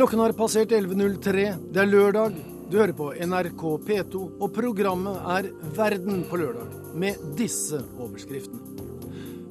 Klokken 0.00 0.20
har 0.22 0.32
passert 0.32 0.70
11.03. 0.72 1.42
Det 1.74 1.80
er 1.82 1.88
lørdag. 1.90 2.36
Du 2.72 2.78
hører 2.78 2.94
på 2.96 3.10
NRK 3.20 3.64
P2, 3.84 4.20
og 4.40 4.54
programmet 4.56 5.26
er 5.34 5.50
Verden 5.76 6.22
på 6.30 6.38
lørdag, 6.40 6.70
med 6.96 7.20
disse 7.36 7.82
overskriftene. 8.00 8.86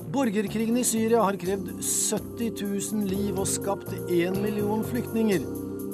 Borgerkrigen 0.09 0.79
i 0.81 0.87
Syria 0.89 1.21
har 1.21 1.37
krevd 1.37 1.69
70 1.85 2.63
000 2.63 3.05
liv 3.11 3.37
og 3.37 3.45
skapt 3.51 3.93
1 3.99 4.41
million 4.41 4.81
flyktninger. 4.89 5.45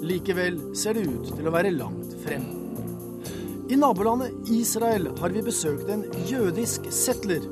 Likevel 0.08 0.62
ser 0.72 0.96
det 0.96 1.04
ut 1.04 1.36
til 1.36 1.52
å 1.52 1.56
være 1.58 1.76
langt 1.76 2.16
frem. 2.24 2.48
I 3.68 3.76
nabolandet 3.82 4.56
Israel 4.56 5.12
har 5.20 5.36
vi 5.36 5.44
besøkt 5.44 5.92
en 5.92 6.08
jødisk 6.32 6.88
settler. 6.96 7.44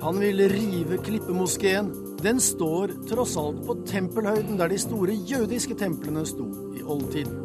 Han 0.00 0.20
vil 0.20 0.48
rive 0.48 0.98
Klippemoskeen. 1.04 1.90
Den 2.22 2.40
står 2.40 2.94
tross 3.10 3.36
alt 3.36 3.60
på 3.66 3.76
tempelhøyden 3.86 4.56
der 4.56 4.72
de 4.72 4.78
store 4.80 5.12
jødiske 5.28 5.76
templene 5.76 6.24
sto 6.26 6.46
i 6.78 6.82
oldtiden. 6.82 7.36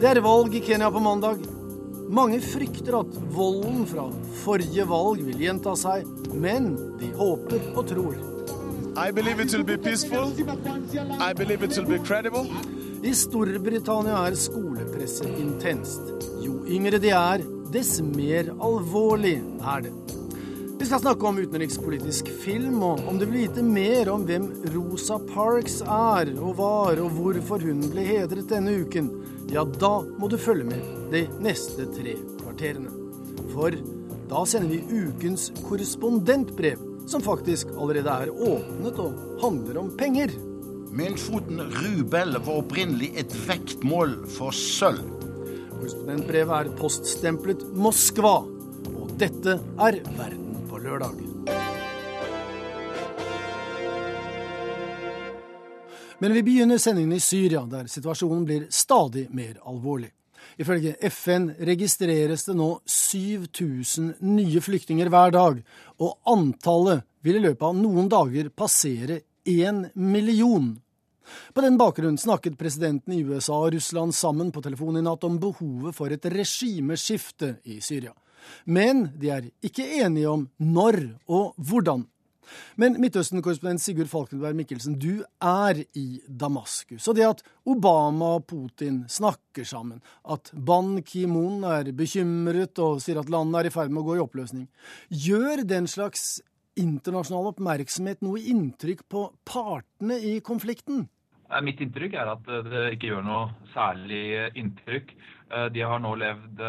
Det 0.00 0.10
er 0.10 0.20
valg 0.24 0.54
i 0.58 0.64
Kenya 0.64 0.90
på 0.90 1.02
mandag. 1.04 1.38
Mange 2.10 2.40
frykter 2.42 2.98
at 2.98 3.20
volden 3.30 3.86
fra 3.86 4.08
forrige 4.42 4.88
valg 4.90 5.22
vil 5.28 5.46
gjenta 5.46 5.76
seg, 5.78 6.08
men 6.34 6.72
de 6.98 7.12
håper 7.14 7.70
og 7.76 7.86
tror. 7.92 8.18
I 8.98 9.12
believe 9.14 9.38
it 9.40 9.54
will 9.54 9.64
be 9.64 9.78
peaceful. 9.78 10.34
I 11.20 11.32
believe 11.32 11.62
it 11.62 11.78
will 11.78 11.86
be 11.86 11.98
credible. 12.04 12.48
I 13.00 13.14
Storbritannia 13.16 14.18
er 14.28 14.34
skolepresset 14.36 15.38
intenst. 15.40 16.26
Jo 16.44 16.58
yngre 16.68 16.98
de 17.00 17.08
er, 17.16 17.40
dess 17.72 17.94
mer 18.04 18.50
alvorlig 18.60 19.38
er 19.40 19.86
det. 19.86 19.92
Vi 20.76 20.88
skal 20.88 21.00
snakke 21.00 21.24
om 21.28 21.38
utenrikspolitisk 21.40 22.28
film, 22.42 22.82
og 22.84 23.00
om 23.08 23.16
du 23.16 23.24
vil 23.24 23.46
vite 23.46 23.64
mer 23.64 24.10
om 24.12 24.26
hvem 24.28 24.50
Rosa 24.74 25.16
Parks 25.30 25.78
er 25.80 26.34
og 26.34 26.58
var, 26.60 27.00
og 27.00 27.16
hvorfor 27.16 27.64
hun 27.64 27.80
ble 27.88 28.04
hedret 28.04 28.52
denne 28.52 28.76
uken, 28.84 29.08
ja, 29.48 29.64
da 29.64 29.94
må 30.20 30.28
du 30.28 30.36
følge 30.40 30.68
med 30.68 30.92
de 31.14 31.24
neste 31.40 31.88
tre 31.96 32.18
kvarterene. 32.42 32.92
For 33.54 33.80
da 34.28 34.44
sender 34.44 34.76
vi 34.76 35.06
ukens 35.08 35.48
korrespondentbrev, 35.64 36.84
som 37.08 37.24
faktisk 37.24 37.72
allerede 37.80 38.20
er 38.26 38.36
åpnet 38.36 39.00
og 39.00 39.40
handler 39.40 39.84
om 39.86 39.92
penger. 39.96 40.36
Myntfoten 40.90 41.60
rubel 41.60 42.32
var 42.42 42.56
opprinnelig 42.58 43.12
et 43.20 43.34
vektmål 43.46 44.16
for 44.34 44.50
sølv. 44.50 45.04
Korrespondentbrevet 45.70 46.56
er 46.56 46.70
poststemplet 46.80 47.62
Moskva, 47.78 48.40
og 48.90 49.12
dette 49.20 49.54
er 49.86 50.00
Verden 50.16 50.64
på 50.66 50.80
lørdag. 50.82 51.20
Men 56.18 56.34
vi 56.34 56.42
begynner 56.42 56.82
sendingen 56.82 57.14
i 57.14 57.22
Syria, 57.22 57.62
der 57.70 57.86
situasjonen 57.86 58.42
blir 58.50 58.66
stadig 58.74 59.28
mer 59.30 59.62
alvorlig. 59.62 60.10
Ifølge 60.58 60.96
FN 61.06 61.52
registreres 61.70 62.48
det 62.50 62.58
nå 62.58 62.72
7000 62.82 64.16
nye 64.26 64.60
flyktninger 64.60 65.08
hver 65.08 65.38
dag, 65.38 65.62
og 66.02 66.18
antallet 66.34 67.06
vil 67.22 67.38
i 67.38 67.46
løpet 67.46 67.68
av 67.70 67.78
noen 67.78 68.10
dager 68.10 68.50
passere 68.50 69.22
én 69.44 69.88
million. 69.94 70.72
På 71.54 71.60
den 71.60 71.78
bakgrunn 71.78 72.18
snakket 72.18 72.58
presidenten 72.58 73.14
i 73.14 73.22
USA 73.24 73.54
og 73.54 73.74
Russland 73.74 74.14
sammen 74.14 74.50
på 74.52 74.62
telefon 74.64 74.98
i 74.98 75.04
natt 75.04 75.24
om 75.24 75.38
behovet 75.40 75.94
for 75.96 76.12
et 76.12 76.26
regimeskifte 76.32 77.56
i 77.70 77.80
Syria. 77.84 78.14
Men 78.64 79.10
de 79.20 79.30
er 79.30 79.50
ikke 79.64 79.86
enige 80.00 80.30
om 80.30 80.48
når 80.58 81.02
og 81.28 81.54
hvordan. 81.58 82.06
Men 82.80 82.96
Midtøsten-korrespondent 82.98 83.82
Sigurd 83.82 84.10
Falkenberg 84.10 84.56
Mikkelsen, 84.58 84.96
du 84.98 85.22
er 85.44 85.82
i 85.94 86.20
Damaskus. 86.26 87.06
Og 87.08 87.14
det 87.18 87.26
at 87.28 87.42
Obama 87.68 88.34
og 88.38 88.46
Putin 88.50 89.04
snakker 89.10 89.66
sammen, 89.68 90.00
at 90.24 90.50
Ban 90.54 90.96
Ki-moon 91.06 91.64
er 91.68 91.92
bekymret 91.96 92.80
og 92.82 93.02
sier 93.04 93.20
at 93.20 93.30
landet 93.30 93.60
er 93.60 93.70
i 93.70 93.74
ferd 93.74 93.94
med 93.94 94.02
å 94.02 94.08
gå 94.08 94.18
i 94.18 94.24
oppløsning, 94.24 94.66
gjør 95.10 95.64
den 95.68 95.86
slags 95.90 96.40
internasjonal 96.80 97.50
oppmerksomhet 97.52 98.22
noe 98.24 98.40
inntrykk 98.52 99.04
på 99.12 99.26
partene 99.46 100.18
i 100.18 100.38
konflikten? 100.44 101.06
Mitt 101.66 101.80
inntrykk 101.82 102.14
er 102.14 102.30
at 102.30 102.46
det 102.46 102.84
ikke 102.94 103.10
gjør 103.10 103.24
noe 103.26 103.70
særlig 103.74 104.50
inntrykk. 104.58 105.14
De 105.74 105.82
har 105.82 106.02
nå 106.02 106.14
levd 106.20 106.62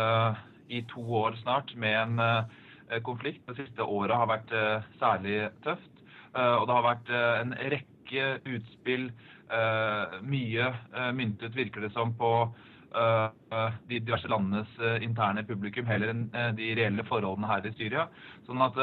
i 0.73 0.81
to 0.89 1.03
år 1.22 1.38
snart 1.44 1.75
med 1.77 1.99
en 1.99 3.03
konflikt. 3.05 3.44
Det 3.45 3.59
siste 3.59 3.85
året 3.85 4.17
har 4.17 4.31
vært 4.31 4.55
særlig 4.97 5.38
tøft. 5.61 6.01
Og 6.33 6.66
det 6.66 6.78
har 6.79 6.88
vært 6.88 7.13
en 7.13 7.53
rekke 7.75 8.25
utspill, 8.55 9.11
mye 10.25 10.67
myntet 11.13 11.55
virker 11.59 11.85
det 11.85 11.93
som 11.93 12.16
på 12.17 12.31
de 12.91 14.00
diverse 14.03 14.28
landenes 14.28 14.72
interne 15.02 15.46
publikum, 15.47 15.85
heller 15.88 16.12
enn 16.12 16.25
de 16.57 16.72
reelle 16.75 17.06
forholdene 17.07 17.47
her 17.47 17.68
i 17.68 17.74
Syria. 17.78 18.07
Sånn 18.47 18.63
at 18.66 18.79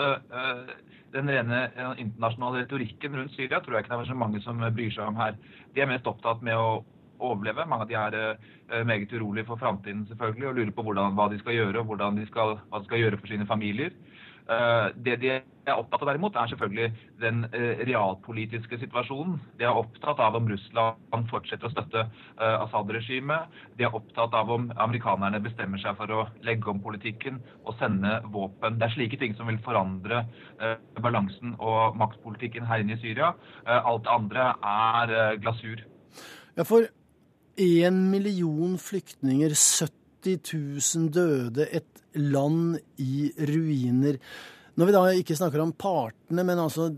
den 1.13 1.29
rene 1.29 1.65
internasjonale 2.01 2.63
retorikken 2.63 3.19
rundt 3.19 3.35
Syria 3.37 3.61
tror 3.65 3.77
jeg 3.77 3.85
ikke 3.85 3.95
det 3.95 4.07
er 4.07 4.13
så 4.13 4.17
mange 4.19 4.41
som 4.45 4.63
bryr 4.63 4.95
seg 4.95 5.11
om 5.11 5.21
her. 5.21 5.37
De 5.75 5.85
er 5.85 5.91
mest 5.91 6.09
opptatt 6.09 6.41
med 6.45 6.57
å 6.57 6.81
overleve. 7.19 7.67
Mange 7.69 7.85
av 7.85 7.91
de 7.91 7.99
er 8.01 8.85
meget 8.89 9.13
urolige 9.13 9.49
for 9.49 9.61
framtiden 9.61 10.07
selvfølgelig, 10.09 10.49
og 10.49 10.59
lurer 10.59 10.75
på 10.77 10.85
hvordan, 10.87 11.17
hva 11.19 11.29
de 11.33 11.41
skal 11.43 11.57
gjøre, 11.59 11.85
og 11.85 12.05
de 12.19 12.27
skal, 12.31 12.57
hva 12.71 12.81
de 12.81 12.89
skal 12.89 13.05
gjøre 13.05 13.21
for 13.21 13.33
sine 13.33 13.49
familier. 13.49 13.93
Det 14.49 15.17
de 15.21 15.31
er 15.69 15.77
opptatt 15.77 16.01
av 16.01 16.09
derimot, 16.09 16.37
er 16.41 16.49
selvfølgelig 16.49 16.87
den 17.21 17.43
realpolitiske 17.85 18.79
situasjonen. 18.81 19.35
De 19.61 19.67
er 19.69 19.77
opptatt 19.77 20.23
av 20.25 20.39
om 20.39 20.49
Russland 20.49 21.29
fortsetter 21.29 21.69
å 21.69 21.73
støtte 21.75 22.07
Assad-regimet. 22.41 23.53
De 23.77 23.85
er 23.85 23.93
opptatt 23.99 24.33
av 24.39 24.49
om 24.55 24.71
amerikanerne 24.81 25.43
bestemmer 25.45 25.83
seg 25.83 25.99
for 26.01 26.15
å 26.17 26.25
legge 26.47 26.73
om 26.73 26.81
politikken 26.81 27.43
og 27.67 27.77
sende 27.77 28.23
våpen. 28.33 28.81
Det 28.81 28.89
er 28.89 28.97
slike 28.97 29.21
ting 29.21 29.37
som 29.37 29.53
vil 29.53 29.61
forandre 29.67 30.25
balansen 30.97 31.53
og 31.61 32.01
maktpolitikken 32.01 32.65
her 32.71 32.81
inne 32.81 32.97
i 32.97 33.03
Syria. 33.05 33.35
Alt 33.69 34.09
det 34.09 34.17
andre 34.17 34.51
er 34.65 35.39
glasur. 35.45 35.85
Ja, 36.57 36.65
for 36.65 36.89
én 37.61 38.05
million 38.09 38.79
flyktninger, 38.81 39.53
70 39.53 40.08
000 40.27 41.11
døde, 41.15 41.67
et 41.71 42.03
land 42.15 42.79
i 42.99 43.31
ruiner. 43.39 44.19
Når 44.79 44.87
vi 44.87 44.95
da 44.95 45.03
ikke 45.19 45.37
snakker 45.39 45.63
om 45.63 45.73
partene, 45.75 46.45
men 46.47 46.61
altså 46.63 46.89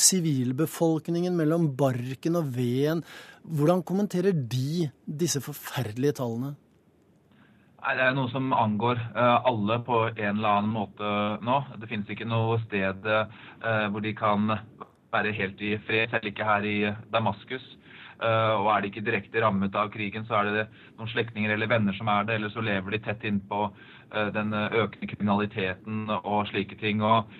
sivilbefolkningen 0.00 1.36
mellom 1.36 1.76
barken 1.76 2.38
og 2.40 2.48
veden, 2.56 3.02
hvordan 3.44 3.82
kommenterer 3.84 4.32
de 4.32 4.88
disse 5.04 5.40
forferdelige 5.44 6.16
tallene? 6.20 6.54
Nei, 7.80 7.94
Det 7.96 8.04
er 8.04 8.16
noe 8.16 8.28
som 8.32 8.52
angår 8.52 8.98
alle 9.16 9.78
på 9.84 10.02
en 10.10 10.36
eller 10.36 10.48
annen 10.48 10.72
måte 10.72 11.12
nå. 11.44 11.58
Det 11.80 11.88
finnes 11.88 12.08
ikke 12.12 12.28
noe 12.28 12.58
sted 12.66 13.04
hvor 13.04 14.04
de 14.04 14.12
kan 14.16 14.52
være 15.12 15.32
helt 15.36 15.60
i 15.60 15.76
fred, 15.86 16.10
selv 16.12 16.28
ikke 16.28 16.44
her 16.44 16.64
i 16.68 16.78
Damaskus. 17.12 17.64
Og 18.20 18.66
er 18.68 18.82
de 18.82 18.90
ikke 18.90 19.04
direkte 19.06 19.40
rammet 19.40 19.76
av 19.80 19.88
krigen, 19.94 20.26
så 20.28 20.40
er 20.40 20.50
det 20.50 20.64
noen 20.98 21.08
slektninger 21.08 21.54
eller 21.54 21.70
venner 21.70 21.96
som 21.96 22.08
er 22.12 22.26
det, 22.28 22.36
eller 22.36 22.52
så 22.52 22.64
lever 22.64 22.92
de 22.92 23.00
tett 23.06 23.24
innpå 23.24 23.62
den 24.34 24.52
økende 24.52 25.08
kriminaliteten 25.08 26.10
og 26.18 26.42
slike 26.50 26.76
ting. 26.82 27.00
Og 27.00 27.30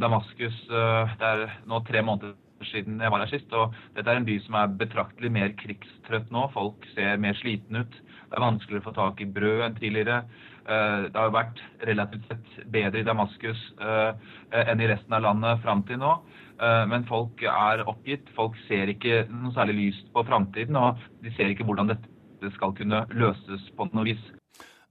Damaskus, 0.00 0.58
det 0.66 1.30
er 1.30 1.46
nå 1.70 1.78
tre 1.86 2.02
måneder 2.02 2.34
siden 2.64 3.00
jeg 3.02 3.12
var 3.12 3.22
her 3.22 3.30
sist, 3.30 3.52
og 3.54 3.74
dette 3.94 4.10
er 4.10 4.18
en 4.18 4.26
by 4.26 4.36
som 4.46 4.56
er 4.58 4.76
betraktelig 4.80 5.30
mer 5.32 5.54
krigstrøtt 5.60 6.30
nå. 6.34 6.46
Folk 6.54 6.86
ser 6.94 7.20
mer 7.22 7.36
slitne 7.38 7.84
ut. 7.84 7.98
Det 8.26 8.38
er 8.38 8.42
vanskeligere 8.42 8.82
å 8.82 8.88
få 8.88 8.94
tak 8.96 9.22
i 9.22 9.28
brød 9.30 9.62
enn 9.68 9.76
tidligere. 9.78 10.22
Det 10.66 11.14
har 11.14 11.34
vært 11.34 11.60
relativt 11.86 12.26
sett 12.26 12.56
bedre 12.74 13.02
i 13.02 13.06
Damaskus 13.06 13.60
enn 13.78 14.82
i 14.82 14.88
resten 14.90 15.14
av 15.14 15.22
landet 15.28 15.62
fram 15.62 15.84
til 15.86 16.00
nå. 16.02 16.16
Men 16.60 17.04
folk 17.08 17.42
er 17.44 17.82
oppgitt. 17.84 18.30
Folk 18.36 18.56
ser 18.64 18.88
ikke 18.88 19.26
noe 19.28 19.52
særlig 19.52 19.74
lyst 19.76 20.06
på 20.14 20.24
framtiden, 20.24 20.78
og 20.80 21.02
de 21.24 21.32
ser 21.36 21.52
ikke 21.52 21.66
hvordan 21.68 21.90
dette 21.92 22.52
skal 22.56 22.72
kunne 22.76 23.02
løses 23.12 23.66
på 23.76 23.88
noe 23.92 24.06
vis. 24.08 24.22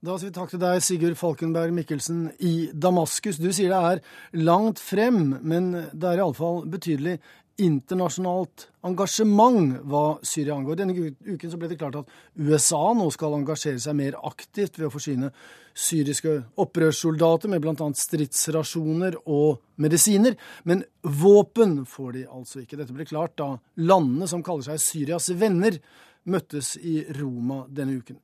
Da 0.06 0.14
sier 0.20 0.28
vi 0.28 0.36
takk 0.36 0.52
til 0.52 0.60
deg, 0.62 0.82
Sigurd 0.84 1.16
Falkenberg 1.18 1.72
Mikkelsen 1.74 2.28
i 2.44 2.68
Damaskus. 2.70 3.40
Du 3.42 3.48
sier 3.48 3.72
det 3.72 3.80
er 3.90 4.02
langt 4.44 4.78
frem, 4.78 5.38
men 5.42 5.72
det 5.90 6.10
er 6.10 6.20
iallfall 6.20 6.62
betydelig 6.70 7.16
internasjonalt 7.58 8.66
engasjement 8.86 9.78
hva 9.88 10.04
Syria 10.26 10.56
angår. 10.58 10.78
Denne 10.78 10.94
uken 10.94 11.56
ble 11.56 11.70
det 11.72 11.78
klart 11.80 11.96
at 12.02 12.12
USA 12.36 12.82
nå 12.94 13.08
skal 13.14 13.38
engasjere 13.38 13.80
seg 13.82 13.96
mer 13.96 14.18
aktivt 14.28 14.76
ved 14.78 14.90
å 14.90 14.92
forsyne 14.92 15.32
syriske 15.76 16.32
opprørssoldater 16.62 17.52
med 17.52 17.62
bl.a. 17.64 17.88
stridsrasjoner 18.00 19.18
og 19.28 19.60
medisiner. 19.82 20.36
Men 20.64 20.84
våpen 21.02 21.82
får 21.88 22.12
de 22.16 22.26
altså 22.26 22.62
ikke. 22.62 22.78
Dette 22.80 22.96
ble 22.96 23.08
klart 23.08 23.36
da 23.40 23.52
landene 23.76 24.28
som 24.30 24.44
kaller 24.46 24.70
seg 24.70 24.82
Syrias 24.82 25.28
venner, 25.36 25.78
møttes 26.26 26.74
i 26.80 27.02
Roma 27.20 27.64
denne 27.68 28.00
uken. 28.00 28.18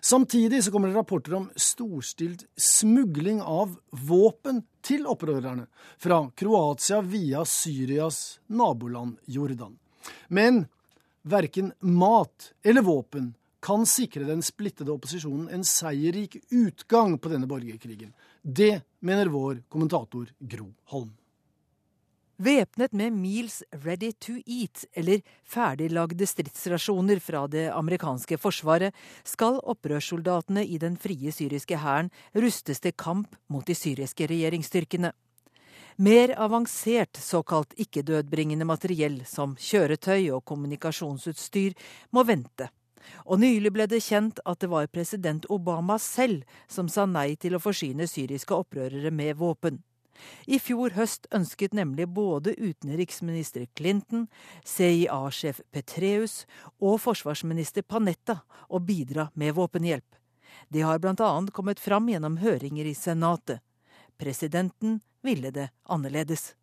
Samtidig 0.00 0.64
så 0.64 0.72
kommer 0.74 0.90
det 0.90 0.98
rapporter 0.98 1.34
om 1.38 1.50
storstilt 1.54 2.44
smugling 2.58 3.40
av 3.42 3.76
våpen 3.90 4.64
til 4.82 5.06
opprørerne 5.06 5.68
fra 6.02 6.24
Kroatia 6.34 7.00
via 7.06 7.44
Syrias 7.46 8.40
naboland 8.46 9.18
Jordan. 9.26 9.76
Men 10.28 10.64
verken 11.22 11.72
mat 11.80 12.52
eller 12.62 12.82
våpen 12.82 13.34
kan 13.60 13.86
sikre 13.86 14.26
den 14.28 14.42
splittede 14.44 14.92
opposisjonen 14.94 15.48
en 15.52 15.64
seierrik 15.66 16.36
utgang 16.50 17.18
på 17.18 17.32
denne 17.32 17.48
borgerkrigen. 17.50 18.12
Det 18.42 18.82
mener 19.00 19.32
vår 19.32 19.62
kommentator 19.68 20.30
Gro 20.38 20.70
Holm. 20.92 21.14
Væpnet 22.38 22.92
med 22.94 23.16
Meals 23.18 23.64
Ready 23.82 24.12
to 24.22 24.36
Eat, 24.46 24.84
eller 24.94 25.24
ferdiglagde 25.42 26.26
stridsrasjoner 26.26 27.18
fra 27.18 27.48
det 27.50 27.64
amerikanske 27.74 28.38
forsvaret, 28.38 28.94
skal 29.26 29.58
opprørssoldatene 29.58 30.62
i 30.62 30.78
den 30.78 30.94
frie 31.02 31.32
syriske 31.34 31.80
hæren 31.82 32.12
rustes 32.38 32.78
til 32.78 32.94
kamp 32.94 33.34
mot 33.50 33.66
de 33.66 33.74
syriske 33.74 34.30
regjeringsstyrkene. 34.30 35.10
Mer 35.98 36.36
avansert 36.38 37.18
såkalt 37.18 37.74
ikke-dødbringende 37.74 38.70
materiell, 38.70 39.24
som 39.26 39.56
kjøretøy 39.58 40.30
og 40.30 40.44
kommunikasjonsutstyr, 40.46 41.74
må 42.14 42.22
vente. 42.22 42.70
Og 43.26 43.40
nylig 43.42 43.72
ble 43.74 43.86
det 43.90 44.02
kjent 44.04 44.40
at 44.44 44.60
det 44.62 44.70
var 44.72 44.90
president 44.92 45.46
Obama 45.52 45.98
selv 46.02 46.44
som 46.66 46.88
sa 46.88 47.06
nei 47.06 47.34
til 47.36 47.56
å 47.56 47.62
forsyne 47.62 48.08
syriske 48.08 48.56
opprørere 48.56 49.12
med 49.14 49.36
våpen. 49.36 49.82
I 50.46 50.58
fjor 50.58 50.96
høst 50.96 51.28
ønsket 51.34 51.76
nemlig 51.78 52.08
både 52.10 52.54
utenriksminister 52.58 53.68
Clinton, 53.78 54.26
CIA-sjef 54.66 55.60
Petreus 55.70 56.42
og 56.82 56.98
forsvarsminister 57.04 57.86
Panetta 57.86 58.40
å 58.68 58.80
bidra 58.82 59.28
med 59.34 59.54
våpenhjelp. 59.54 60.08
Det 60.68 60.82
har 60.82 60.98
bl.a. 60.98 61.30
kommet 61.52 61.80
fram 61.80 62.08
gjennom 62.10 62.40
høringer 62.42 62.88
i 62.88 62.94
Senatet. 62.98 63.62
Presidenten 64.18 65.00
ville 65.22 65.52
det 65.54 65.70
annerledes. 65.86 66.57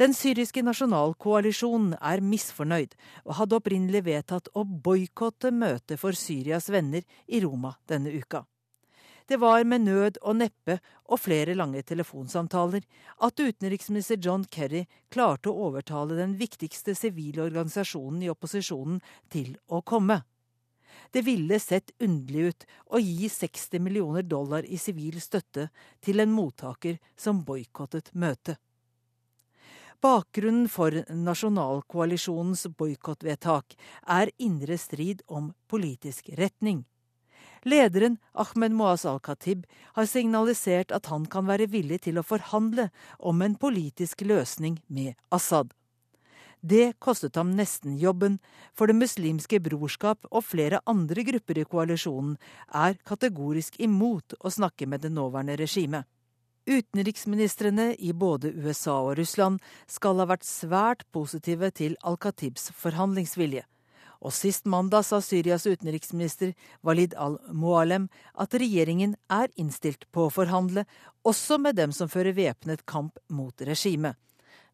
Den 0.00 0.14
syriske 0.16 0.62
nasjonalkoalisjonen 0.66 1.94
er 2.00 2.24
misfornøyd, 2.24 2.96
og 3.24 3.38
hadde 3.40 3.60
opprinnelig 3.60 4.04
vedtatt 4.08 4.50
å 4.54 4.64
boikotte 4.64 5.52
møtet 5.54 6.00
for 6.00 6.16
Syrias 6.18 6.70
venner 6.72 7.06
i 7.26 7.40
Roma 7.44 7.76
denne 7.88 8.12
uka. 8.14 8.44
Det 9.26 9.38
var 9.40 9.64
med 9.64 9.86
nød 9.86 10.18
og 10.20 10.36
neppe 10.36 10.76
og 11.08 11.20
flere 11.22 11.54
lange 11.56 11.80
telefonsamtaler 11.82 12.84
at 13.24 13.40
utenriksminister 13.40 14.20
John 14.20 14.44
Kerry 14.44 14.82
klarte 15.08 15.48
å 15.48 15.70
overtale 15.70 16.18
den 16.18 16.34
viktigste 16.36 16.92
sivile 16.98 17.46
organisasjonen 17.46 18.20
i 18.26 18.28
opposisjonen 18.32 19.00
til 19.32 19.54
å 19.72 19.80
komme. 19.80 20.20
Det 21.10 21.24
ville 21.24 21.56
sett 21.60 21.94
underlig 22.04 22.50
ut 22.50 22.66
å 22.92 23.00
gi 23.00 23.30
60 23.32 23.80
millioner 23.80 24.28
dollar 24.28 24.66
i 24.68 24.76
sivil 24.78 25.16
støtte 25.24 25.70
til 26.04 26.20
en 26.20 26.32
mottaker 26.34 27.00
som 27.16 27.40
boikottet 27.48 28.12
møtet. 28.12 28.60
Bakgrunnen 30.02 30.68
for 30.68 31.04
nasjonalkoalisjonens 31.08 32.66
boikottvedtak 32.78 33.76
er 34.08 34.32
indre 34.38 34.78
strid 34.78 35.22
om 35.28 35.52
politisk 35.70 36.28
retning. 36.38 36.84
Lederen, 37.64 38.18
Ahmed 38.34 38.74
Moaz 38.76 39.06
al-Khatib, 39.08 39.64
har 39.96 40.08
signalisert 40.08 40.92
at 40.92 41.06
han 41.08 41.24
kan 41.24 41.46
være 41.48 41.70
villig 41.72 42.02
til 42.04 42.20
å 42.20 42.26
forhandle 42.26 42.90
om 43.18 43.40
en 43.40 43.56
politisk 43.56 44.26
løsning 44.28 44.82
med 44.88 45.14
Assad. 45.32 45.72
Det 46.64 46.94
kostet 47.00 47.36
ham 47.36 47.50
nesten 47.56 47.98
jobben, 48.00 48.38
for 48.72 48.86
Det 48.86 48.96
muslimske 48.96 49.60
brorskap 49.60 50.24
og 50.30 50.44
flere 50.44 50.80
andre 50.86 51.24
grupper 51.24 51.60
i 51.60 51.64
koalisjonen 51.64 52.38
er 52.72 52.96
kategorisk 53.04 53.76
imot 53.80 54.36
å 54.40 54.52
snakke 54.52 54.86
med 54.88 55.00
det 55.04 55.12
nåværende 55.12 55.58
regimet. 55.60 56.04
Utenriksministrene 56.66 57.94
i 57.98 58.12
både 58.12 58.48
USA 58.48 58.94
og 59.04 59.18
Russland 59.18 59.60
skal 59.86 60.16
ha 60.22 60.24
vært 60.30 60.46
svært 60.48 61.04
positive 61.12 61.68
til 61.76 61.96
al-Khatibs 62.00 62.70
forhandlingsvilje. 62.80 63.66
Og 64.24 64.32
sist 64.32 64.64
mandag 64.64 65.04
sa 65.04 65.20
Syrias 65.20 65.66
utenriksminister 65.68 66.54
Walid 66.80 67.12
al-Mualem 67.20 68.08
at 68.40 68.56
regjeringen 68.56 69.12
er 69.28 69.52
innstilt 69.60 70.08
på 70.08 70.24
å 70.24 70.32
forhandle, 70.32 70.86
også 71.28 71.58
med 71.60 71.76
dem 71.76 71.92
som 71.92 72.08
fører 72.08 72.32
væpnet 72.32 72.86
kamp 72.88 73.20
mot 73.28 73.60
regimet. 73.60 74.16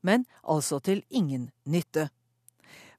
Men 0.01 0.29
altså 0.47 0.79
til 0.79 1.03
ingen 1.11 1.51
nytte. 1.67 2.09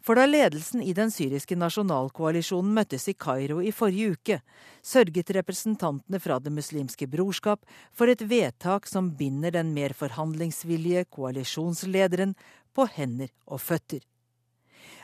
For 0.02 0.18
da 0.18 0.26
ledelsen 0.26 0.82
i 0.82 0.96
den 0.98 1.12
syriske 1.14 1.56
nasjonalkoalisjonen 1.62 2.74
møttes 2.74 3.06
i 3.12 3.14
Kairo 3.14 3.60
i 3.62 3.74
forrige 3.76 4.16
uke, 4.16 4.38
sørget 4.82 5.30
representantene 5.38 6.20
fra 6.20 6.40
Det 6.42 6.54
muslimske 6.54 7.06
brorskap 7.08 7.62
for 7.94 8.10
et 8.10 8.24
vedtak 8.26 8.90
som 8.90 9.12
binder 9.18 9.54
den 9.54 9.76
mer 9.76 9.94
forhandlingsvillige 9.94 11.06
koalisjonslederen 11.14 12.34
på 12.74 12.88
hender 12.96 13.30
og 13.46 13.62
føtter. 13.62 14.02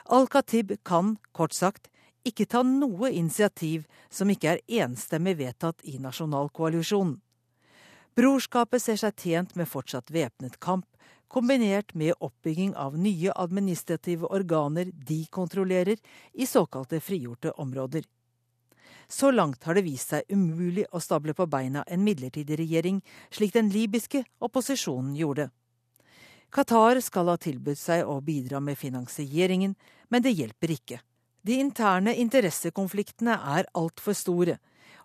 Al-Khatib 0.09 0.73
kan, 0.88 1.17
kort 1.31 1.53
sagt, 1.53 1.91
ikke 2.25 2.47
ta 2.50 2.63
noe 2.65 3.11
initiativ 3.13 3.85
som 4.09 4.29
ikke 4.33 4.55
er 4.55 4.83
enstemmig 4.83 5.38
vedtatt 5.38 5.83
i 5.85 6.00
nasjonalkoalisjonen. 6.01 7.19
Brorskapet 8.17 8.81
ser 8.81 8.97
seg 8.97 9.13
tjent 9.21 9.53
med 9.55 9.69
fortsatt 9.69 10.09
væpnet 10.09 10.57
kamp, 10.63 10.88
kombinert 11.27 11.94
med 11.94 12.13
oppbygging 12.19 12.75
av 12.75 12.97
nye 12.97 13.33
administrative 13.35 14.27
organer 14.27 14.91
de 14.94 15.25
kontrollerer 15.25 15.97
i 16.33 16.47
såkalte 16.47 17.00
frigjorte 17.00 17.51
områder. 17.51 18.03
Så 19.07 19.31
langt 19.31 19.63
har 19.63 19.75
det 19.75 19.85
vist 19.85 20.12
seg 20.12 20.27
umulig 20.29 20.85
å 20.91 21.00
stable 21.00 21.33
på 21.33 21.47
beina 21.47 21.83
en 21.88 22.03
midlertidig 22.03 22.57
regjering, 22.59 23.01
slik 23.31 23.53
den 23.56 23.69
libyske 23.71 24.24
opposisjonen 24.44 25.15
gjorde. 25.15 25.50
Qatar 26.51 27.00
skal 27.03 27.31
ha 27.31 27.38
tilbudt 27.39 27.79
seg 27.79 28.07
å 28.07 28.19
bidra 28.24 28.59
med 28.63 28.79
finansieringen, 28.79 29.75
men 30.09 30.24
det 30.24 30.35
hjelper 30.35 30.74
ikke. 30.75 31.00
De 31.44 31.59
interne 31.59 32.15
interessekonfliktene 32.19 33.38
er 33.57 33.68
altfor 33.75 34.15
store, 34.15 34.57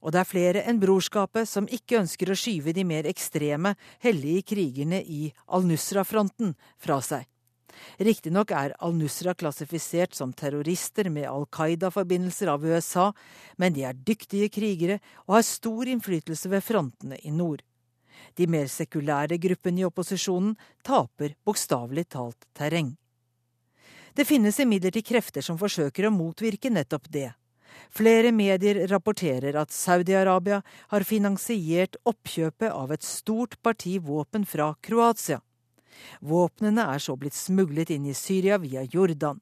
og 0.02 0.12
det 0.12 0.22
er 0.22 0.28
flere 0.28 0.62
enn 0.66 0.80
brorskapet 0.82 1.48
som 1.48 1.68
ikke 1.70 2.00
ønsker 2.02 2.32
å 2.32 2.38
skyve 2.38 2.74
de 2.74 2.84
mer 2.86 3.06
ekstreme, 3.08 3.76
hellige 4.02 4.42
krigerne 4.52 4.98
i 5.02 5.28
al-Nusra-fronten 5.46 6.56
fra 6.82 6.98
seg. 7.06 7.28
Riktignok 8.02 8.52
er 8.54 8.74
al-Nusra 8.84 9.34
klassifisert 9.38 10.16
som 10.18 10.32
terrorister 10.36 11.08
med 11.10 11.28
Al 11.30 11.46
Qaida-forbindelser 11.46 12.50
av 12.52 12.64
USA, 12.66 13.10
men 13.56 13.74
de 13.76 13.86
er 13.88 13.98
dyktige 13.98 14.50
krigere 14.52 14.98
og 15.26 15.38
har 15.38 15.46
stor 15.46 15.88
innflytelse 15.88 16.50
ved 16.52 16.66
frontene 16.66 17.20
i 17.22 17.32
nord. 17.34 17.62
De 18.36 18.46
mer 18.46 18.68
sekulære 18.70 19.38
gruppene 19.40 19.82
i 19.82 19.86
opposisjonen 19.86 20.56
taper 20.84 21.36
bokstavelig 21.46 22.08
talt 22.12 22.48
terreng. 22.56 22.94
Det 24.12 24.26
finnes 24.28 24.58
imidlertid 24.60 25.06
krefter 25.08 25.44
som 25.44 25.58
forsøker 25.60 26.06
å 26.06 26.14
motvirke 26.14 26.70
nettopp 26.72 27.08
det. 27.08 27.30
Flere 27.92 28.32
medier 28.32 28.86
rapporterer 28.88 29.56
at 29.60 29.74
Saudi-Arabia 29.74 30.62
har 30.92 31.06
finansiert 31.08 31.96
oppkjøpet 32.08 32.70
av 32.70 32.92
et 32.92 33.04
stort 33.06 33.58
parti 33.62 33.98
våpen 34.00 34.46
fra 34.48 34.72
Kroatia. 34.80 35.40
Våpnene 36.20 36.86
er 36.94 37.02
så 37.02 37.16
blitt 37.16 37.36
smuglet 37.36 37.92
inn 37.92 38.08
i 38.08 38.16
Syria 38.16 38.58
via 38.58 38.82
Jordan. 38.82 39.40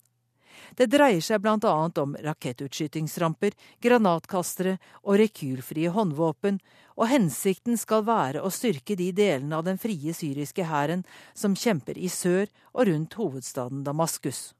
Det 0.76 0.86
dreier 0.90 1.22
seg 1.24 1.46
annet 1.46 1.98
om 1.98 2.14
rakettutskytingsramper, 2.20 3.56
granatkastere 3.82 4.76
og 5.02 5.18
rekylfrie 5.22 5.90
håndvåpen, 5.90 6.60
og 7.00 7.08
hensikten 7.08 7.78
skal 7.80 8.04
være 8.04 8.42
å 8.44 8.52
styrke 8.52 8.96
de 8.96 9.10
delene 9.12 9.56
av 9.56 9.64
den 9.64 9.80
frie 9.80 10.14
syriske 10.14 10.66
hæren 10.68 11.04
som 11.34 11.56
kjemper 11.56 11.98
i 11.98 12.08
sør 12.12 12.46
og 12.74 12.86
rundt 12.90 13.16
hovedstaden 13.16 13.84
Damaskus. 13.86 14.50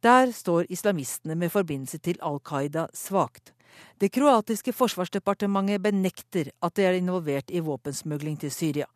Der 0.00 0.32
står 0.32 0.64
islamistene 0.72 1.34
med 1.36 1.52
forbindelse 1.52 1.98
til 2.00 2.16
Al 2.24 2.38
Qaida 2.40 2.86
svakt. 2.96 3.52
Det 4.00 4.08
kroatiske 4.12 4.72
forsvarsdepartementet 4.72 5.82
benekter 5.84 6.48
at 6.64 6.74
de 6.74 6.86
er 6.88 6.96
involvert 6.96 7.50
i 7.52 7.60
våpensmugling 7.60 8.38
til 8.40 8.50
Syria. 8.50 8.86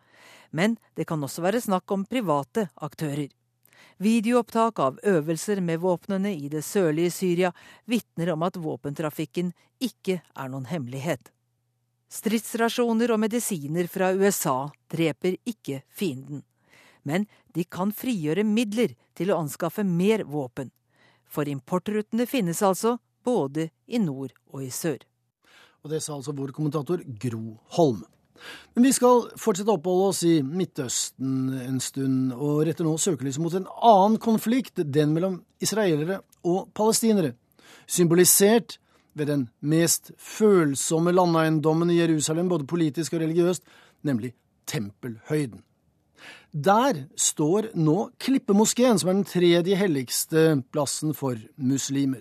Men 0.50 0.78
det 0.96 1.04
kan 1.06 1.22
også 1.22 1.44
være 1.44 1.60
snakk 1.60 1.92
om 1.92 2.06
private 2.08 2.70
aktører. 2.76 3.28
Videoopptak 4.00 4.80
av 4.80 4.96
øvelser 5.04 5.60
med 5.60 5.82
våpnene 5.82 6.32
i 6.32 6.48
det 6.48 6.64
sørlige 6.64 7.12
Syria 7.12 7.50
vitner 7.84 8.32
om 8.32 8.42
at 8.42 8.56
våpentrafikken 8.56 9.52
ikke 9.84 10.22
er 10.24 10.48
noen 10.48 10.66
hemmelighet. 10.70 11.28
Stridsrasjoner 12.08 13.12
og 13.12 13.20
medisiner 13.20 13.90
fra 13.92 14.08
USA 14.16 14.70
dreper 14.88 15.36
ikke 15.44 15.82
fienden. 15.90 16.42
Men 17.04 17.28
de 17.52 17.66
kan 17.68 17.92
frigjøre 17.92 18.46
midler 18.48 18.96
til 19.14 19.30
å 19.30 19.42
anskaffe 19.44 19.84
mer 19.84 20.24
våpen. 20.24 20.72
For 21.34 21.50
importrutene 21.50 22.28
finnes 22.30 22.62
altså 22.62 22.98
både 23.26 23.68
i 23.90 23.98
nord 23.98 24.34
og 24.52 24.62
i 24.62 24.70
sør. 24.70 25.00
Og 25.84 25.90
Det 25.90 26.00
sa 26.02 26.14
altså 26.14 26.32
vår 26.32 26.54
kommentator 26.54 27.02
Gro 27.20 27.58
Holm. 27.76 28.04
Men 28.74 28.86
vi 28.88 28.92
skal 28.94 29.28
fortsette 29.38 29.70
å 29.70 29.78
oppholde 29.78 30.06
oss 30.10 30.22
i 30.26 30.38
Midtøsten 30.42 31.52
en 31.64 31.80
stund, 31.82 32.32
og 32.34 32.64
retter 32.66 32.86
nå 32.86 32.96
søkelyset 32.98 33.42
mot 33.42 33.54
en 33.54 33.68
annen 33.78 34.18
konflikt, 34.22 34.80
den 34.82 35.12
mellom 35.14 35.38
israelere 35.62 36.20
og 36.42 36.72
palestinere. 36.76 37.34
Symbolisert 37.86 38.78
ved 39.14 39.30
den 39.30 39.46
mest 39.62 40.10
følsomme 40.18 41.14
landeiendommen 41.14 41.92
i 41.94 42.00
Jerusalem, 42.00 42.50
både 42.50 42.66
politisk 42.66 43.14
og 43.14 43.22
religiøst, 43.22 43.62
nemlig 44.02 44.34
tempelhøyden. 44.66 45.62
Der 46.54 47.08
står 47.18 47.72
nå 47.74 48.12
Klippemoskeen, 48.22 48.94
som 48.98 49.08
er 49.10 49.16
den 49.16 49.26
tredje 49.26 49.74
helligste 49.74 50.62
plassen 50.70 51.10
for 51.10 51.34
muslimer. 51.58 52.20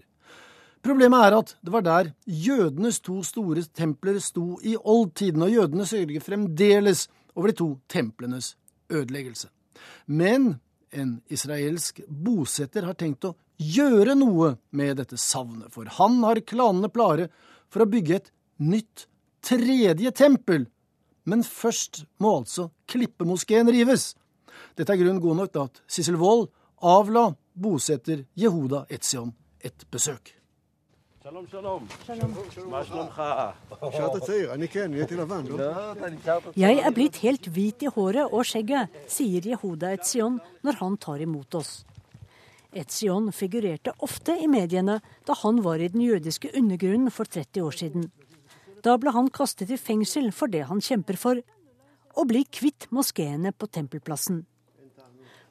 Problemet 0.82 1.22
er 1.22 1.36
at 1.38 1.52
det 1.62 1.72
var 1.72 1.84
der 1.86 2.10
jødenes 2.26 2.98
to 3.06 3.20
store 3.24 3.62
templer 3.78 4.18
sto 4.20 4.58
i 4.66 4.74
oldtiden, 4.74 5.46
og 5.46 5.54
jødene 5.54 5.86
sørger 5.86 6.26
fremdeles 6.26 7.06
over 7.36 7.52
de 7.52 7.58
to 7.60 7.68
templenes 7.88 8.56
ødeleggelse. 8.90 9.52
Men 10.08 10.56
en 10.92 11.22
israelsk 11.30 12.02
bosetter 12.10 12.90
har 12.90 12.98
tenkt 12.98 13.30
å 13.30 13.36
gjøre 13.62 14.18
noe 14.18 14.56
med 14.74 14.98
dette 14.98 15.22
savnet, 15.22 15.70
for 15.70 15.86
han 16.00 16.18
har 16.26 16.42
klanene 16.42 16.90
klare 16.90 17.30
for 17.70 17.86
å 17.86 17.90
bygge 17.90 18.18
et 18.18 18.34
nytt 18.58 19.06
tredje 19.46 20.10
tempel. 20.18 20.66
Men 21.30 21.46
først 21.46 22.08
må 22.18 22.40
altså 22.42 22.72
Klippemoskeen 22.90 23.70
rives. 23.70 24.16
Dette 24.77 24.93
er 24.93 25.01
grunn 25.03 25.21
god 25.21 25.37
nok 25.37 25.53
til 25.53 25.67
at 25.67 25.83
Sissel 25.87 26.17
Wold 26.17 26.49
avla 26.83 27.35
bosetter 27.55 28.25
Jehuda 28.37 28.87
Etzion 28.91 29.35
et 29.61 29.87
besøk. 29.91 30.39
שלום, 31.23 31.45
שלום. 31.51 31.87
מה 32.71 32.85
שלומך? 32.85 33.23
נשארת 33.89 34.23
צעיר, 34.23 34.55
אני 34.55 34.69
כן, 34.69 34.91
נהייתי 34.91 35.17
לבן, 35.17 35.47
לא? 35.47 35.59
לא, 35.59 35.93
אתה 35.93 36.11
נשארת... 36.11 36.43
Jeg 36.57 36.79
er 36.79 36.91
blitt 36.91 37.17
helt 37.17 37.47
hvit 37.47 37.83
i 37.83 37.87
håret 37.87 38.33
og 38.33 38.45
skjegget, 38.45 38.89
sier 39.07 39.45
Jehuda 39.45 39.93
Etzion 39.93 40.39
når 40.65 40.79
han 40.81 40.97
tar 40.97 41.21
imot 41.21 41.55
oss. 41.55 41.85
Etzion 42.73 43.29
figurerte 43.33 43.93
ofte 43.99 44.39
i 44.41 44.49
mediene 44.49 45.01
da 45.29 45.37
han 45.43 45.61
var 45.65 45.85
i 45.85 45.91
den 45.93 46.01
jødiske 46.01 46.49
undergrunnen 46.57 47.11
for 47.11 47.25
30 47.25 47.63
år 47.63 47.77
siden. 47.77 48.09
Da 48.85 48.97
ble 48.97 49.13
han 49.13 49.29
kastet 49.29 49.71
i 49.71 49.77
fengsel 49.77 50.33
for 50.33 50.49
det 50.49 50.65
han 50.71 50.81
kjemper 50.81 51.21
for, 51.21 51.43
å 52.14 52.26
bli 52.30 52.44
kvitt 52.46 52.90
moskeene 52.94 53.52
på 53.52 53.68
tempelplassen. 53.68 54.44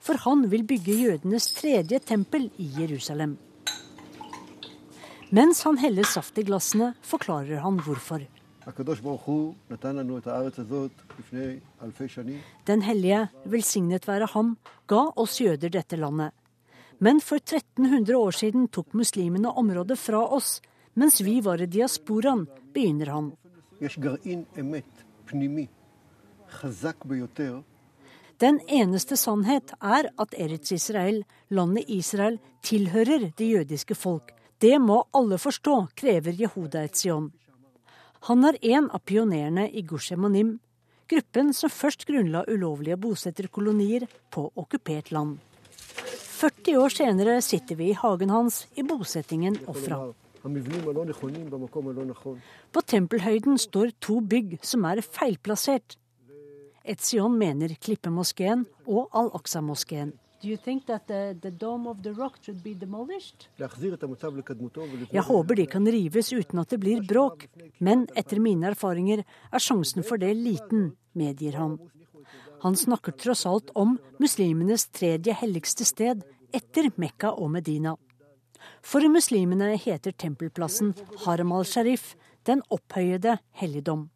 For 0.02 0.18
han 0.24 0.48
vil 0.50 0.64
bygge 0.66 0.98
jødenes 0.98 1.48
tredje 1.54 2.00
tempel 2.02 2.48
i 2.58 2.68
Jerusalem. 2.80 3.36
Mens 5.32 5.62
han 5.64 5.78
heller 5.80 6.04
saft 6.04 6.38
i 6.38 6.44
glassene, 6.44 6.92
forklarer 7.06 7.62
han 7.64 7.78
hvorfor. 7.80 8.26
Den 12.66 12.82
hellige, 12.86 13.28
velsignet 13.44 14.06
være 14.06 14.28
Han, 14.34 14.56
ga 14.86 15.08
oss 15.16 15.40
jøder 15.40 15.72
dette 15.72 15.96
landet. 15.96 16.30
Men 17.02 17.18
for 17.20 17.40
1300 17.42 18.14
år 18.14 18.30
siden 18.38 18.68
tok 18.68 18.92
muslimene 18.94 19.50
området 19.50 19.98
fra 19.98 20.20
oss, 20.22 20.60
mens 20.94 21.20
vi 21.20 21.40
var 21.40 21.62
i 21.62 21.66
diasporaen, 21.66 22.46
begynner 22.74 23.10
han. 23.10 23.32
Den 28.42 28.58
eneste 28.66 29.16
sannhet 29.16 29.70
er 29.78 30.08
at 30.18 30.34
Eretz-Israel, 30.34 31.22
landet 31.50 31.84
Israel, 31.88 32.40
tilhører 32.62 33.30
det 33.38 33.46
jødiske 33.46 33.94
folk. 33.94 34.32
Det 34.62 34.80
må 34.80 35.02
alle 35.14 35.38
forstå, 35.38 35.76
krever 35.98 36.34
Yehuda 36.38 36.84
Etzion. 36.86 37.30
Han 38.28 38.44
er 38.46 38.58
en 38.62 38.88
av 38.94 39.02
pionerene 39.06 39.68
i 39.70 39.82
Gushemanim, 39.82 40.56
gruppen 41.10 41.50
som 41.54 41.70
først 41.70 42.06
grunnla 42.06 42.44
ulovlige 42.48 42.98
bosetterkolonier 43.02 44.06
på 44.30 44.46
okkupert 44.54 45.10
land. 45.14 45.38
40 46.42 46.78
år 46.82 46.94
senere 46.94 47.38
sitter 47.42 47.78
vi 47.78 47.90
i 47.90 47.98
hagen 47.98 48.30
hans 48.34 48.64
i 48.74 48.82
bosettingen 48.86 49.58
Ofra. 49.70 49.98
På 52.72 52.82
tempelhøyden 52.94 53.58
står 53.58 53.92
to 54.02 54.18
bygg 54.20 54.56
som 54.66 54.86
er 54.90 55.02
feilplassert. 55.06 55.98
Etzion 56.84 57.38
mener 57.38 57.74
Klippemoskeen 57.78 58.64
og 58.90 59.08
Al-Aqsa-moskeen. 59.14 60.12
Jeg 60.42 60.58
håper 65.28 65.54
de 65.60 65.66
kan 65.70 65.86
rives 65.94 66.32
uten 66.34 66.58
at 66.58 66.72
det 66.74 66.80
blir 66.82 67.04
bråk, 67.06 67.46
men 67.78 68.06
etter 68.18 68.42
mine 68.42 68.66
erfaringer 68.72 69.22
er 69.22 69.62
sjansen 69.62 70.02
for 70.02 70.18
det 70.18 70.34
liten, 70.34 70.96
medgir 71.14 71.54
han. 71.60 71.78
Han 72.66 72.74
snakker 72.78 73.14
tross 73.18 73.46
alt 73.46 73.70
om 73.78 73.98
muslimenes 74.22 74.88
tredje 74.90 75.34
helligste 75.38 75.86
sted 75.86 76.22
etter 76.54 76.90
Mekka 76.98 77.30
og 77.34 77.50
Medina. 77.54 77.94
For 78.82 79.02
muslimene 79.10 79.76
heter 79.78 80.14
tempelplassen 80.14 80.94
Haram 81.24 81.54
al-Sharif, 81.54 82.14
den 82.46 82.62
opphøyede 82.70 83.38
helligdom. 83.58 84.11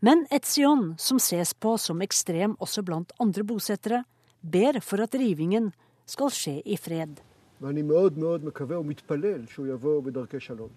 Men 0.00 0.26
Etzion, 0.30 0.94
som 0.98 1.18
ses 1.18 1.54
på 1.54 1.76
som 1.78 2.02
ekstrem 2.02 2.56
også 2.60 2.82
blant 2.82 3.12
andre 3.20 3.42
bosettere, 3.44 4.02
ber 4.42 4.80
for 4.80 5.02
at 5.02 5.14
rivingen 5.14 5.72
skal 6.06 6.30
skje 6.30 6.60
i 6.64 6.76
fred. 6.76 7.20
ואני 7.60 7.82
מאוד 7.82 8.18
מאוד 8.18 8.44
מקווה 8.44 8.80
ומתפלל 8.80 9.46
שהוא 9.46 9.66
יבוא 9.66 10.02
בדרכי 10.02 10.40
שלום. 10.40 10.68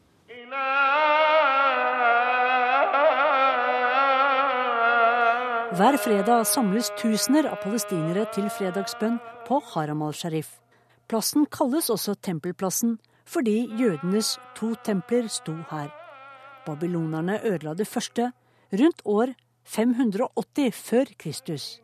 Hver 5.80 5.98
fredag 5.98 6.44
samles 6.48 6.92
tusener 6.98 7.46
av 7.48 7.62
palestinere 7.64 8.26
til 8.36 8.50
fredagsbønn 8.52 9.20
på 9.48 9.60
Haram 9.72 10.02
al-Sharif. 10.02 10.50
Plassen 11.08 11.46
kalles 11.46 11.90
også 11.90 12.16
Tempelplassen 12.16 12.98
fordi 13.26 13.70
jødenes 13.80 14.38
to 14.58 14.74
templer 14.84 15.28
sto 15.28 15.54
her. 15.70 15.88
Babylonerne 16.66 17.40
ødela 17.44 17.74
det 17.74 17.88
første 17.88 18.32
rundt 18.81 19.03
år 19.05 19.35
580 19.65 20.73
før 20.75 21.11
Kristus. 21.19 21.81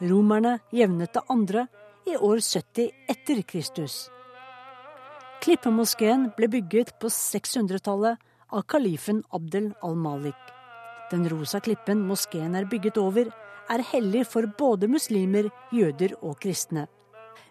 Romerne 0.00 0.58
jevnet 0.72 1.12
det 1.14 1.22
andre 1.30 1.66
i 2.08 2.16
år 2.16 2.40
70 2.40 2.88
etter 3.12 3.42
Kristus. 3.42 4.08
Klippemoskeen 5.40 6.30
ble 6.36 6.50
bygget 6.52 6.94
på 7.00 7.08
600-tallet 7.12 8.20
av 8.52 8.64
kalifen 8.68 9.22
Abdel 9.32 9.70
al-Malik. 9.84 10.36
Den 11.10 11.26
rosa 11.30 11.60
klippen 11.64 12.02
moskeen 12.06 12.54
er 12.58 12.68
bygget 12.70 12.98
over, 13.00 13.30
er 13.70 13.84
hellig 13.92 14.26
for 14.28 14.46
både 14.58 14.88
muslimer, 14.90 15.48
jøder 15.72 16.16
og 16.20 16.36
kristne. 16.42 16.86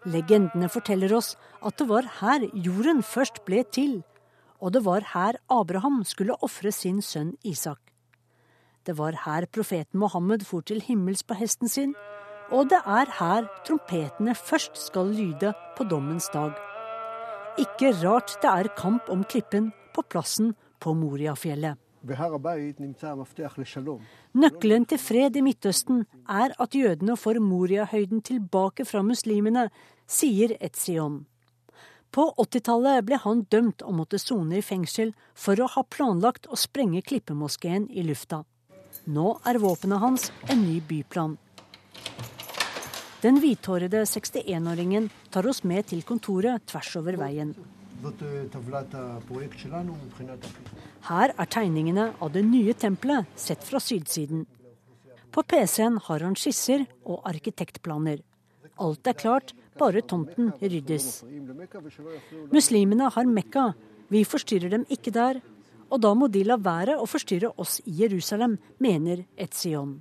Legendene 0.08 0.69
forteller 0.72 1.12
oss 1.15 1.34
at 1.65 1.75
det 1.79 1.88
var 1.89 2.08
her 2.19 2.46
jorden 2.53 3.01
først 3.03 3.41
ble 3.48 3.63
til, 3.67 4.00
og 4.60 4.75
det 4.75 4.84
var 4.86 5.03
her 5.13 5.39
Abraham 5.51 6.03
skulle 6.08 6.38
ofre 6.46 6.72
sin 6.75 7.01
sønn 7.03 7.34
Isak. 7.43 7.79
Det 8.89 8.96
var 8.98 9.13
her 9.22 9.46
profeten 9.46 10.00
Mohammed 10.01 10.41
for 10.50 10.65
til 10.65 10.79
himmels 10.81 11.22
på 11.22 11.36
hesten 11.38 11.69
sin, 11.69 11.91
og 12.50 12.72
det 12.72 12.79
er 12.89 13.12
her 13.19 13.46
trompetene 13.67 14.34
først 14.34 14.79
skal 14.81 15.12
lyde 15.13 15.51
på 15.77 15.86
dommens 15.91 16.25
dag. 16.34 16.55
Ikke 17.62 17.91
rart 18.01 18.34
det 18.41 18.50
er 18.50 18.72
kamp 18.79 19.12
om 19.13 19.22
klippen 19.29 19.69
på 19.93 20.01
plassen 20.10 20.55
på 20.81 20.96
Moriafjellet. 20.98 21.77
Nøkkelen 24.34 24.89
til 24.89 25.03
fred 25.05 25.38
i 25.38 25.46
Midtøsten 25.46 26.05
er 26.25 26.58
at 26.58 26.81
jødene 26.81 27.17
får 27.17 27.43
Moriahøyden 27.46 28.25
tilbake 28.25 28.89
fra 28.89 29.05
muslimene, 29.05 29.69
sier 30.10 30.58
Etzion. 30.58 31.27
På 32.10 32.31
80-tallet 32.41 33.05
ble 33.05 33.22
han 33.22 33.46
dømt 33.53 33.86
og 33.86 34.00
måtte 34.01 34.17
sone 34.17 34.58
i 34.58 34.65
fengsel 34.65 35.13
for 35.38 35.62
å 35.62 35.69
ha 35.77 35.86
planlagt 35.86 36.50
å 36.50 36.58
sprenge 36.58 37.05
klippemoskeen 37.05 37.91
i 37.93 38.01
lufta. 38.01 38.48
Nå 39.10 39.39
er 39.48 39.60
våpenet 39.62 40.01
hans 40.03 40.29
en 40.50 40.62
ny 40.63 40.79
byplan. 40.86 41.38
Den 43.19 43.41
hvithårede 43.43 44.05
61-åringen 44.08 45.10
tar 45.31 45.48
oss 45.50 45.63
med 45.67 45.89
til 45.91 46.05
kontoret 46.08 46.63
tvers 46.69 46.93
over 47.01 47.17
veien. 47.19 47.51
Her 51.10 51.34
er 51.36 51.50
tegningene 51.51 52.05
av 52.24 52.31
det 52.31 52.46
nye 52.48 52.75
tempelet 52.79 53.27
sett 53.36 53.65
fra 53.67 53.81
sydsiden. 53.84 54.46
På 55.36 55.43
PC-en 55.43 56.00
har 56.08 56.24
han 56.24 56.38
skisser 56.39 56.86
og 57.03 57.27
arkitektplaner. 57.27 58.24
Alt 58.79 59.08
er 59.12 59.17
klart, 59.19 59.51
bare 59.77 60.01
tomten 60.01 60.53
ryddes. 60.62 61.25
Muslimene 62.55 63.12
har 63.12 63.27
Mekka. 63.27 63.72
Vi 64.10 64.24
forstyrrer 64.25 64.72
dem 64.72 64.88
ikke 64.89 65.12
der, 65.13 65.41
og 65.89 66.01
da 66.03 66.13
må 66.13 66.29
de 66.31 66.43
la 66.46 66.58
være 66.62 66.98
å 67.00 67.08
forstyrre 67.10 67.51
oss 67.62 67.79
i 67.86 67.96
Jerusalem, 68.03 68.58
mener 68.79 69.25
Etzion. 69.38 70.00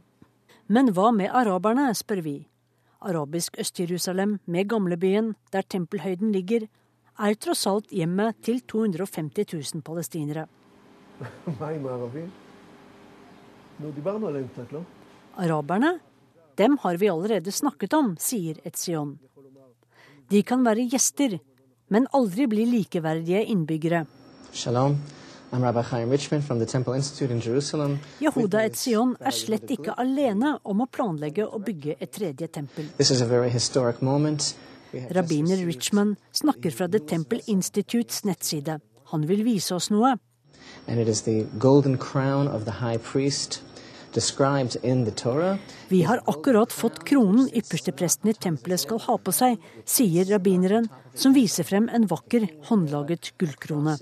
Men 0.68 0.92
hva 0.92 1.10
med 1.16 1.32
araberne, 1.32 1.88
spør 1.96 2.20
vi. 2.24 2.36
Arabisk 3.00 3.56
Øst-Jerusalem, 3.58 4.38
med 4.44 4.68
gamlebyen, 4.68 5.34
der 5.52 5.62
tempelhøyden 5.62 6.32
ligger, 6.34 6.66
er 7.18 7.34
tross 7.34 7.66
alt 7.66 7.92
hjemmet 7.94 8.36
til 8.44 8.60
250 8.60 9.54
000 9.74 9.82
palestinere. 9.82 10.46
Araberne? 15.38 15.98
Dem 16.58 16.76
har 16.82 16.98
vi 16.98 17.08
allerede 17.08 17.52
snakket 17.54 17.94
om, 17.94 18.16
sier 18.18 18.58
Etzion. 18.66 19.16
De 20.28 20.42
kan 20.42 20.64
være 20.66 20.88
gjester, 20.90 21.38
men 21.88 22.10
aldri 22.12 22.48
bli 22.50 22.66
likeverdige 22.68 23.46
innbyggere. 23.54 24.04
Shalom. 24.52 24.98
I'm 25.50 25.62
Rabbi 25.62 25.82
Chaim 25.82 26.10
Richmond 26.10 26.44
from 26.44 26.58
the 26.58 26.66
Temple 26.66 26.92
Institute 26.92 27.30
in 27.30 27.40
Jerusalem. 27.40 27.98
Yehuda 28.20 28.66
Etzion 28.68 29.14
er 29.16 29.32
slett 29.32 29.70
ikke 29.72 29.94
alene 29.96 30.58
om 30.68 30.82
å 30.84 30.86
planlegge 30.92 31.46
å 31.48 31.60
bygge 31.64 31.94
et 31.96 32.12
tredje 32.12 32.50
tempel. 32.52 32.90
This 32.98 33.10
is 33.10 33.22
a 33.24 33.26
very 33.26 33.48
historic 33.48 34.02
moment. 34.02 34.54
We 34.92 35.00
have 35.00 35.08
just 35.08 35.16
Rabbiner 35.16 35.64
Richman 35.64 36.16
snakker 36.32 36.70
fra 36.70 36.88
The 36.88 37.00
Temple 37.00 37.40
Institutes 37.46 38.24
nettside. 38.28 38.80
Han 39.14 39.24
vil 39.28 39.40
vise 39.46 39.72
oss 39.74 39.88
noe. 39.90 40.18
And 40.86 41.00
it 41.00 41.08
is 41.08 41.22
the 41.22 41.46
golden 41.58 41.96
crown 41.96 42.46
of 42.46 42.66
the 42.66 42.84
high 42.84 42.98
priest 42.98 43.62
described 44.12 44.76
in 44.82 45.04
the 45.04 45.10
Torah. 45.10 45.58
Vi 45.88 46.02
har 46.02 46.20
akkurat 46.26 46.72
fått 46.72 47.04
kronen 47.04 47.48
ypperstepresten 47.52 48.30
i 48.30 48.34
tempelet 48.34 48.80
skal 48.80 49.00
ha 49.00 49.16
på 49.16 49.32
seg, 49.32 49.56
sier 49.88 50.28
rabbineren, 50.28 50.88
som 51.14 51.32
viser 51.32 51.64
frem 51.64 51.88
en 51.88 52.04
vakker, 52.08 52.48
håndlaget 52.68 53.32
gullkrone. 53.40 53.96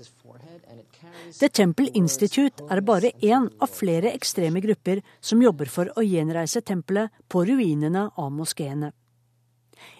The 1.27 1.49
Temple 1.49 1.89
Institute 1.93 2.63
er 2.71 2.79
bare 2.81 3.11
én 3.19 3.49
av 3.59 3.71
flere 3.73 4.13
ekstreme 4.15 4.61
grupper 4.63 5.01
som 5.19 5.41
jobber 5.43 5.67
for 5.67 5.91
å 5.99 6.03
gjenreise 6.05 6.61
tempelet 6.61 7.11
på 7.27 7.43
ruinene 7.45 8.05
av 8.15 8.31
moskeene. 8.31 8.93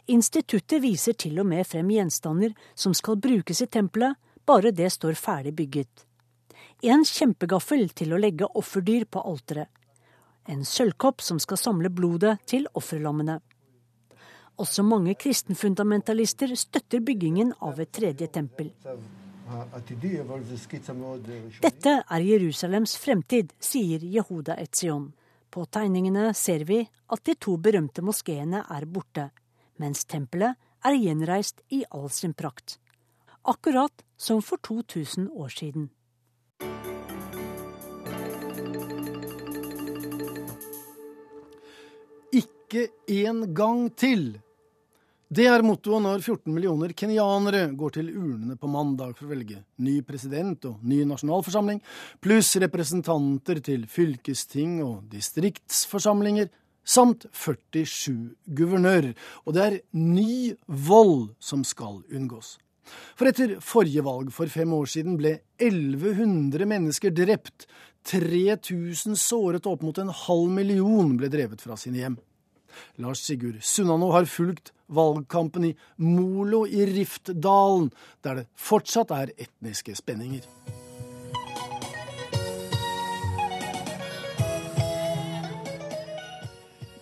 Instituttet 0.08 0.82
viser 0.82 1.18
til 1.20 1.40
og 1.42 1.50
med 1.50 1.68
frem 1.68 1.90
gjenstander 1.92 2.56
som 2.76 2.96
skal 2.96 3.20
brukes 3.20 3.62
i 3.62 3.68
tempelet, 3.68 4.16
bare 4.48 4.72
det 4.72 4.88
står 4.94 5.20
ferdig 5.20 5.54
bygget. 5.58 6.06
En 6.88 7.04
kjempegaffel 7.04 7.90
til 7.92 8.14
å 8.14 8.22
legge 8.22 8.48
offerdyr 8.48 9.06
på 9.12 9.20
alteret. 9.20 9.68
En 10.48 10.64
sølvkopp 10.64 11.22
som 11.22 11.42
skal 11.44 11.60
samle 11.60 11.92
blodet 11.92 12.38
til 12.48 12.70
offerlammene. 12.80 13.42
Også 14.58 14.82
mange 14.82 15.18
kristenfundamentalister 15.20 16.56
støtter 16.56 17.04
byggingen 17.04 17.52
av 17.60 17.82
et 17.84 17.92
tredje 17.92 18.32
tempel. 18.32 18.72
Dette 21.62 21.94
er 22.04 22.24
Jerusalems 22.26 22.98
fremtid, 23.00 23.54
sier 23.60 24.04
Jehuda 24.04 24.58
Etzion. 24.60 25.14
På 25.50 25.64
tegningene 25.72 26.34
ser 26.36 26.66
vi 26.68 26.82
at 26.84 27.24
de 27.24 27.36
to 27.40 27.56
berømte 27.58 28.04
moskeene 28.04 28.66
er 28.68 28.86
borte, 28.86 29.30
mens 29.80 30.04
tempelet 30.06 30.60
er 30.84 30.98
gjenreist 31.00 31.64
i 31.72 31.86
all 31.90 32.10
sin 32.12 32.36
prakt. 32.36 32.76
Akkurat 33.48 34.04
som 34.18 34.42
for 34.44 34.60
2000 34.60 35.30
år 35.32 35.56
siden. 35.56 35.88
Ikke 42.36 42.90
en 43.08 43.54
gang 43.56 43.88
til! 43.96 44.42
Det 45.28 45.44
er 45.44 45.60
mottoet 45.60 46.00
når 46.06 46.22
14 46.22 46.54
millioner 46.56 46.94
kenyanere 46.96 47.66
går 47.76 47.98
til 47.98 48.14
urnene 48.16 48.56
på 48.56 48.70
mandag 48.72 49.10
for 49.18 49.28
å 49.28 49.34
velge 49.34 49.58
ny 49.84 49.98
president 50.08 50.64
og 50.70 50.86
ny 50.88 51.02
nasjonalforsamling, 51.10 51.82
pluss 52.24 52.54
representanter 52.64 53.60
til 53.66 53.84
fylkesting 53.92 54.78
og 54.86 55.10
distriktsforsamlinger, 55.12 56.48
samt 56.88 57.26
47 57.36 58.14
guvernører. 58.56 59.12
Og 59.44 59.58
det 59.58 59.66
er 59.66 59.76
ny 60.00 60.56
vold 60.64 61.34
som 61.44 61.68
skal 61.68 62.00
unngås. 62.08 62.56
For 63.20 63.28
etter 63.28 63.58
forrige 63.60 64.06
valg 64.08 64.32
for 64.32 64.48
fem 64.48 64.72
år 64.78 64.88
siden 64.88 65.20
ble 65.20 65.34
1100 65.60 66.64
mennesker 66.72 67.12
drept, 67.12 67.68
3000 68.08 69.20
såret 69.20 69.68
og 69.68 69.76
opp 69.76 69.84
mot 69.90 70.00
en 70.00 70.16
halv 70.24 70.56
million 70.56 71.12
ble 71.20 71.28
drevet 71.28 71.60
fra 71.60 71.76
sine 71.76 72.00
hjem. 72.00 72.16
Lars 73.02 73.24
Sigurd 73.26 73.62
Sunnanå 73.64 74.12
har 74.16 74.26
fulgt 74.26 74.74
valgkampen 74.88 75.66
i 75.66 75.76
Molo 75.98 76.66
i 76.68 76.86
Riftdalen, 76.86 77.92
der 78.24 78.42
det 78.42 78.48
fortsatt 78.56 79.12
er 79.12 79.34
etniske 79.38 79.96
spenninger. 79.96 80.46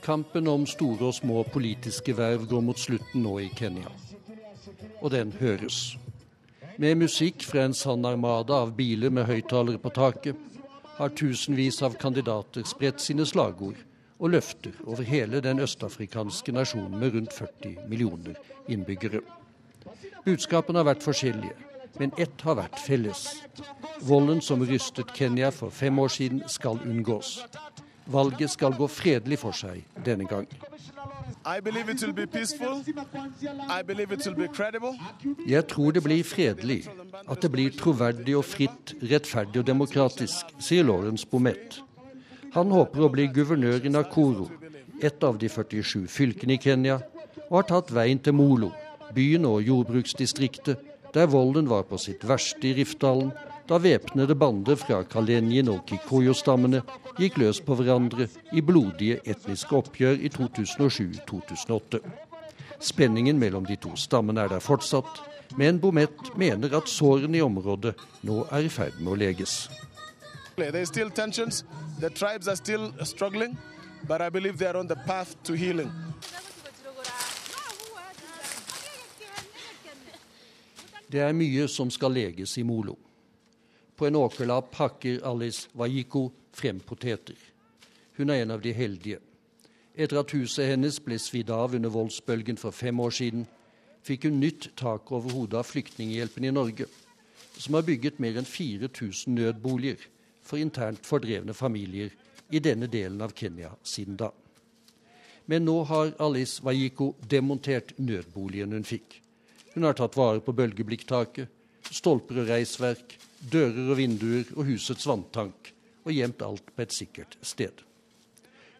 Kampen 0.06 0.48
om 0.48 0.68
store 0.70 1.08
og 1.08 1.16
små 1.18 1.44
politiske 1.50 2.14
verv 2.14 2.44
går 2.50 2.62
mot 2.62 2.78
slutten 2.78 3.24
nå 3.26 3.40
i 3.42 3.48
Kenya. 3.58 3.90
Og 5.02 5.10
den 5.12 5.32
høres. 5.40 5.96
Med 6.78 7.00
musikk 7.00 7.42
fra 7.48 7.64
en 7.66 7.74
sann 7.74 8.06
armada 8.06 8.60
av 8.62 8.76
biler 8.78 9.10
med 9.10 9.26
høyttalere 9.26 9.82
på 9.82 9.90
taket 9.96 10.38
har 11.00 11.14
tusenvis 11.18 11.82
av 11.82 11.98
kandidater 11.98 12.68
spredt 12.68 13.02
sine 13.02 13.26
slagord 13.26 13.80
og 14.20 14.30
løfter 14.30 14.72
over 14.86 15.04
hele 15.04 15.42
den 15.44 15.60
østafrikanske 15.60 16.52
nasjonen 16.52 17.00
med 17.00 17.16
rundt 17.16 17.34
40 17.34 17.88
millioner 17.90 18.36
innbyggere. 18.68 19.22
Budskapene 20.26 20.82
har 20.82 20.88
vært 20.90 21.04
forskjellige, 21.06 21.56
men 22.00 22.12
ett 22.18 22.42
har 22.42 22.58
vært 22.60 22.80
felles. 22.82 23.28
Volden 24.02 24.42
som 24.42 24.64
rystet 24.66 25.14
Kenya 25.16 25.52
for 25.52 25.70
fem 25.70 26.00
år 26.00 26.08
siden, 26.08 26.44
skal 26.48 26.80
unngås. 26.86 27.46
Valget 28.06 28.50
skal 28.50 28.74
gå 28.78 28.88
fredelig 28.88 29.40
for 29.42 29.56
seg 29.56 29.84
denne 30.06 30.28
gang. 30.30 30.48
Jeg 35.48 35.68
tror 35.70 35.92
det 35.92 36.04
blir 36.04 36.24
fredelig, 36.24 36.80
at 37.30 37.42
det 37.42 37.52
blir 37.52 37.78
troverdig 37.78 38.38
og 38.38 38.46
fritt, 38.46 38.96
rettferdig 39.02 39.62
og 39.62 39.68
demokratisk, 39.68 40.56
sier 40.60 40.86
Lawrence 40.86 41.28
Bomet. 41.30 41.82
Han 42.56 42.72
håper 42.72 43.04
å 43.04 43.12
bli 43.12 43.28
guvernør 43.36 43.84
i 43.84 43.92
Nakoro, 43.92 44.46
et 45.04 45.24
av 45.28 45.36
de 45.40 45.50
47 45.52 46.06
fylkene 46.08 46.56
i 46.56 46.62
Kenya, 46.64 47.02
og 47.50 47.58
har 47.58 47.66
tatt 47.68 47.90
veien 47.92 48.22
til 48.24 48.36
Molo, 48.38 48.70
byen 49.16 49.48
og 49.50 49.66
jordbruksdistriktet, 49.68 50.80
der 51.16 51.28
volden 51.32 51.68
var 51.68 51.84
på 51.90 52.00
sitt 52.00 52.24
verste 52.28 52.70
i 52.70 52.74
Rifdalen, 52.78 53.34
da 53.68 53.80
væpnede 53.82 54.38
bander 54.40 54.78
fra 54.80 55.02
Kalenjin 55.10 55.72
og 55.74 55.84
Kikoyo-stammene 55.90 56.80
gikk 57.20 57.40
løs 57.42 57.60
på 57.66 57.76
hverandre 57.76 58.28
i 58.56 58.64
blodige 58.64 59.20
etniske 59.26 59.76
oppgjør 59.76 60.22
i 60.22 60.32
2007-2008. 60.36 62.02
Spenningen 62.80 63.40
mellom 63.42 63.66
de 63.68 63.76
to 63.82 63.96
stammene 64.00 64.46
er 64.46 64.54
der 64.54 64.64
fortsatt, 64.64 65.20
men 65.60 65.82
Bomet 65.84 66.32
mener 66.40 66.76
at 66.78 66.92
sårene 66.92 67.40
i 67.40 67.44
området 67.44 67.96
nå 68.28 68.46
er 68.52 68.68
i 68.68 68.72
ferd 68.72 69.02
med 69.02 69.16
å 69.16 69.20
leges. 69.26 69.66
There 70.56 70.72
There's 70.72 70.88
still 70.88 71.10
tensions. 71.10 71.66
The 72.00 72.10
tribes 72.10 72.48
are 72.48 72.56
still 72.56 72.94
struggling, 73.04 73.58
but 74.08 74.22
I 74.22 74.30
believe 74.30 74.58
they 74.58 74.68
are 74.68 74.78
on 74.78 74.88
the 74.88 74.96
path 74.96 75.36
to 75.44 75.54
healing. 75.54 75.92
Det 81.12 81.20
er 81.20 81.34
mye 81.34 81.68
som 81.68 81.92
skal 81.92 82.12
leges 82.12 82.58
i 82.58 82.64
Molo. 82.64 82.96
På 83.96 84.08
en 84.08 84.16
åkerlapp 84.16 84.76
hakker 84.76 85.20
Alice 85.28 85.68
Wajiko 85.74 86.32
frem 86.54 86.80
poteter. 86.80 87.36
Hun 88.18 88.30
er 88.30 88.42
en 88.42 88.52
av 88.52 88.62
de 88.62 88.74
heldige. 88.74 89.20
Etter 89.96 90.20
at 90.20 90.32
huset 90.32 90.68
hennes 90.72 91.00
ble 91.00 91.20
svidd 91.20 91.52
av 91.52 91.76
under 91.76 91.90
voldsbølgen 91.90 92.58
for 92.58 92.72
fem 92.72 93.00
år 93.00 93.12
siden, 93.12 93.46
fikk 94.04 94.28
hun 94.28 94.40
nytt 94.40 94.72
tak 94.76 95.12
over 95.12 95.32
hodet 95.32 95.60
av 95.60 95.68
Flyktninghjelpen 95.68 96.44
i 96.44 96.52
Norge, 96.52 96.88
som 97.60 97.76
har 97.76 97.88
bygget 97.88 98.20
mer 98.20 98.40
enn 98.40 98.48
4000 98.48 99.36
nødboliger 99.36 100.15
for 100.46 100.62
internt 100.62 101.06
fordrevne 101.06 101.54
familier 101.54 102.14
i 102.50 102.62
denne 102.62 102.88
delen 102.88 103.22
av 103.22 103.34
Kenya 103.36 103.72
siden 103.84 104.18
da. 104.20 104.32
Men 105.46 105.66
nå 105.66 105.76
har 105.90 106.14
Alice 106.22 106.64
Wajiko 106.66 107.14
demontert 107.30 107.94
nødboligen 107.98 108.74
hun 108.74 108.86
fikk. 108.86 109.20
Hun 109.74 109.86
har 109.86 109.98
tatt 109.98 110.18
vare 110.18 110.42
på 110.42 110.56
bølgeblikktaket, 110.58 111.50
stolper 111.92 112.42
og 112.42 112.50
reisverk, 112.50 113.18
dører 113.40 113.92
og 113.92 114.00
vinduer 114.00 114.48
og 114.56 114.66
husets 114.70 115.06
vanntank, 115.06 115.72
og 116.06 116.14
gjemt 116.14 116.42
alt 116.46 116.72
på 116.74 116.86
et 116.86 116.96
sikkert 116.96 117.38
sted. 117.46 117.82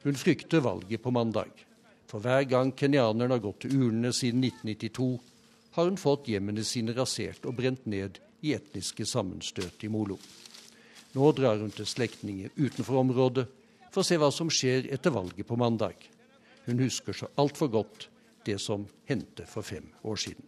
Hun 0.06 0.18
frykter 0.18 0.62
valget 0.66 1.02
på 1.02 1.14
mandag, 1.14 1.52
for 2.10 2.22
hver 2.22 2.46
gang 2.50 2.72
kenyanerne 2.78 3.34
har 3.34 3.44
gått 3.44 3.64
til 3.66 3.78
urnene 3.78 4.14
siden 4.14 4.44
1992, 4.46 5.10
har 5.76 5.90
hun 5.90 6.00
fått 6.00 6.30
hjemmene 6.32 6.64
sine 6.64 6.94
rasert 6.96 7.46
og 7.46 7.58
brent 7.58 7.86
ned 7.90 8.22
i 8.46 8.54
etniske 8.56 9.06
sammenstøt 9.10 9.84
i 9.84 9.90
Molo. 9.92 10.18
Nå 11.16 11.32
drar 11.32 11.62
hun 11.62 11.72
til 11.72 11.88
slektninger 11.88 12.52
utenfor 12.58 13.00
området 13.00 13.46
for 13.94 14.04
å 14.04 14.08
se 14.08 14.18
hva 14.20 14.28
som 14.36 14.50
skjer 14.52 14.90
etter 14.92 15.14
valget 15.16 15.48
på 15.48 15.56
mandag. 15.60 15.96
Hun 16.66 16.82
husker 16.84 17.16
så 17.16 17.30
altfor 17.40 17.72
godt 17.72 18.10
det 18.46 18.58
som 18.62 18.84
hendte 19.08 19.46
for 19.48 19.64
fem 19.64 19.88
år 20.04 20.20
siden. 20.20 20.44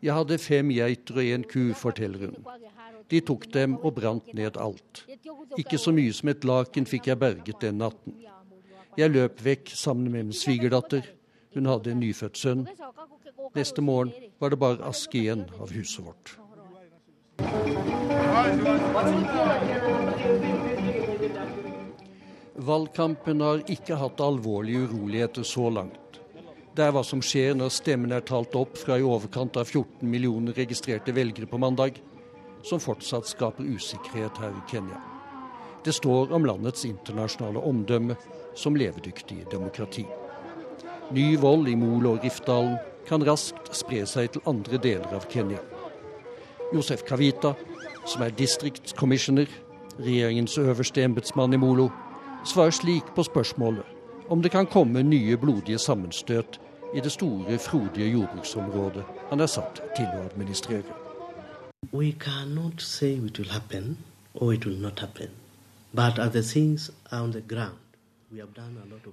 Jeg 0.00 0.14
hadde 0.16 0.38
fem 0.38 0.70
geiter 0.72 1.18
og 1.20 1.26
en 1.34 1.44
ku, 1.44 1.62
forteller 1.76 2.30
hun. 2.30 2.36
De 3.10 3.20
tok 3.20 3.44
dem 3.52 3.76
og 3.78 3.94
brant 3.98 4.32
ned 4.34 4.56
alt. 4.56 5.04
Ikke 5.60 5.78
så 5.78 5.92
mye 5.92 6.14
som 6.16 6.32
et 6.32 6.46
laken 6.46 6.86
fikk 6.88 7.10
jeg 7.10 7.20
berget 7.20 7.60
den 7.60 7.82
natten. 7.82 8.16
Jeg 8.98 9.12
løp 9.14 9.38
vekk 9.44 9.70
sammen 9.74 10.10
med 10.10 10.24
min 10.24 10.34
svigerdatter. 10.34 11.04
Hun 11.54 11.66
hadde 11.70 11.92
en 11.92 12.00
nyfødt 12.02 12.38
sønn. 12.38 12.66
Neste 13.54 13.82
morgen 13.82 14.12
var 14.38 14.50
det 14.50 14.58
bare 14.58 14.86
aske 14.86 15.18
igjen 15.18 15.46
av 15.60 15.70
huset 15.74 16.04
vårt. 16.06 16.36
Valgkampen 22.60 23.40
har 23.40 23.62
ikke 23.72 23.98
hatt 23.98 24.20
alvorlige 24.20 24.84
uroligheter 24.90 25.46
så 25.46 25.70
langt. 25.70 26.20
Det 26.76 26.84
er 26.86 26.92
hva 26.94 27.02
som 27.06 27.22
skjer 27.24 27.56
når 27.58 27.72
stemmen 27.74 28.12
er 28.14 28.26
talt 28.26 28.54
opp 28.58 28.76
fra 28.78 28.98
i 28.98 29.06
overkant 29.06 29.56
av 29.58 29.66
14 29.66 30.06
millioner 30.06 30.54
registrerte 30.54 31.14
velgere 31.14 31.48
på 31.50 31.58
mandag, 31.58 31.98
som 32.62 32.82
fortsatt 32.82 33.26
skaper 33.26 33.66
usikkerhet 33.66 34.38
her 34.38 34.54
i 34.54 34.66
Kenya. 34.70 35.00
Det 35.84 35.94
står 35.96 36.34
om 36.36 36.44
landets 36.44 36.84
internasjonale 36.84 37.62
omdømme 37.64 38.16
som 38.54 38.76
levedyktig 38.76 39.44
demokrati. 39.50 40.06
Ny 41.10 41.36
vold 41.38 41.68
i 41.68 41.74
Molo 41.74 42.14
og 42.14 42.24
Rifdalen 42.24 42.76
kan 43.08 43.24
raskt 43.26 43.72
spre 43.74 44.04
seg 44.06 44.30
til 44.34 44.44
andre 44.46 44.78
deler 44.78 45.16
av 45.16 45.26
Kenya. 45.30 45.58
Josef 46.74 47.02
Kavita, 47.08 47.54
som 48.06 48.22
er 48.22 48.34
distriktscommissioner, 48.38 49.50
regjeringens 49.98 50.58
øverste 50.58 51.02
embetsmann 51.02 51.54
i 51.54 51.58
Molo, 51.58 51.88
svarer 52.46 52.70
slik 52.70 53.10
på 53.16 53.26
spørsmålet 53.26 53.96
om 54.30 54.42
det 54.42 54.52
kan 54.54 54.66
komme 54.66 55.02
nye 55.02 55.36
blodige 55.36 55.78
sammenstøt 55.78 56.60
i 56.94 57.00
det 57.00 57.12
store, 57.12 57.58
frodige 57.58 58.12
jordbruksområdet 58.12 59.04
han 59.30 59.40
er 59.40 59.50
satt 59.50 59.82
til 59.96 60.06
å 60.06 60.24
administrere. 60.30 60.96
We 61.92 62.12
cannot 62.12 62.82
say 62.82 63.16
it 63.18 63.38
will 63.38 63.50
happen 63.50 63.98
or 64.34 64.52
it 64.54 64.66
will 64.66 64.78
not 64.78 65.00
happen. 65.00 65.30
But 65.92 66.18
other 66.18 66.42
things 66.42 66.90
are 67.10 67.22
on 67.22 67.32
the 67.32 67.40
ground. 67.40 67.89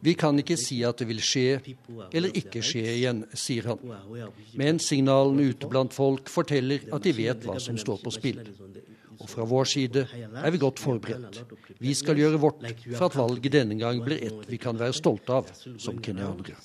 Vi 0.01 0.13
kan 0.13 0.37
ikke 0.37 0.57
si 0.59 0.83
at 0.85 0.99
det 1.01 1.07
vil 1.09 1.21
skje 1.25 1.57
eller 2.13 2.35
ikke 2.37 2.61
skje 2.65 2.83
igjen, 2.91 3.23
sier 3.33 3.71
han. 3.71 3.81
Men 4.59 4.81
signalene 4.83 5.49
ute 5.53 5.69
blant 5.71 5.95
folk 5.95 6.29
forteller 6.29 6.85
at 6.93 7.07
de 7.07 7.15
vet 7.17 7.47
hva 7.47 7.57
som 7.63 7.79
står 7.81 8.03
på 8.03 8.13
spill. 8.13 8.43
Og 9.17 9.25
fra 9.31 9.47
vår 9.49 9.65
side 9.73 10.05
er 10.13 10.53
vi 10.53 10.61
godt 10.61 10.79
forberedt. 10.83 11.41
Vi 11.81 11.93
skal 11.97 12.21
gjøre 12.21 12.41
vårt 12.41 12.61
for 12.93 13.09
at 13.09 13.17
valget 13.17 13.57
denne 13.57 13.79
gang 13.79 14.03
blir 14.05 14.21
et 14.21 14.49
vi 14.51 14.61
kan 14.61 14.77
være 14.77 14.93
stolte 14.93 15.41
av 15.41 15.49
som 15.81 15.97
kenyanere. 15.97 16.59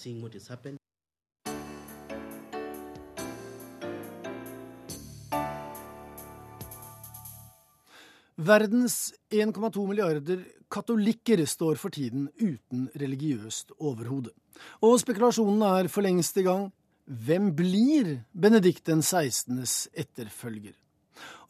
Verdens 8.41 9.13
1,2 9.31 9.87
milliarder 9.89 10.45
katolikker 10.73 11.45
står 11.47 11.77
for 11.77 11.93
tiden 11.93 12.31
uten 12.41 12.87
religiøst 12.97 13.75
overhode. 13.79 14.33
Og 14.81 14.97
spekulasjonene 15.03 15.69
er 15.83 15.91
for 15.93 16.05
lengst 16.05 16.39
i 16.41 16.47
gang. 16.47 16.71
Hvem 17.05 17.51
blir 17.57 18.15
Benedikt 18.33 18.87
den 18.89 19.03
16.s 19.05 19.91
etterfølger? 19.93 20.73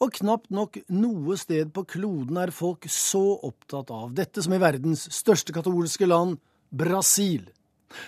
Og 0.03 0.11
knapt 0.19 0.51
nok 0.51 0.81
noe 0.91 1.37
sted 1.39 1.71
på 1.73 1.85
kloden 1.87 2.37
er 2.41 2.51
folk 2.51 2.87
så 2.91 3.23
opptatt 3.47 3.93
av 3.93 4.11
dette 4.17 4.43
som 4.43 4.53
i 4.53 4.59
verdens 4.61 5.05
største 5.15 5.55
katolske 5.55 6.09
land, 6.09 6.35
Brasil. 6.69 7.47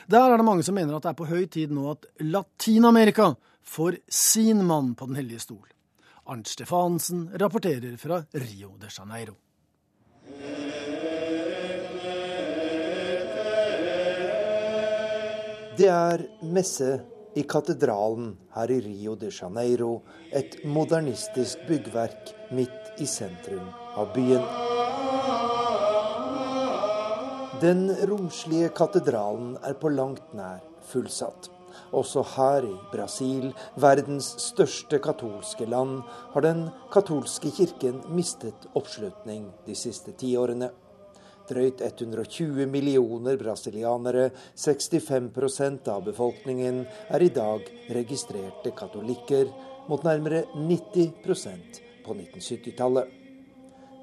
Der 0.09 0.25
er 0.33 0.35
det 0.35 0.47
mange 0.47 0.65
som 0.67 0.75
mener 0.75 0.97
at 0.97 1.05
det 1.05 1.13
er 1.13 1.19
på 1.21 1.29
høy 1.29 1.45
tid 1.47 1.71
nå 1.71 1.88
at 1.93 2.09
Latin-Amerika 2.19 3.31
får 3.65 4.01
sin 4.09 4.65
mann 4.65 4.93
på 4.97 5.07
Den 5.07 5.21
hellige 5.21 5.45
stol. 5.45 5.63
Arnt 6.27 6.47
Stefansen 6.47 7.29
rapporterer 7.38 7.97
fra 7.97 8.23
Rio 8.31 8.71
de 8.81 8.88
Janeiro. 8.89 9.35
Det 15.77 15.89
er 15.91 16.23
messe 16.41 16.88
i 17.35 17.43
katedralen 17.43 18.31
her 18.55 18.71
i 18.73 18.79
Rio 18.81 19.13
de 19.15 19.29
Janeiro, 19.29 20.01
et 20.33 20.63
modernistisk 20.65 21.61
byggverk 21.67 22.31
midt 22.57 23.01
i 23.03 23.05
sentrum 23.05 23.67
av 23.93 24.13
byen. 24.15 24.45
Den 27.61 27.89
romslige 28.09 28.71
katedralen 28.73 29.59
er 29.61 29.77
på 29.77 29.93
langt 29.93 30.33
nær 30.33 30.63
fullsatt. 30.89 31.51
Også 31.95 32.25
her 32.36 32.65
i 32.67 32.73
Brasil, 32.91 33.51
verdens 33.79 34.34
største 34.43 34.99
katolske 34.99 35.67
land, 35.69 36.01
har 36.34 36.43
den 36.43 36.65
katolske 36.91 37.51
kirken 37.55 38.01
mistet 38.12 38.67
oppslutning 38.75 39.47
de 39.67 39.75
siste 39.79 40.12
tiårene. 40.19 40.73
Drøyt 41.45 41.81
120 41.86 42.65
millioner 42.67 43.38
brasilianere, 43.38 44.31
65% 44.58 45.88
av 45.93 46.03
befolkningen, 46.08 46.84
er 47.13 47.23
i 47.23 47.29
dag 47.29 47.67
registrerte 47.95 48.73
katolikker, 48.75 49.51
mot 49.88 50.03
nærmere 50.03 50.47
90% 50.58 51.84
på 52.05 52.15
1970-tallet. 52.17 53.21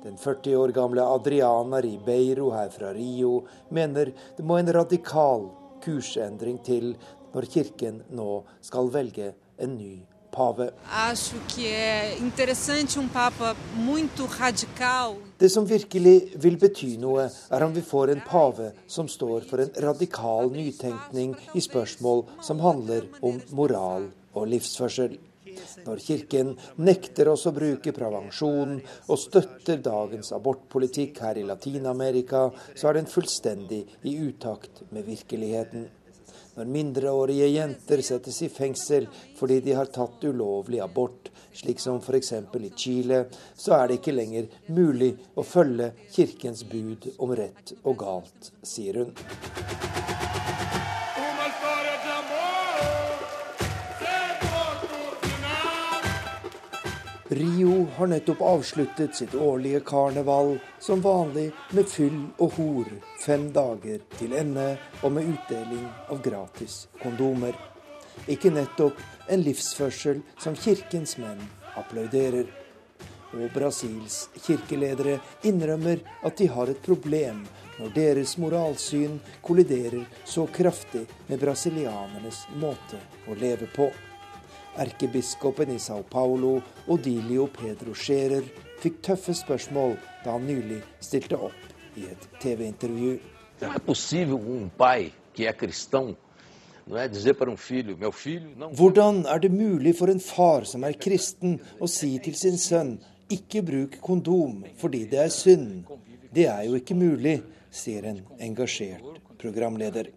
Den 0.02 0.16
40 0.18 0.57
år 0.59 0.72
gamle 0.74 1.02
Adriana 1.02 1.78
Ribeiro 1.83 2.48
her 2.55 2.70
fra 2.74 2.90
Rio 2.94 3.42
mener 3.70 4.11
det 4.37 4.46
må 4.46 4.57
en 4.59 4.72
radikal 4.74 5.44
kursendring 5.83 6.59
til 6.66 6.94
når 7.34 7.50
kirken 7.52 8.02
nå 8.14 8.42
skal 8.64 8.90
velge 8.92 9.32
en 9.58 9.76
ny 9.78 9.94
pave. 10.32 10.70
Det 15.38 15.50
som 15.50 15.66
virkelig 15.68 16.16
vil 16.44 16.56
bety 16.60 16.92
noe, 17.02 17.26
er 17.28 17.66
om 17.66 17.74
vi 17.74 17.84
får 17.84 18.14
en 18.14 18.22
pave 18.26 18.70
som 18.86 19.10
står 19.10 19.48
for 19.50 19.64
en 19.64 19.74
radikal 19.88 20.52
nytenkning 20.54 21.36
i 21.54 21.64
spørsmål 21.64 22.24
som 22.40 22.64
handler 22.64 23.10
om 23.20 23.42
moral 23.52 24.08
og 24.32 24.48
livsførsel. 24.48 25.18
Når 25.84 26.00
Kirken 26.00 26.54
nekter 26.80 27.28
oss 27.28 27.44
å 27.44 27.52
bruke 27.52 27.92
prevensjon 27.92 28.78
og 28.80 29.18
støtter 29.20 29.82
dagens 29.84 30.32
abortpolitikk 30.32 31.20
her 31.26 31.40
i 31.40 31.44
Latin-Amerika, 31.44 32.46
så 32.72 32.88
er 32.88 33.00
den 33.00 33.10
fullstendig 33.10 33.82
i 34.08 34.16
utakt 34.22 34.86
med 34.90 35.04
virkeligheten. 35.10 35.90
Når 36.56 36.68
mindreårige 36.68 37.48
jenter 37.48 38.02
settes 38.04 38.42
i 38.44 38.50
fengsel 38.52 39.06
fordi 39.38 39.60
de 39.64 39.76
har 39.78 39.88
tatt 39.94 40.24
ulovlig 40.28 40.82
abort, 40.84 41.30
slik 41.56 41.80
som 41.80 42.00
f.eks. 42.00 42.32
i 42.32 42.72
Chile, 42.76 43.24
så 43.56 43.76
er 43.78 43.88
det 43.88 44.00
ikke 44.00 44.16
lenger 44.16 44.48
mulig 44.68 45.14
å 45.34 45.44
følge 45.46 45.92
kirkens 46.12 46.64
bud 46.68 47.08
om 47.18 47.36
rett 47.36 47.76
og 47.82 48.00
galt, 48.04 48.52
sier 48.62 49.02
hun. 49.02 50.12
Rio 57.34 57.86
har 57.96 58.06
nettopp 58.06 58.40
avsluttet 58.40 59.14
sitt 59.14 59.34
årlige 59.34 59.80
karneval, 59.80 60.58
som 60.78 61.00
vanlig 61.00 61.46
med 61.70 61.88
fyll 61.88 62.18
og 62.36 62.52
hor, 62.58 62.90
fem 63.24 63.46
dager 63.54 64.02
til 64.18 64.34
ende, 64.36 64.74
og 65.00 65.14
med 65.16 65.30
utdeling 65.32 65.86
av 66.12 66.20
gratis 66.24 66.76
kondomer. 67.00 67.56
Ikke 68.28 68.52
nettopp 68.52 69.00
en 69.32 69.46
livsførsel 69.46 70.20
som 70.36 70.58
kirkens 70.58 71.16
menn 71.22 71.40
applauderer. 71.80 72.52
Og 73.32 73.48
Brasils 73.54 74.26
kirkeledere 74.36 75.16
innrømmer 75.48 76.04
at 76.26 76.36
de 76.36 76.52
har 76.52 76.68
et 76.68 76.84
problem 76.84 77.46
når 77.78 77.96
deres 77.96 78.36
moralsyn 78.36 79.16
kolliderer 79.40 80.04
så 80.28 80.44
kraftig 80.52 81.06
med 81.30 81.40
brasilianernes 81.40 82.44
måte 82.60 83.00
å 83.24 83.40
leve 83.40 83.72
på. 83.72 83.88
Erkebiskopen 84.76 85.70
i 85.74 85.78
Sao 85.78 86.02
Paulo, 86.02 86.62
Odilio 86.88 87.46
Pedro 87.52 87.94
Scherer, 87.94 88.44
fikk 88.80 89.02
tøffe 89.04 89.35
spørsmål 89.37 89.96
da 90.24 90.32
han 90.32 90.46
nylig 90.48 90.80
stilte 91.04 91.37
opp 91.37 91.98
i 92.00 92.06
et 92.08 92.28
TV-intervju. 92.40 93.18
Um 93.62 93.74
Hvordan 98.74 99.26
er 99.26 99.38
det 99.38 99.52
mulig 99.52 99.96
for 99.98 100.11
en 100.11 100.20
far 100.20 100.64
som 100.64 100.85
er 100.85 100.98
kristen, 100.98 101.61
å 101.78 101.87
si 101.87 102.18
til 102.24 102.35
sin 102.35 102.58
sønn 102.58 102.96
ikke 103.30 103.62
bruk 103.62 104.00
kondom 104.02 104.64
fordi 104.80 105.04
det 105.12 105.20
er 105.26 105.30
synd? 105.30 105.85
Det 106.32 106.48
er 106.48 106.64
jo 106.66 106.80
ikke 106.80 106.96
mulig, 106.96 107.42
sier 107.70 108.08
en 108.08 108.24
engasjert 108.40 109.20
programleder. 109.38 110.11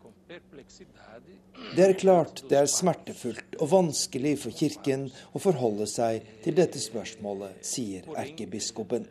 Det 1.73 1.81
er 1.83 1.93
klart 1.97 2.43
det 2.49 2.57
er 2.59 2.69
smertefullt 2.69 3.57
og 3.57 3.69
vanskelig 3.71 4.35
for 4.43 4.55
Kirken 4.55 5.07
å 5.33 5.41
forholde 5.41 5.87
seg 5.89 6.25
til 6.43 6.55
dette 6.57 6.79
spørsmålet, 6.79 7.63
sier 7.65 8.05
erkebiskopen. 8.15 9.07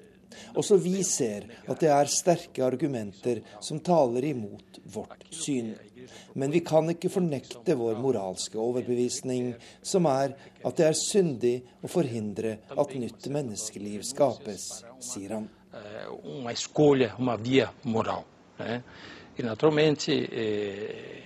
Også 0.59 0.79
vi 0.83 1.03
ser 1.07 1.47
at 1.71 1.81
det 1.83 1.91
er 1.95 2.11
sterke 2.11 2.65
argumenter 2.67 3.43
som 3.63 3.81
taler 3.85 4.27
imot 4.31 4.81
vårt 4.95 5.27
syn. 5.35 5.73
Men 6.39 6.53
vi 6.55 6.61
kan 6.67 6.91
ikke 6.91 7.11
fornekte 7.13 7.77
vår 7.79 7.99
moralske 8.03 8.59
overbevisning, 8.61 9.55
som 9.83 10.09
er 10.11 10.35
at 10.65 10.79
det 10.79 10.89
er 10.89 10.99
syndig 10.99 11.55
å 11.83 11.91
forhindre 11.91 12.59
at 12.71 12.95
nytt 12.99 13.29
menneskeliv 13.33 14.05
skapes, 14.07 14.85
sier 15.03 15.39
han. 15.39 15.51
Uma 16.23 16.55
escolha, 16.55 17.15
uma 17.19 17.39
via 17.41 17.71
moral. 17.83 18.27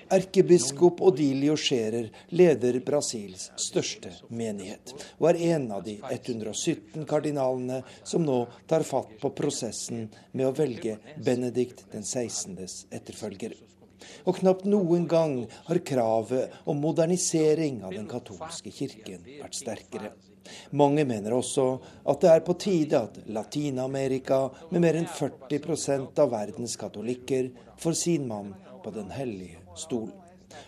Erkebiskop 0.09 1.03
Odilio 1.05 1.57
Scherer 1.57 2.09
leder 2.33 2.79
Brasils 2.81 3.51
største 3.61 4.09
menighet, 4.33 4.94
og 5.21 5.29
er 5.31 5.40
en 5.53 5.66
av 5.77 5.83
de 5.85 5.99
117 6.01 7.05
kardinalene 7.09 7.83
som 8.09 8.25
nå 8.25 8.38
tar 8.71 8.87
fatt 8.88 9.18
på 9.21 9.31
prosessen 9.37 10.07
med 10.33 10.47
å 10.49 10.55
velge 10.57 10.97
Benedikt 11.21 11.85
den 11.92 12.07
16.s 12.09 12.87
etterfølger. 12.88 13.53
Og 14.25 14.40
knapt 14.40 14.64
noen 14.64 15.05
gang 15.11 15.42
har 15.68 15.85
kravet 15.85 16.57
om 16.64 16.81
modernisering 16.81 17.83
av 17.85 17.92
den 17.92 18.09
katolske 18.09 18.73
kirken 18.73 19.21
vært 19.42 19.59
sterkere. 19.59 20.14
Mange 20.70 21.04
mener 21.08 21.34
også 21.37 21.66
at 22.08 22.20
det 22.22 22.30
er 22.32 22.44
på 22.46 22.56
tide 22.61 23.02
at 23.02 23.20
Latin-Amerika, 23.26 24.48
med 24.70 24.84
mer 24.84 24.98
enn 25.00 25.08
40% 25.08 26.18
av 26.22 26.32
verdens 26.32 26.76
katolikker, 26.80 27.50
får 27.78 27.98
sin 27.98 28.26
mann 28.28 28.54
på 28.84 28.90
Den 28.94 29.11
hellige 29.11 29.58
stol. 29.76 30.11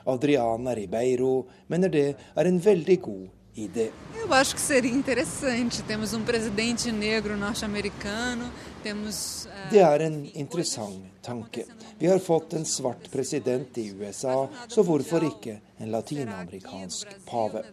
Adriana 0.07 0.75
Ribeiro 0.75 1.47
mener 1.69 1.89
det 1.89 2.09
er 2.37 2.49
en 2.49 2.61
veldig 2.65 3.01
god 3.03 3.29
idé. 3.55 3.91
Eu 4.25 4.33
acho 4.33 4.55
que 4.55 4.61
seria 4.61 4.93
interessante. 4.93 5.83
Temos 5.83 6.13
um 6.13 6.25
presidente 6.25 6.93
negro 6.93 7.37
norte-americano, 7.37 8.51
temos 8.83 9.49
Det 9.71 9.81
er 9.81 10.01
en 10.01 10.31
interessant 10.35 11.05
tanke. 11.23 11.65
Vi 11.99 12.07
har 12.07 12.19
fått 12.19 12.53
en 12.53 12.65
svart 12.65 13.11
president 13.11 13.79
i 13.79 13.91
USA, 13.93 14.49
så 14.69 14.83
hvorfor 14.83 15.25
ikke 15.25 15.61
en 15.79 15.91
latinamerikansk 15.91 17.09
pave? 17.27 17.65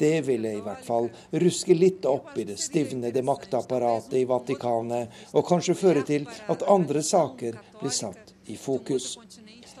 Det 0.00 0.20
ville 0.24 0.54
i 0.56 0.62
hvert 0.64 0.84
fall 0.84 1.10
ruske 1.44 1.76
litt 1.76 2.06
opp 2.08 2.32
i 2.40 2.46
det 2.48 2.56
stivnede 2.60 3.20
maktapparatet 3.26 4.16
i 4.22 4.26
Vatikanet, 4.28 5.12
og 5.36 5.44
kanskje 5.48 5.76
føre 5.76 6.04
til 6.08 6.24
at 6.48 6.64
andre 6.64 7.02
saker 7.04 7.58
blir 7.82 7.92
satt 7.92 8.32
i 8.48 8.56
fokus. 8.56 9.18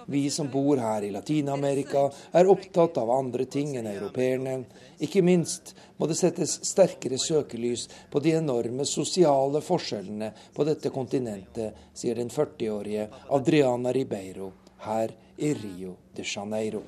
Vi 0.06 0.30
som 0.30 0.50
bor 0.52 0.76
her 0.76 1.02
i 1.06 1.10
Latin-Amerika 1.14 2.04
er 2.36 2.48
opptatt 2.50 2.98
av 2.98 3.10
andre 3.14 3.44
ting 3.48 3.76
enn 3.78 3.88
europeerne. 3.88 4.58
Ikke 5.00 5.22
minst 5.24 5.74
må 5.96 6.08
det 6.10 6.18
settes 6.20 6.56
sterkere 6.68 7.18
søkelys 7.20 7.86
på 8.10 8.20
de 8.20 8.36
enorme 8.36 8.84
sosiale 8.84 9.64
forskjellene 9.64 10.32
på 10.56 10.66
dette 10.68 10.92
kontinentet, 10.92 11.76
sier 11.94 12.20
den 12.20 12.28
40-årige 12.28 13.08
Adriana 13.38 13.94
Ribeiro 13.96 14.52
her 14.84 15.14
i 15.36 15.54
Rio 15.54 15.96
de 16.16 16.26
Janeiro. 16.26 16.82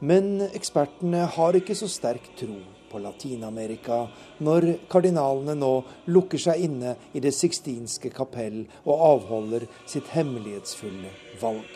Men 0.00 0.46
ekspertene 0.48 1.26
har 1.28 1.56
ikke 1.58 1.74
så 1.76 1.88
sterk 1.92 2.30
tro 2.38 2.56
på 2.90 2.98
Latin-Amerika 3.04 3.98
når 4.40 4.66
kardinalene 4.88 5.52
nå 5.60 5.72
lukker 6.08 6.40
seg 6.40 6.64
inne 6.64 6.94
i 7.12 7.20
Det 7.20 7.34
sixtinske 7.36 8.08
kapell 8.14 8.62
og 8.86 9.04
avholder 9.10 9.66
sitt 9.84 10.08
hemmelighetsfulle 10.14 11.12
valg. 11.42 11.68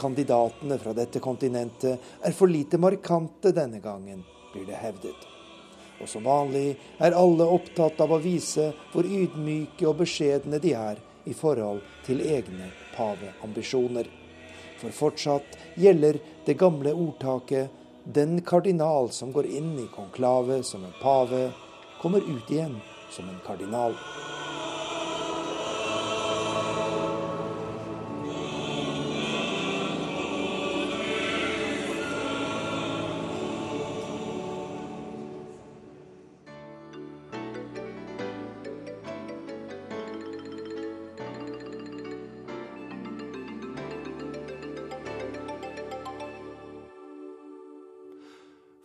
Kandidatene 0.00 0.80
fra 0.82 0.94
dette 0.96 1.22
kontinentet 1.22 2.26
er 2.26 2.34
for 2.34 2.50
lite 2.50 2.80
markante 2.80 3.52
denne 3.54 3.78
gangen, 3.84 4.24
blir 4.52 4.66
det 4.66 4.80
hevdet. 4.80 5.28
Og 6.00 6.08
som 6.08 6.24
vanlig 6.24 6.74
er 6.98 7.14
alle 7.14 7.46
opptatt 7.46 8.00
av 8.00 8.16
å 8.16 8.22
vise 8.24 8.72
hvor 8.90 9.06
ydmyke 9.06 9.86
og 9.86 10.00
beskjedne 10.00 10.58
de 10.58 10.74
er 10.74 10.98
i 11.28 11.36
forhold 11.36 11.84
til 12.06 12.24
egne 12.24 12.72
paveambisjoner. 12.96 14.08
For 14.80 14.96
fortsatt 14.96 15.58
gjelder 15.76 16.18
det 16.46 16.56
gamle 16.60 16.94
ordtaket 16.96 17.68
den 18.04 18.40
kardinal 18.40 19.10
som 19.12 19.32
går 19.32 19.46
inn 19.46 19.74
i 19.78 19.88
konklavet 19.92 20.66
som 20.66 20.84
en 20.84 20.96
pave, 21.02 21.50
kommer 22.00 22.24
ut 22.24 22.50
igjen 22.50 22.78
som 23.12 23.28
en 23.28 23.42
kardinal. 23.44 23.94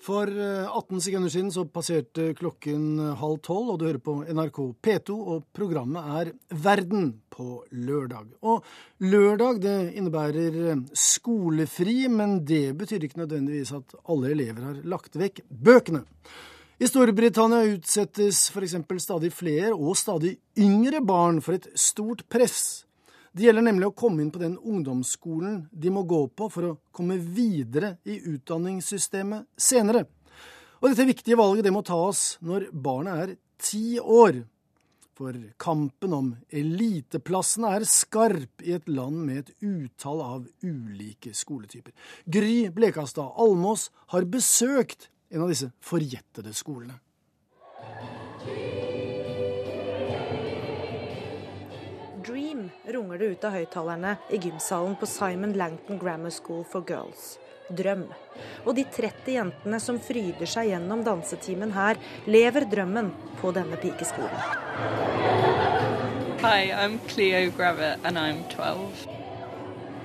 For 0.05 0.29
18 0.29 0.99
sekunder 1.01 1.31
siden 1.33 1.47
så 1.49 1.63
passerte 1.65 2.27
klokken 2.37 2.99
halv 3.17 3.39
tolv, 3.41 3.71
og 3.73 3.79
du 3.81 3.87
hører 3.87 4.01
på 4.05 4.19
NRK 4.37 4.59
P2, 4.85 5.15
og 5.17 5.47
programmet 5.55 6.11
er 6.19 6.29
Verden 6.61 7.07
på 7.33 7.63
lørdag. 7.73 8.27
Og 8.45 8.61
lørdag 9.01 9.63
det 9.63 9.77
innebærer 9.97 10.83
skolefri, 10.93 12.03
men 12.13 12.37
det 12.45 12.75
betyr 12.77 13.07
ikke 13.07 13.23
nødvendigvis 13.23 13.73
at 13.79 13.97
alle 14.05 14.35
elever 14.35 14.69
har 14.69 14.83
lagt 14.85 15.17
vekk 15.17 15.41
bøkene. 15.49 16.05
I 16.75 16.85
Storbritannia 16.91 17.65
utsettes 17.73 18.49
f.eks. 18.53 18.77
stadig 19.01 19.33
flere 19.33 19.73
og 19.73 19.97
stadig 19.97 20.35
yngre 20.59 21.01
barn 21.01 21.41
for 21.41 21.57
et 21.57 21.71
stort 21.79 22.27
press 22.29 22.84
det 23.35 23.49
gjelder 23.49 23.65
nemlig 23.67 23.89
å 23.89 23.95
komme 23.99 24.23
inn 24.23 24.31
på 24.31 24.39
den 24.39 24.55
ungdomsskolen 24.55 25.65
de 25.71 25.91
må 25.91 26.05
gå 26.07 26.21
på 26.31 26.47
for 26.53 26.67
å 26.69 26.75
komme 26.95 27.17
videre 27.19 27.97
i 28.07 28.15
utdanningssystemet 28.31 29.49
senere. 29.59 30.05
Og 30.79 30.87
dette 30.91 31.07
viktige 31.09 31.39
valget 31.39 31.67
det 31.67 31.73
må 31.75 31.81
tas 31.83 32.37
når 32.45 32.69
barnet 32.71 33.23
er 33.25 33.33
ti 33.59 33.99
år. 33.99 34.45
For 35.15 35.35
kampen 35.59 36.15
om 36.15 36.31
eliteplassene 36.47 37.73
er 37.75 37.87
skarp 37.87 38.63
i 38.63 38.75
et 38.75 38.87
land 38.91 39.21
med 39.27 39.43
et 39.43 39.53
utall 39.63 40.23
av 40.23 40.47
ulike 40.63 41.31
skoletyper. 41.35 41.91
Gry 42.27 42.69
Blekastad 42.75 43.35
Almås 43.39 43.89
har 44.15 44.27
besøkt 44.31 45.09
en 45.31 45.43
av 45.43 45.51
disse 45.51 45.71
forjettede 45.83 46.55
skolene. 46.55 46.99
Runger 52.87 53.17
det 53.21 53.25
ut 53.25 53.47
av 53.47 53.55
høyttalerne 53.55 54.15
i 54.29 54.39
gymsalen 54.41 54.95
på 54.99 55.09
Simon 55.09 55.53
Langton 55.57 55.99
Grammar 56.01 56.33
School 56.33 56.63
for 56.69 56.85
Girls. 56.87 57.35
Drøm. 57.69 58.03
Og 58.65 58.75
de 58.77 58.83
30 58.93 59.31
jentene 59.33 59.79
som 59.81 59.97
fryder 59.99 60.49
seg 60.49 60.69
gjennom 60.69 61.01
dansetimen 61.05 61.73
her, 61.73 61.97
lever 62.29 62.67
drømmen 62.69 63.09
på 63.41 63.51
denne 63.55 63.79
pikeskolen. 63.81 64.41
Hi, 66.45 66.69
I'm 66.69 66.99
Cleo 67.07 67.49
Gravett 67.51 67.99
and 68.03 68.19
I'm 68.19 68.43
12. 68.49 69.07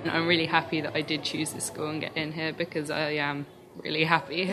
I'm 0.07 0.27
really 0.27 0.47
happy 0.47 0.81
that 0.81 0.97
I 0.97 1.03
did 1.03 1.23
choose 1.23 1.53
this 1.53 1.65
school 1.67 1.89
and 1.89 2.01
get 2.01 2.17
in 2.17 2.33
here 2.33 2.53
because 2.53 2.91
I 2.91 3.17
am 3.21 3.45
really 3.85 4.05
happy. 4.05 4.47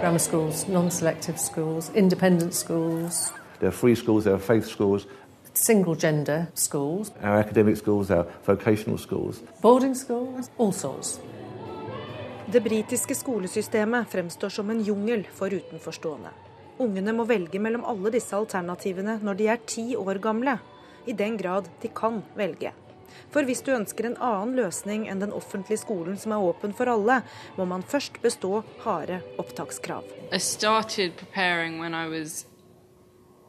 Grammar 0.00 0.18
schools, 0.18 0.68
non-selective 0.68 1.38
schools, 1.38 1.90
independent 1.94 2.54
schools, 2.54 3.32
There 3.60 3.68
are 3.68 3.76
free 3.76 3.94
schools, 3.96 4.24
there 4.24 4.34
are 4.34 4.42
faith 4.42 4.66
schools, 4.66 5.06
single 5.54 5.94
gender 5.94 6.46
schools, 6.54 7.12
our 7.22 7.38
academic 7.38 7.76
schools, 7.76 8.10
our 8.10 8.26
vocational 8.46 8.98
schools. 8.98 9.42
boarding 9.62 9.94
schools, 9.94 10.50
all 10.58 10.72
sorts. 10.72 11.20
Det 12.52 12.60
britiske 12.60 13.14
skolesystemet 13.14 14.08
fremstår 14.08 14.48
som 14.48 14.70
en 14.70 14.82
jungel 14.82 15.26
for 15.32 15.46
utenforstående. 15.54 16.28
Ungene 16.78 17.12
må 17.12 17.24
velge 17.24 17.60
mellom 17.60 17.84
alle 17.84 18.10
disse 18.10 18.36
alternativene 18.36 19.18
når 19.22 19.34
de 19.34 19.48
er 19.52 19.56
ti 19.66 19.96
år 19.96 20.14
gamle, 20.18 20.58
i 21.06 21.12
den 21.12 21.36
grad 21.36 21.68
de 21.82 21.88
kan 21.88 22.22
velge. 22.34 22.72
For 23.30 23.42
hvis 23.44 23.62
du 23.62 23.72
ønsker 23.74 24.06
en 24.06 24.16
annen 24.16 24.56
løsning 24.56 25.08
enn 25.10 25.20
den 25.20 25.32
offentlige 25.36 25.78
skolen 25.82 26.18
som 26.18 26.32
er 26.32 26.42
åpen 26.42 26.72
for 26.72 26.86
alle, 26.90 27.20
må 27.58 27.64
man 27.68 27.82
først 27.82 28.22
bestå 28.22 28.62
harde 28.84 29.20
opptakskrav. 29.38 30.04
I 30.32 30.38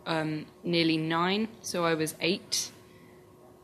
um, 0.06 0.46
nearly 0.64 0.98
nine, 0.98 1.48
so 1.62 1.86
I 1.86 1.94
was 1.94 2.16
eight. 2.22 2.72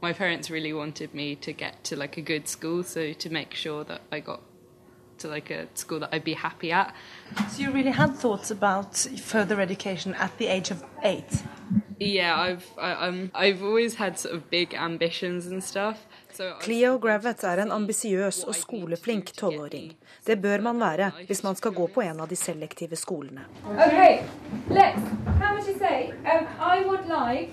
My 0.01 0.13
parents 0.13 0.49
really 0.49 0.73
wanted 0.73 1.13
me 1.13 1.35
to 1.37 1.53
get 1.53 1.83
to 1.85 1.95
like 1.95 2.17
a 2.17 2.21
good 2.21 2.47
school, 2.47 2.83
so 2.83 3.13
to 3.13 3.29
make 3.29 3.53
sure 3.53 3.83
that 3.83 4.01
I 4.11 4.19
got 4.19 4.41
to 5.19 5.27
like 5.27 5.49
a 5.49 5.67
school 5.73 5.99
that 5.99 6.09
I'd 6.11 6.23
be 6.23 6.33
happy 6.33 6.71
at. 6.71 6.93
So 7.49 7.63
you 7.63 7.71
really 7.71 7.91
had 7.91 8.15
thoughts 8.15 8.51
about 8.51 8.95
further 8.95 9.59
education 9.59 10.13
at 10.15 10.37
the 10.37 10.47
age 10.47 10.71
of 10.71 10.83
eight? 11.03 11.43
Yeah, 11.99 12.39
I've 12.39 12.67
I, 12.77 12.91
um 12.93 13.31
I've 13.33 13.63
always 13.63 13.95
had 13.95 14.19
sort 14.19 14.35
of 14.35 14.49
big 14.49 14.73
ambitions 14.73 15.47
and 15.47 15.63
stuff. 15.63 16.05
Cleo 16.61 16.97
Gravett 16.99 17.43
er 17.43 17.63
en 17.63 17.71
ambisiøs 17.71 18.43
og 18.47 18.55
skoleflink 18.55 19.31
tolvåring. 19.37 19.91
Det 20.25 20.37
bør 20.41 20.61
man 20.69 20.79
være 20.79 21.11
hvis 21.27 21.43
man 21.43 21.55
skal 21.55 21.73
gå 21.73 21.87
på 21.93 22.03
en 22.05 22.19
av 22.19 22.27
de 22.29 22.35
selektive 22.35 22.95
skolene. 22.95 23.45
Okay, 23.73 24.23
let's. 24.69 25.01
How 25.41 25.55
much 25.55 25.67
you 25.67 25.77
say? 25.79 26.11
Um, 26.25 26.47
like 27.09 27.49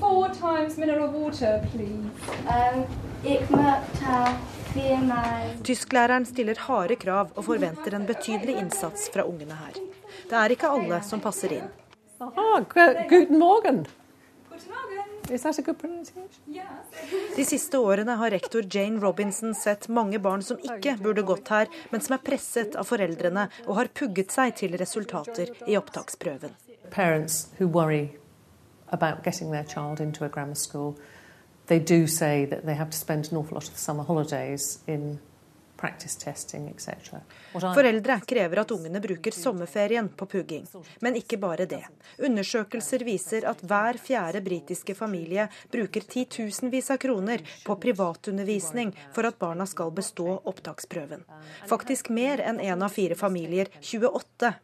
four 0.00 0.28
times 0.28 0.76
mineral 0.76 1.08
water. 1.08 1.60
Um, 2.48 2.84
viermal. 4.74 5.50
Tysklæreren 5.64 6.26
stiller 6.26 6.58
harde 6.58 6.96
krav 6.96 7.30
og 7.34 7.44
forventer 7.44 7.94
en 7.94 8.06
betydelig 8.06 8.58
innsats 8.58 9.10
fra 9.14 9.22
ungene 9.22 9.54
her. 9.54 9.78
Det 10.30 10.38
er 10.38 10.54
ikke 10.56 10.70
alle 10.70 11.02
som 11.06 11.22
passer 11.22 11.58
inn. 11.60 11.68
Aha, 12.20 12.64
morgen! 12.74 13.08
guten 13.08 13.38
Morgen. 13.38 13.86
Is 15.30 15.42
that 15.42 15.58
a 15.58 15.62
good 15.62 15.78
pronunciation? 15.78 16.42
De 17.36 17.44
siste 17.44 17.78
årene 17.78 18.16
har 18.20 18.30
rektor 18.30 18.62
Jane 18.70 19.00
Robinson 19.00 19.54
sett 19.54 19.88
mange 19.88 20.18
barn 20.18 20.42
som 20.42 20.58
ikke 20.60 20.96
burde 21.00 21.24
gått 21.24 21.48
her, 21.48 21.70
men 21.90 22.04
som 22.04 22.16
er 22.18 22.22
presset 22.26 22.76
av 22.76 22.84
foreldrene 22.88 23.46
og 23.64 23.78
har 23.78 23.90
pugget 23.96 24.34
seg 24.34 24.52
til 24.60 24.76
resultater 24.80 25.54
i 25.66 25.78
opptaksprøven. 25.80 26.52
Parents 26.90 27.48
who 27.58 27.66
worry 27.66 28.18
about 28.92 29.24
getting 29.24 29.50
their 29.50 29.64
child 29.64 30.00
into 30.00 30.24
a 30.24 30.28
grammar 30.28 30.54
school, 30.54 30.94
they 31.66 31.78
do 31.78 32.06
say 32.06 32.44
that 32.44 32.66
they 32.66 32.74
have 32.74 32.90
to 32.90 32.98
spend 32.98 33.32
an 33.32 33.38
awful 33.38 33.54
lot 33.54 33.68
of 33.68 33.78
summer 33.78 34.04
holidays 34.04 34.80
in 34.86 35.20
testing, 35.76 36.68
etc. 36.68 37.18
Foreldre 37.52 38.20
krever 38.26 38.60
at 38.60 38.70
ungene 38.70 39.00
bruker 39.00 39.30
sommerferien 39.30 40.08
på 40.08 40.26
pugging. 40.26 40.66
Men 41.00 41.16
ikke 41.16 41.36
bare 41.38 41.66
det. 41.66 41.82
Undersøkelser 42.18 43.04
viser 43.04 43.44
at 43.48 43.60
hver 43.62 43.98
fjerde 43.98 44.40
britiske 44.40 44.94
familie 44.94 45.48
bruker 45.72 46.00
titusenvis 46.00 46.90
av 46.90 47.00
kroner 47.02 47.42
på 47.64 47.76
privatundervisning 47.76 48.94
for 49.12 49.26
at 49.28 49.38
barna 49.38 49.66
skal 49.66 49.92
bestå 49.92 50.40
opptaksprøven. 50.44 51.24
Faktisk 51.68 52.08
mer 52.10 52.40
enn 52.40 52.60
én 52.60 52.84
av 52.84 52.94
fire 52.94 53.14
familier, 53.14 53.68
28 53.80 54.54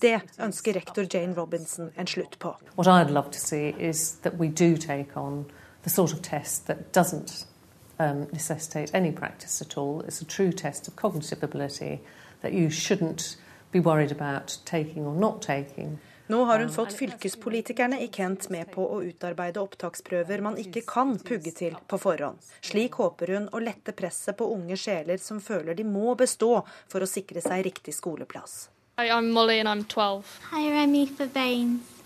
Det 0.00 0.20
ønsker 0.38 0.72
rektor 0.74 1.06
Jane 1.08 1.34
Robinson 1.34 1.90
en 1.96 2.06
slutt 2.06 2.38
på. 2.38 2.56
What 2.76 2.86
I'd 2.86 3.10
love 3.10 3.30
to 3.30 3.38
see 3.38 3.74
is 3.78 4.18
that 4.22 4.34
we 4.38 4.48
do 4.48 4.76
take 4.76 5.16
on 5.16 5.44
the 5.82 5.90
sort 5.90 6.12
of 6.12 6.22
test 6.22 6.66
that 6.66 6.92
doesn't 6.92 7.46
um, 8.02 8.26
necessitate 8.32 8.90
any 8.94 9.12
practice 9.12 9.62
at 9.62 9.78
all. 9.78 10.00
It's 10.06 10.22
a 10.22 10.24
true 10.24 10.52
test 10.52 10.88
of 10.88 10.96
cognitive 10.96 11.42
ability 11.42 12.00
that 12.42 12.52
you 12.52 12.70
shouldn't 12.70 13.36
be 13.70 13.80
worried 13.80 14.12
about 14.12 14.58
taking 14.64 15.06
or 15.06 15.14
not 15.14 15.42
taking. 15.42 15.98
Nå 16.26 16.44
har 16.44 16.58
hun 16.58 16.70
fått 16.70 16.92
fylkespolitikerne 16.92 18.00
i 18.00 18.08
Kent 18.08 18.48
med 18.48 18.70
på 18.72 18.84
å 18.94 19.00
utarbeide 19.04 19.60
opptaksprøver 19.60 20.40
man 20.40 20.56
ikke 20.56 20.80
kan 20.86 21.16
pugge 21.18 21.50
til 21.52 21.74
på 21.86 21.98
forhånd. 21.98 22.38
Slik 22.64 22.96
håper 23.02 23.34
hun 23.34 23.48
å 23.52 23.60
lette 23.60 23.92
presset 23.92 24.38
på 24.38 24.48
unge 24.54 24.78
sjeler 24.80 25.20
som 25.20 25.42
føler 25.44 25.76
de 25.76 25.84
må 25.84 26.14
bestå 26.14 26.62
for 26.88 27.04
å 27.04 27.10
sikre 27.10 27.42
seg 27.44 27.66
riktig 27.66 27.96
skoleplass. 27.98 28.70
Hi, 28.96 29.10
I'm 29.10 29.32
Molly 29.32 29.58
and 29.58 29.68
I'm 29.68 29.84
12. 29.84 30.38
Hi, 30.52 30.70
Remy 30.70 31.06
for 31.06 31.26
Baines, 31.26 31.80
and 31.82 31.82
I'm 31.82 31.82
13. 31.88 32.01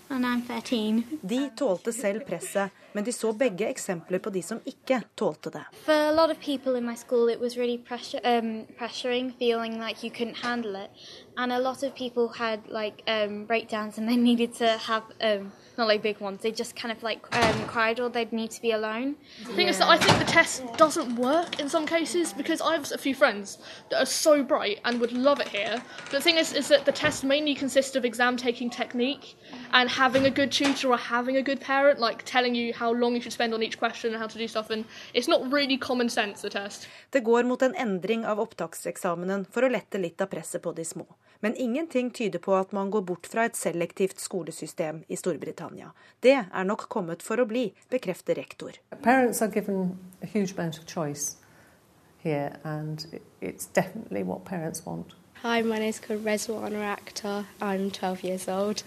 De 1.21 1.49
tålte 1.57 1.93
selv 1.93 2.23
presset, 2.25 2.71
men 2.93 3.03
de 3.03 3.11
så 3.13 3.33
begge 3.33 3.67
eksempler 3.67 4.19
på 4.23 4.31
de 4.31 4.41
som 4.43 4.61
ikke 4.65 5.01
tålte 5.15 5.51
det. 5.51 5.63
For 5.85 5.93
a 5.93 6.11
lot 6.11 6.31
of 6.31 6.39
people 6.39 6.77
in 6.77 6.85
my 6.85 6.95
school, 6.95 7.29
it 7.29 7.39
was 7.39 7.57
really 7.57 7.77
pressure, 7.77 8.21
um, 8.23 8.65
pressuring, 8.79 9.33
feeling 9.39 9.79
like 9.79 10.03
you 10.03 10.11
couldn't 10.11 10.43
handle 10.43 10.75
it. 10.75 10.89
And 11.37 11.51
a 11.51 11.59
lot 11.59 11.83
of 11.83 11.95
people 11.95 12.29
had 12.39 12.59
like 12.69 13.03
um, 13.07 13.45
breakdowns 13.45 13.97
and 13.97 14.07
they 14.07 14.17
needed 14.29 14.53
to 14.57 14.77
have, 14.77 15.03
um, 15.21 15.51
not 15.77 15.87
like 15.87 16.01
big 16.01 16.19
ones, 16.19 16.41
they 16.41 16.51
just 16.51 16.75
kind 16.75 16.91
of 16.91 17.03
like 17.03 17.21
um, 17.35 17.67
cried 17.67 17.99
or 17.99 18.09
they'd 18.09 18.33
need 18.33 18.51
to 18.51 18.61
be 18.61 18.71
alone. 18.71 19.15
The 19.45 19.53
thing 19.53 19.67
is 19.67 19.77
that 19.77 19.87
I 19.87 19.97
think 19.97 20.17
the 20.19 20.25
test 20.25 20.63
doesn't 20.77 21.15
work 21.15 21.59
in 21.59 21.69
some 21.69 21.85
cases 21.85 22.33
because 22.33 22.61
I 22.61 22.73
have 22.73 22.91
a 22.91 22.97
few 22.97 23.15
friends 23.15 23.59
that 23.89 24.01
are 24.01 24.05
so 24.05 24.43
bright 24.43 24.79
and 24.85 24.99
would 24.99 25.11
love 25.11 25.39
it 25.39 25.47
here. 25.47 25.81
But 26.03 26.11
the 26.11 26.21
thing 26.21 26.37
is, 26.37 26.53
is 26.53 26.67
that 26.69 26.85
the 26.85 26.91
test 26.91 27.23
mainly 27.23 27.55
consists 27.55 27.95
of 27.95 28.05
exam 28.05 28.37
taking 28.37 28.69
technique 28.69 29.35
and 29.73 29.89
having 29.89 30.25
a 30.25 30.29
good 30.29 30.51
tutor 30.51 30.89
or 30.91 30.97
having 30.97 31.37
a 31.37 31.43
good 31.43 31.61
parent, 31.61 31.99
like 31.99 32.23
telling 32.23 32.55
you 32.55 32.73
how 32.73 32.91
long 32.91 33.15
you 33.15 33.21
should 33.21 33.33
spend 33.33 33.53
on 33.53 33.63
each 33.63 33.77
question 33.77 34.13
and 34.13 34.19
how 34.21 34.27
to 34.27 34.37
do 34.37 34.47
stuff. 34.47 34.69
And 34.69 34.85
it's 35.13 35.27
not 35.27 35.51
really 35.51 35.77
common 35.77 36.09
sense, 36.09 36.41
the 36.41 36.49
test. 36.49 36.87
Det 37.09 37.23
går 37.23 37.43
mot 37.43 37.61
en 37.61 37.75
endring 37.75 38.25
av 38.25 38.39
opptakseksamenen 38.39 39.45
for 39.51 39.63
å 39.63 39.71
lette 39.71 39.97
litt 39.97 40.21
av 40.21 40.27
presset 40.27 40.61
på 40.61 40.73
de 40.73 40.85
små. 40.85 41.07
Men 41.39 41.55
ingenting 41.55 42.11
tyder 42.11 42.39
på 42.39 42.55
at 42.57 42.73
man 42.73 42.91
går 42.91 43.01
bort 43.01 43.27
fra 43.27 43.45
et 43.45 43.57
selektivt 43.57 44.19
skolesystem 44.19 45.03
i 45.07 45.15
Storbritannia. 45.15 45.91
Det 46.23 46.37
er 46.37 46.63
nok 46.63 46.87
kommet 46.89 47.23
for 47.23 47.41
å 47.41 47.45
bli, 47.49 47.69
bekrefter 47.89 48.35
rektor. 48.39 48.79
Parents 49.03 49.41
are 49.41 49.51
given 49.51 49.97
a 50.23 50.25
huge 50.25 50.53
amount 50.57 50.79
of 50.79 50.85
choice 50.85 51.37
here, 52.23 52.57
and 52.63 53.05
it's 53.41 53.67
definitely 53.73 54.23
what 54.23 54.45
parents 54.45 54.85
want. 54.85 55.15
Hi, 55.43 55.61
my 55.61 55.77
name's 55.77 55.99
called 55.99 56.25
Rezwana 56.25 56.95
Akhtar. 56.97 57.45
I'm 57.61 57.91
12 57.91 58.23
years 58.23 58.47
old. 58.47 58.83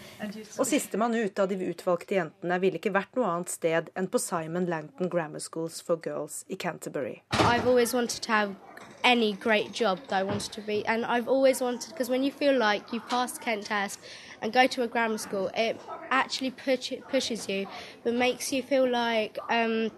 Og 0.58 0.66
sistemann 0.66 1.14
ut 1.14 1.38
av 1.38 1.46
de 1.48 1.54
utvalgte 1.70 2.16
jentene 2.16 2.58
ville 2.58 2.80
ikke 2.80 2.90
vært 2.90 3.14
noe 3.14 3.28
annet 3.30 3.52
sted 3.52 3.92
enn 3.94 4.08
på 4.10 4.18
Simon 4.18 4.66
Langton 4.66 5.08
Grammar 5.12 5.38
Schools 5.38 5.78
for 5.80 6.02
Girls 6.02 6.42
i 6.48 6.58
Canterbury. 6.58 7.22
I've 7.38 7.68
always 7.70 7.94
wanted 7.94 8.20
to 8.26 8.32
have 8.32 8.56
any 9.04 9.32
great 9.32 9.72
job 9.72 9.98
that 10.08 10.18
I 10.20 10.22
wanted 10.22 10.52
to 10.52 10.60
be, 10.60 10.84
and 10.86 11.04
I've 11.04 11.28
always 11.28 11.60
wanted 11.60 11.90
because 11.90 12.08
when 12.08 12.22
you 12.22 12.30
feel 12.30 12.56
like 12.56 12.92
you 12.92 13.00
passed 13.00 13.40
Kent 13.40 13.66
test 13.66 13.98
and 14.42 14.52
go 14.52 14.66
to 14.66 14.82
a 14.82 14.88
grammar 14.88 15.18
school, 15.18 15.50
it 15.54 15.80
actually 16.10 16.50
push, 16.50 16.92
pushes 17.08 17.48
you, 17.48 17.66
but 18.04 18.14
makes 18.14 18.52
you 18.52 18.62
feel 18.62 18.88
like 18.88 19.38
um, 19.48 19.90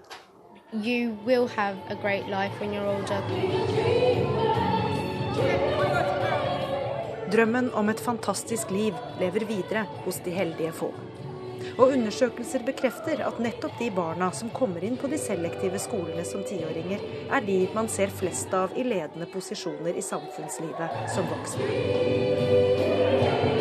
you 0.72 1.18
will 1.24 1.46
have 1.48 1.76
a 1.88 1.94
great 1.94 2.26
life 2.28 2.52
when 2.60 2.72
you're 2.72 2.86
older. 2.86 3.22
Drømmen 7.32 7.70
om 7.72 7.88
et 7.88 8.00
fantastisk 8.00 8.70
liv 8.70 8.94
lever 9.20 9.44
videre 9.44 9.86
hos 10.04 10.20
de 10.24 10.30
heldige 10.30 10.72
få. 10.72 10.94
Og 11.78 11.94
undersøkelser 11.94 12.64
bekrefter 12.66 13.22
at 13.26 13.40
nettopp 13.42 13.78
de 13.80 13.90
barna 13.94 14.30
som 14.36 14.52
kommer 14.54 14.84
inn 14.84 14.98
på 15.00 15.10
de 15.12 15.20
selektive 15.20 15.80
skolene 15.82 16.24
som 16.28 16.44
tiåringer, 16.48 17.00
er 17.32 17.46
de 17.46 17.58
man 17.76 17.90
ser 17.92 18.12
flest 18.12 18.52
av 18.56 18.76
i 18.76 18.86
ledende 18.86 19.28
posisjoner 19.32 19.96
i 19.96 20.04
samfunnslivet 20.04 21.02
som 21.14 21.28
voksne. 21.32 23.60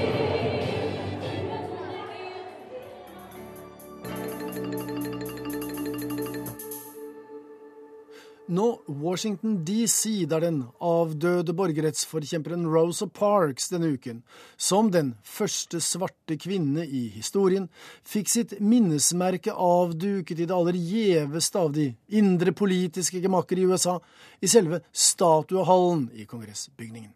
Nå 8.52 8.82
Washington 8.88 9.62
DC, 9.64 10.26
der 10.28 10.42
den 10.44 10.58
avdøde 10.84 11.54
borgerrettsforkjemperen 11.56 12.66
Rosa 12.68 13.06
Parks 13.08 13.70
denne 13.72 13.94
uken, 13.94 14.18
som 14.60 14.90
den 14.92 15.14
første 15.24 15.80
svarte 15.80 16.36
kvinne 16.36 16.84
i 16.84 17.06
historien, 17.14 17.70
fikk 18.04 18.28
sitt 18.28 18.58
minnesmerke 18.60 19.56
avduket 19.56 20.44
i 20.44 20.50
det 20.50 20.58
aller 20.58 20.76
gjeveste 20.76 21.64
av 21.64 21.72
de 21.80 21.94
indre 22.12 22.52
politiske 22.52 23.24
gemakker 23.24 23.62
i 23.62 23.70
USA, 23.72 23.96
i 24.44 24.52
selve 24.52 24.84
statuehallen 24.92 26.10
i 26.12 26.28
kongressbygningen. 26.28 27.14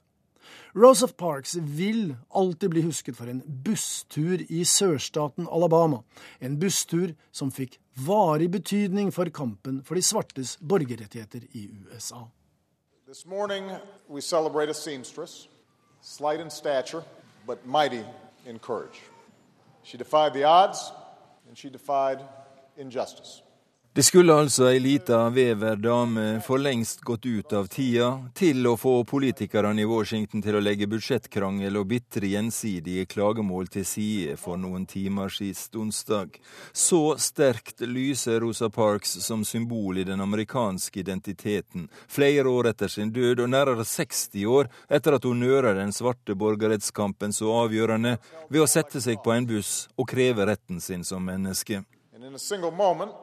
Rosa 0.77 1.07
Parks 1.07 1.55
vil 1.55 2.15
alltid 2.29 2.69
bli 2.69 2.81
husket 2.81 3.15
for 3.15 3.29
en 3.31 3.41
busstur 3.45 4.41
i 4.51 4.65
sørstaten 4.67 5.47
Alabama. 5.47 6.01
En 6.43 6.57
busstur 6.59 7.13
som 7.31 7.47
fikk 7.47 7.77
varig 8.03 8.49
betydning 8.51 9.13
for 9.15 9.31
kampen 9.31 9.77
for 9.87 9.95
de 9.95 10.03
svartes 10.03 10.57
borgerrettigheter 10.59 11.47
i 11.55 11.69
USA. 11.71 12.25
This 13.07 13.25
morning, 13.25 13.71
we 14.09 14.19
celebrate 14.19 14.69
a 14.69 14.73
seamstress, 14.73 15.47
slight 16.01 16.41
in 16.41 16.49
stature, 16.49 17.03
but 17.47 17.65
mighty 17.65 18.03
in 18.45 18.59
courage. 18.59 18.99
She 19.83 19.97
defied 19.97 20.33
the 20.33 20.43
odds, 20.43 20.91
and 21.47 21.57
she 21.57 21.69
defied 21.69 22.19
injustice. 22.75 23.44
Det 23.95 24.03
skulle 24.03 24.33
altså 24.35 24.65
ei 24.67 24.79
lita 24.83 25.21
veverdame 25.31 26.41
for 26.43 26.59
lengst 26.59 26.99
gått 27.07 27.23
ut 27.25 27.53
av 27.55 27.69
tida 27.71 28.09
til 28.35 28.67
å 28.67 28.73
få 28.75 29.05
politikerne 29.07 29.79
i 29.79 29.87
Washington 29.87 30.41
til 30.43 30.57
å 30.57 30.61
legge 30.65 30.89
budsjettkrangel 30.91 31.77
og 31.79 31.85
bitre 31.93 32.27
gjensidige 32.27 33.05
klagemål 33.07 33.69
til 33.71 33.85
side 33.87 34.33
for 34.41 34.59
noen 34.59 34.83
timer 34.83 35.31
sist 35.31 35.79
onsdag. 35.79 36.35
Så 36.75 36.99
sterkt 37.23 37.85
lyser 37.87 38.43
Rosa 38.43 38.67
Parks 38.67 39.15
som 39.23 39.45
symbol 39.47 40.01
i 40.01 40.03
den 40.09 40.19
amerikanske 40.19 40.99
identiteten, 40.99 41.87
flere 42.11 42.51
år 42.51 42.73
etter 42.73 42.91
sin 42.91 43.13
død 43.15 43.45
og 43.45 43.53
nærmere 43.53 43.87
60 43.87 44.43
år 44.57 44.67
etter 44.89 45.15
at 45.15 45.23
hun 45.23 45.39
nøra 45.39 45.71
den 45.79 45.95
svarte 45.95 46.35
borgerrettskampen 46.35 47.31
så 47.31 47.61
avgjørende 47.61 48.17
ved 48.49 48.59
å 48.59 48.67
sette 48.67 48.99
seg 48.99 49.23
på 49.23 49.31
en 49.37 49.47
buss 49.47 49.85
og 49.95 50.11
kreve 50.11 50.51
retten 50.51 50.83
sin 50.83 51.07
som 51.07 51.23
menneske. 51.23 51.85
And 52.11 52.27
in 52.27 52.35
a 52.35 52.39
single 52.39 52.71
moment, 52.71 53.15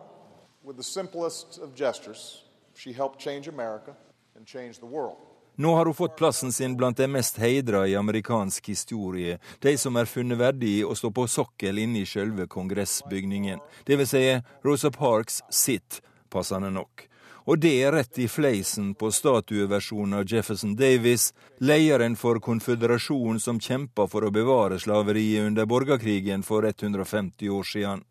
with 0.65 0.77
the 0.77 0.83
simplest 0.83 1.59
of 1.59 1.75
gestures, 1.75 2.45
she 2.75 2.93
helped 2.93 3.19
change 3.21 3.49
America 3.49 3.95
and 4.37 4.47
change 4.47 4.79
the 4.79 4.87
world. 4.87 5.17
Nå 5.55 5.75
har 5.75 5.85
hun 5.85 5.95
fått 5.95 6.17
plassen 6.17 6.53
sin 6.53 6.77
blant 6.77 6.97
de 6.97 7.07
mest 7.07 7.37
heidra 7.37 7.89
i 7.89 7.97
amerikansk 7.97 8.69
historie, 8.69 9.39
de 9.59 9.77
som 9.79 9.97
er 10.01 10.09
funnet 10.09 10.39
verdig 10.41 10.79
å 10.87 10.95
stå 10.97 11.11
på 11.13 11.27
sokkel 11.29 11.79
inne 11.83 12.01
i 12.01 12.09
sjølve 12.09 12.47
kongressbygningen. 12.49 13.61
Vil 13.87 14.07
si 14.09 14.23
Rosa 14.65 14.91
Parks 14.91 15.43
sitt, 15.51 16.01
passende 16.33 16.73
nok. 16.73 17.05
Og 17.45 17.59
det 17.59 17.73
er 17.83 17.93
rett 17.93 18.19
i 18.23 18.29
fleisen 18.31 18.93
på 18.95 19.11
statueversjonen 19.11 20.21
av 20.21 20.29
Jefferson 20.31 20.77
Davis, 20.79 21.33
lederen 21.59 22.15
for 22.17 22.39
konføderasjonen 22.39 23.41
som 23.43 23.59
kjempa 23.61 24.07
for 24.11 24.23
å 24.23 24.31
bevare 24.35 24.79
slaveriet 24.79 25.49
under 25.49 25.67
borgerkrigen 25.67 26.47
for 26.47 26.67
150 26.69 27.51
år 27.51 27.67
siden. 27.67 28.05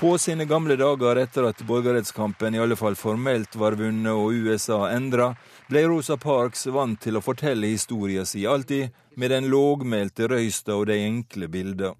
På 0.00 0.18
sine 0.18 0.44
gamle 0.48 0.76
dager 0.80 1.18
etter 1.20 1.44
at 1.44 1.58
borgerrettskampen 1.68 2.54
i 2.56 2.60
alle 2.60 2.76
fall 2.76 2.96
formelt 2.96 3.56
var 3.60 3.76
vunnet 3.76 4.12
og 4.12 4.32
USA 4.32 4.86
endra, 4.94 5.34
ble 5.68 5.82
Rosa 5.88 6.16
Parks 6.16 6.66
vant 6.72 7.00
til 7.04 7.16
å 7.16 7.24
fortelle 7.24 7.68
historien 7.68 8.24
si, 8.28 8.46
alltid 8.48 8.88
med 9.20 9.32
den 9.32 9.50
lågmælte 9.52 10.28
røysta 10.32 10.76
og 10.76 10.88
de 10.88 10.96
enkle 11.04 11.48
bilda. 11.52 11.92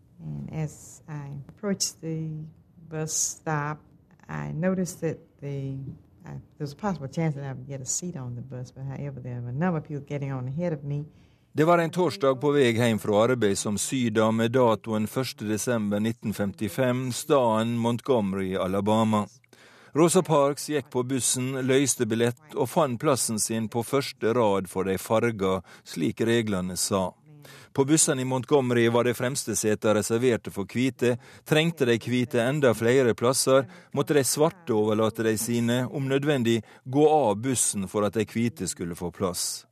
I 1.10 1.28
approached 1.48 2.00
the 2.00 2.28
bus 2.88 3.12
stop, 3.12 3.78
I 4.28 4.52
noticed 4.52 5.00
that 5.00 5.18
the 5.40 5.74
uh, 6.26 6.30
there's 6.58 6.72
a 6.72 6.76
possible 6.76 7.08
chance 7.08 7.34
that 7.34 7.44
I 7.44 7.52
would 7.52 7.66
get 7.66 7.80
a 7.80 7.86
seat 7.86 8.16
on 8.16 8.36
the 8.36 8.42
bus, 8.42 8.70
but 8.70 8.84
however, 8.84 9.20
there 9.20 9.40
were 9.40 9.48
a 9.48 9.52
number 9.52 9.78
of 9.78 9.88
people 9.88 10.04
getting 10.08 10.32
on 10.32 10.48
ahead 10.48 10.72
of 10.72 10.84
me. 10.84 11.04
Det 11.52 11.64
var 11.64 11.78
en 11.78 11.90
torsdag 11.90 12.40
på 12.40 12.50
vei 12.50 12.72
hjem 12.72 12.98
fra 12.98 13.24
arbeid 13.24 13.58
som 13.58 13.78
syda 13.78 14.30
med 14.30 14.52
datoen 14.52 15.06
1.12.1955, 15.06 17.12
staden 17.12 17.78
Montgomery, 17.78 18.56
Alabama. 18.56 19.26
Rosa 19.92 20.22
Parks 20.22 20.68
gikk 20.70 20.90
på 20.90 21.02
bussen, 21.02 21.66
løste 21.66 22.06
billett 22.06 22.54
og 22.54 22.68
fant 22.70 23.00
plassen 23.00 23.40
sin 23.42 23.66
på 23.68 23.82
første 23.82 24.34
rad 24.34 24.68
for 24.70 24.86
de 24.86 24.94
farga, 24.98 25.62
slik 25.82 26.20
reglene 26.20 26.76
sa. 26.78 27.10
På 27.72 27.84
bussene 27.84 28.22
i 28.22 28.24
Montgomery 28.24 28.88
var 28.88 29.04
de 29.04 29.14
fremste 29.14 29.54
setene 29.56 29.94
reserverte 30.00 30.50
for 30.50 30.66
hvite. 30.66 31.14
Trengte 31.46 31.86
de 31.86 31.94
hvite 32.02 32.42
enda 32.42 32.72
flere 32.74 33.14
plasser, 33.14 33.68
måtte 33.94 34.16
de 34.16 34.24
svarte 34.26 34.74
overlate 34.74 35.22
de 35.22 35.36
sine, 35.38 35.84
om 35.86 36.08
nødvendig 36.10 36.60
gå 36.84 37.04
av 37.08 37.36
bussen 37.38 37.86
for 37.88 38.06
at 38.06 38.18
de 38.18 38.26
hvite 38.26 38.66
skulle 38.66 38.98
få 38.98 39.12
plass. 39.14 39.66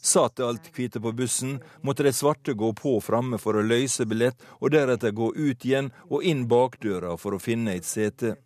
Satt 0.00 0.40
alt 0.40 0.70
hvite 0.76 1.00
på 1.02 1.12
bussen, 1.12 1.58
måtte 1.82 2.06
de 2.06 2.12
svarte 2.12 2.54
gå 2.54 2.70
på 2.72 2.94
framme 3.04 3.38
for 3.38 3.58
å 3.58 3.66
løse 3.66 4.06
billett, 4.06 4.38
og 4.62 4.70
deretter 4.72 5.10
gå 5.10 5.32
ut 5.34 5.66
igjen 5.66 5.90
og 6.08 6.22
inn 6.22 6.46
bakdøra 6.48 7.16
for 7.18 7.34
å 7.34 7.42
finne 7.42 7.74
et 7.74 7.84
sete. 7.84 8.36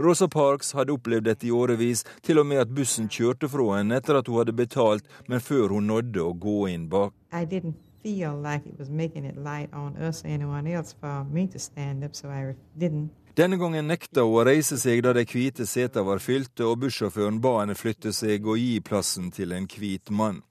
Rosa 0.00 0.26
Parks 0.32 0.72
hadde 0.72 0.96
opplevd 0.96 1.28
dette 1.28 1.46
i 1.46 1.52
årevis, 1.54 2.06
til 2.24 2.40
og 2.40 2.48
med 2.48 2.64
at 2.64 2.72
bussen 2.74 3.06
kjørte 3.12 3.52
fra 3.52 3.76
henne 3.76 4.00
etter 4.00 4.18
at 4.18 4.32
hun 4.32 4.40
hadde 4.40 4.56
betalt, 4.56 5.06
men 5.28 5.44
før 5.44 5.76
hun 5.76 5.92
nådde 5.92 6.24
å 6.24 6.32
gå 6.32 6.58
inn 6.72 6.88
bak. 6.88 7.14
I 7.30 7.44
didn't 7.44 7.89
feel 8.02 8.34
like 8.36 8.66
it 8.66 8.78
was 8.78 8.90
making 8.90 9.24
it 9.24 9.36
light 9.36 9.72
on 9.72 9.96
us 9.96 10.24
or 10.24 10.28
anyone 10.28 10.66
else 10.66 10.94
for 11.00 11.24
me 11.24 11.46
to 11.48 11.58
stand 11.58 12.04
up, 12.04 12.14
so 12.14 12.28
I 12.28 12.54
didn't. 12.78 13.10
Denne 13.34 13.56
gangen 13.56 13.86
nekta 13.86 14.24
hun 14.26 14.40
å 14.40 14.44
reise 14.44 14.76
seg 14.80 15.04
da 15.06 15.12
de 15.14 15.22
hvite 15.24 15.64
setene 15.66 16.04
var 16.04 16.18
fylte, 16.20 16.66
og 16.66 16.80
bussjåføren 16.82 17.38
ba 17.40 17.60
henne 17.60 17.76
flytte 17.78 18.12
seg 18.12 18.46
og 18.46 18.58
gi 18.58 18.80
plassen 18.84 19.30
til 19.30 19.54
en 19.56 19.68
hvit 19.70 20.10
mann. 20.10 20.42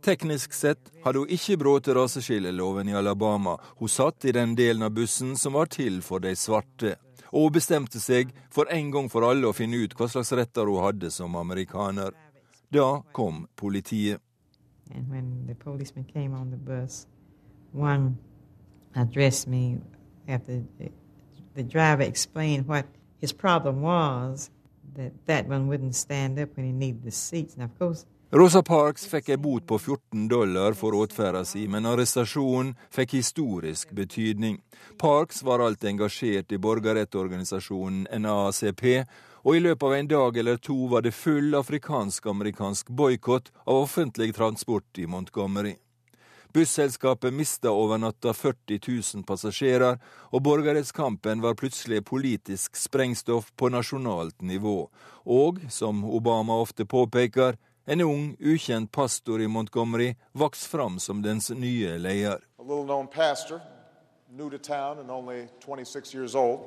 Teknisk 0.00 0.54
sett 0.54 0.92
hadde 1.02 1.24
hun 1.24 1.32
ikke 1.34 1.58
brutt 1.58 1.90
raseskilleloven 1.90 2.88
i 2.88 2.94
Alabama. 2.94 3.56
Hun 3.80 3.90
satt 3.90 4.24
i 4.24 4.32
den 4.32 4.54
delen 4.54 4.86
av 4.86 4.94
bussen 4.94 5.34
som 5.36 5.58
var 5.58 5.66
til 5.74 5.98
for 6.06 6.22
de 6.22 6.36
svarte. 6.38 6.94
Og 7.32 7.48
hun 7.48 7.56
bestemte 7.58 8.00
seg 8.00 8.30
for 8.54 8.70
en 8.72 8.92
gang 8.94 9.10
for 9.10 9.26
alle 9.26 9.50
å 9.50 9.56
finne 9.56 9.82
ut 9.82 9.98
hva 9.98 10.08
slags 10.08 10.30
retter 10.38 10.70
hun 10.70 10.84
hadde 10.84 11.10
som 11.12 11.34
amerikaner. 11.36 12.14
Da 12.70 13.02
kom 13.12 13.46
politiet. 13.58 14.22
And 14.94 15.08
when 15.08 15.46
the 15.46 15.54
policeman 15.54 16.04
came 16.04 16.34
on 16.34 16.50
the 16.50 16.56
bus, 16.56 17.06
one 17.72 18.18
addressed 18.94 19.46
me 19.46 19.78
after 20.26 20.62
the, 20.78 20.90
the 21.54 21.62
driver 21.62 22.02
explained 22.02 22.66
what 22.66 22.86
his 23.20 23.32
problem 23.32 23.82
was, 23.82 24.50
that 24.94 25.12
that 25.26 25.46
one 25.46 25.68
wouldn't 25.68 25.94
stand 25.94 26.38
up 26.38 26.56
when 26.56 26.66
he 26.66 26.72
needed 26.72 27.04
the 27.04 27.10
seats. 27.10 27.54
And 27.54 27.62
of 27.62 27.78
course, 27.78 28.06
Rosa 28.30 28.60
Parks 28.62 29.06
fikk 29.08 29.30
ei 29.32 29.38
bot 29.40 29.64
på 29.64 29.78
14 29.80 30.26
dollar 30.28 30.74
for 30.76 30.92
åtferda 30.92 31.46
si, 31.48 31.62
men 31.68 31.86
arrestasjonen 31.88 32.74
fikk 32.92 33.14
historisk 33.16 33.94
betydning. 33.96 34.58
Parks 35.00 35.40
var 35.42 35.64
alt 35.64 35.84
engasjert 35.88 36.52
i 36.52 36.58
borgerrettorganisasjonen 36.60 38.04
NAACP, 38.12 38.84
og 39.42 39.56
i 39.56 39.60
løpet 39.60 39.86
av 39.86 39.94
en 39.94 40.08
dag 40.08 40.36
eller 40.36 40.56
to 40.56 40.76
var 40.86 41.02
det 41.02 41.14
full 41.14 41.54
afrikansk-amerikansk 41.54 42.88
boikott 42.88 43.52
av 43.64 43.82
offentlig 43.82 44.34
transport 44.34 44.98
i 44.98 45.06
Montgomery. 45.06 45.76
Busselskapet 46.52 47.34
mista 47.34 47.70
over 47.70 47.98
natta 47.98 48.32
40 48.32 48.80
000 49.14 49.24
passasjerer, 49.24 49.98
og 50.32 50.42
borgerrettskampen 50.42 51.42
var 51.44 51.54
plutselig 51.54 52.04
politisk 52.04 52.76
sprengstoff 52.76 53.52
på 53.56 53.68
nasjonalt 53.68 54.40
nivå. 54.40 54.88
Og, 55.24 55.60
som 55.70 56.04
Obama 56.04 56.56
ofte 56.56 56.86
påpeker, 56.88 57.58
en 57.84 58.00
ung, 58.00 58.36
ukjent 58.40 58.92
pastor 58.92 59.40
i 59.40 59.48
Montgomery 59.48 60.14
vokste 60.32 60.68
fram 60.68 60.98
som 60.98 61.22
dens 61.22 61.50
nye 61.50 61.98
leder. 61.98 62.40
Pastor, 63.12 63.60
new 64.30 64.50
to 64.50 64.58
town 64.58 64.98
and 64.98 65.10
only 65.10 65.48
26 65.64 66.14
years 66.14 66.34
old, 66.34 66.60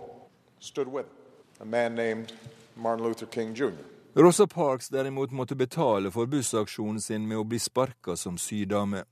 stood 0.59 0.87
with 0.87 1.05
him. 1.05 1.21
A 1.61 1.65
man 1.65 1.95
named 1.95 2.33
Martin 2.81 3.05
Luther 3.05 3.29
King 3.31 3.53
Jr. 3.55 3.85
Rosa 4.15 4.47
Parks 4.47 4.89
derimot 4.89 5.31
måtte 5.31 5.55
betale 5.55 6.11
for 6.11 6.27
bussaksjonen 6.27 7.01
sin 7.01 7.27
med 7.27 7.39
å 7.39 7.45
bli 7.47 7.59
sparka 7.59 8.17
som 8.19 8.37
sydame. 8.41 9.05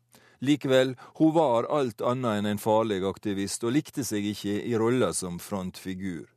Likevel, 0.43 0.95
hun 1.19 1.31
var 1.35 1.69
alt 1.69 2.01
annet 2.01 2.39
enn 2.41 2.51
en 2.53 2.59
farlig 2.59 3.03
aktivist, 3.07 3.63
og 3.63 3.75
likte 3.75 4.03
seg 4.07 4.27
ikke 4.33 4.59
i 4.63 4.75
rolla 4.79 5.13
som 5.13 5.39
frontfigur 5.39 6.27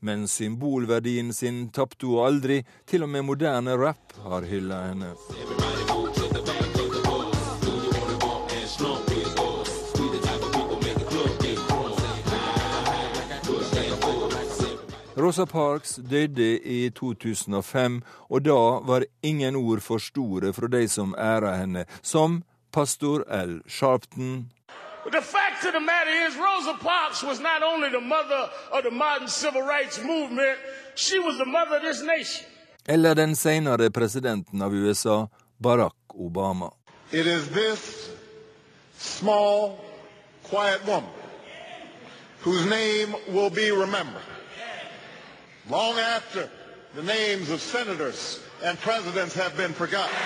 men 0.00 0.28
symbolverdien 0.28 1.32
sin 1.32 1.68
tapte 1.68 2.06
hun 2.06 2.24
aldri. 2.24 2.62
Til 2.88 3.04
og 3.04 3.12
med 3.12 3.26
moderne 3.28 3.76
rap 3.76 4.16
har 4.24 4.48
hylla 4.48 4.86
henne. 4.88 5.14
Rosa 15.30 15.46
Parks 15.46 16.00
døde 16.10 16.58
i 16.58 16.90
2005, 16.90 18.02
og 18.30 18.44
da 18.44 18.62
var 18.82 19.04
ingen 19.22 19.56
ord 19.56 19.80
for 19.80 19.98
store 19.98 20.50
fra 20.52 20.66
de 20.66 20.88
som 20.88 21.14
æra 21.18 21.52
henne, 21.56 21.84
som 22.02 22.42
pastor 22.72 23.22
L. 23.46 23.60
Sharpton, 23.68 24.50
the 25.12 25.22
fact 25.22 25.64
of 25.66 25.72
the 25.72 25.80
matter 25.80 26.26
is, 26.26 26.34
Rosa 26.36 26.74
Parks 26.82 27.22
was 27.22 27.38
not 27.40 27.62
only 27.62 27.90
the 27.90 28.00
mother 28.00 28.42
of 28.72 28.82
the 28.82 28.90
modern 28.90 29.28
civil 29.28 29.62
rights 29.62 30.02
movement, 30.02 30.58
she 30.96 31.18
was 31.20 31.38
the 31.38 31.46
mother 31.46 31.76
of 31.76 31.82
this 31.82 32.02
nation. 32.02 32.46
Eller 32.88 33.14
den 33.14 33.36
senere 33.36 33.90
presidenten 33.90 34.62
av 34.62 34.74
USA, 34.74 35.28
Barack 35.58 35.94
Obama. 36.08 36.72
It 37.12 37.26
is 37.26 37.48
this 37.48 38.10
small, 38.98 39.78
quiet 40.50 40.86
woman 40.86 41.10
whose 42.40 42.66
name 42.66 43.14
will 43.28 43.50
be 43.50 43.70
remembered 43.70 44.39
long 45.70 45.98
after 45.98 46.48
the 46.94 47.02
names 47.02 47.50
of 47.50 47.60
senators 47.60 48.40
and 48.64 48.78
presidents 48.78 49.34
have 49.34 49.56
been 49.56 49.72
forgotten. 49.72 50.16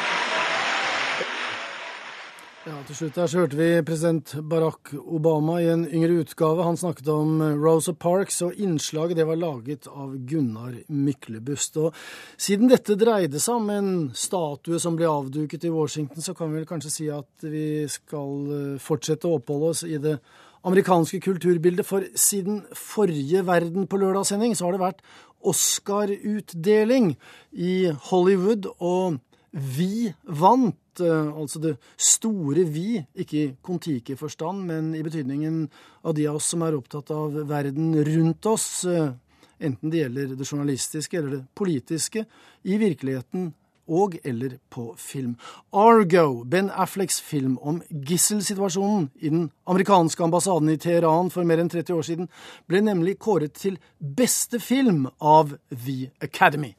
Ja, 2.64 2.78
Til 2.88 2.96
slutt 2.96 3.18
her 3.20 3.26
så 3.28 3.42
hørte 3.42 3.58
vi 3.58 3.82
president 3.84 4.30
Barack 4.48 4.94
Obama 4.96 5.58
i 5.60 5.66
en 5.68 5.82
yngre 5.84 6.22
utgave. 6.22 6.64
Han 6.64 6.78
snakket 6.80 7.10
om 7.12 7.42
Rosa 7.60 7.92
Parks, 7.92 8.40
og 8.42 8.56
innslaget 8.56 9.18
det 9.18 9.26
var 9.28 9.36
laget 9.36 9.84
av 9.92 10.14
Gunnar 10.24 10.78
Myklebust. 10.88 11.76
Og 11.76 11.92
siden 12.40 12.72
dette 12.72 12.96
dreide 12.96 13.36
seg 13.36 13.60
om 13.60 13.68
en 13.74 13.90
statue 14.16 14.80
som 14.80 14.96
ble 14.96 15.10
avduket 15.10 15.68
i 15.68 15.74
Washington, 15.74 16.24
så 16.24 16.32
kan 16.32 16.48
vi 16.48 16.62
vel 16.62 16.70
kanskje 16.70 16.94
si 16.94 17.10
at 17.12 17.44
vi 17.44 17.84
skal 17.92 18.48
eh, 18.56 18.80
fortsette 18.80 19.28
å 19.28 19.36
oppholde 19.42 19.70
oss 19.74 19.84
i 19.84 20.00
det 20.00 20.16
amerikanske 20.64 21.20
kulturbildet. 21.20 21.84
For 21.84 22.08
siden 22.16 22.62
forrige 22.72 23.44
Verden 23.44 23.84
på 23.86 24.00
lørdagssending 24.00 24.56
så 24.56 24.70
har 24.70 24.78
det 24.78 24.86
vært 24.86 25.04
Oscar-utdeling 25.44 27.14
i 27.52 27.74
Hollywood, 28.08 28.70
og 28.80 29.20
vi 29.54 30.08
vant 30.24 30.78
altså 31.00 31.60
det 31.62 31.74
store 31.98 32.64
vi, 32.70 33.00
ikke 33.18 33.38
i 33.40 33.50
Kon-Tiki-forstand, 33.64 34.64
men 34.68 34.92
i 34.94 35.02
betydningen 35.02 35.64
av 36.04 36.14
de 36.14 36.28
av 36.30 36.38
oss 36.38 36.52
som 36.52 36.62
er 36.62 36.76
opptatt 36.76 37.10
av 37.14 37.34
verden 37.48 37.94
rundt 38.06 38.46
oss, 38.46 38.84
eh, 38.84 39.12
enten 39.58 39.90
det 39.90 40.04
gjelder 40.04 40.34
det 40.38 40.46
journalistiske 40.46 41.18
eller 41.18 41.36
det 41.36 41.42
politiske, 41.54 42.24
i 42.64 42.78
virkeligheten 42.78 43.52
og 43.88 44.16
eller 44.24 44.58
på 44.70 44.94
film. 44.98 45.36
Argo, 45.72 46.44
Ben 46.44 46.70
Afflecks 46.70 47.20
film 47.20 47.58
om 47.62 47.82
gisselsituasjonen 47.90 49.10
i 49.16 49.28
den 49.28 49.50
amerikanske 49.66 50.24
ambassaden 50.24 50.68
i 50.68 50.76
Teheran 50.76 51.30
for 51.30 51.44
mer 51.44 51.62
enn 51.62 51.72
30 51.72 51.94
år 51.94 52.02
siden, 52.02 52.30
ble 52.68 52.80
nemlig 52.80 53.18
kåret 53.18 53.52
til 53.52 53.78
beste 53.98 54.60
film 54.60 55.06
av 55.20 55.56
The 55.70 56.10
Academy. 56.20 56.74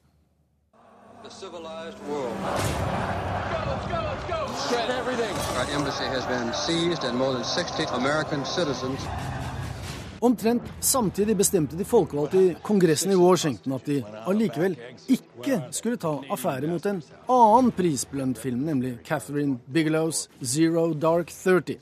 The 1.24 1.32
civilized 1.32 2.00
world 2.10 2.38
everything. 5.06 5.36
Our 5.58 5.66
embassy 5.78 6.06
has 6.06 6.26
been 6.26 6.54
seized 6.54 7.04
and 7.04 7.18
more 7.18 7.34
than 7.34 7.44
60 7.44 7.86
American 7.92 8.46
citizens 8.46 9.00
Omtrent 10.26 10.64
samtidig 10.82 11.36
bestemte 11.38 11.78
de 11.78 11.86
folkevalgte 11.86 12.40
i 12.42 12.54
Kongressen 12.66 13.12
i 13.14 13.18
Washington 13.20 13.76
at 13.76 13.86
de 13.86 14.00
allikevel 14.26 14.74
ikke 15.12 15.60
skulle 15.76 16.00
ta 16.02 16.16
affære 16.34 16.66
mot 16.72 16.88
en 16.90 17.02
annen 17.30 17.70
prisbelønt 17.78 18.40
film, 18.42 18.64
nemlig 18.66 18.96
Catherine 19.06 19.60
Bigelows 19.70 20.24
Zero 20.42 20.88
Dark 20.98 21.30
Thirty. 21.30 21.76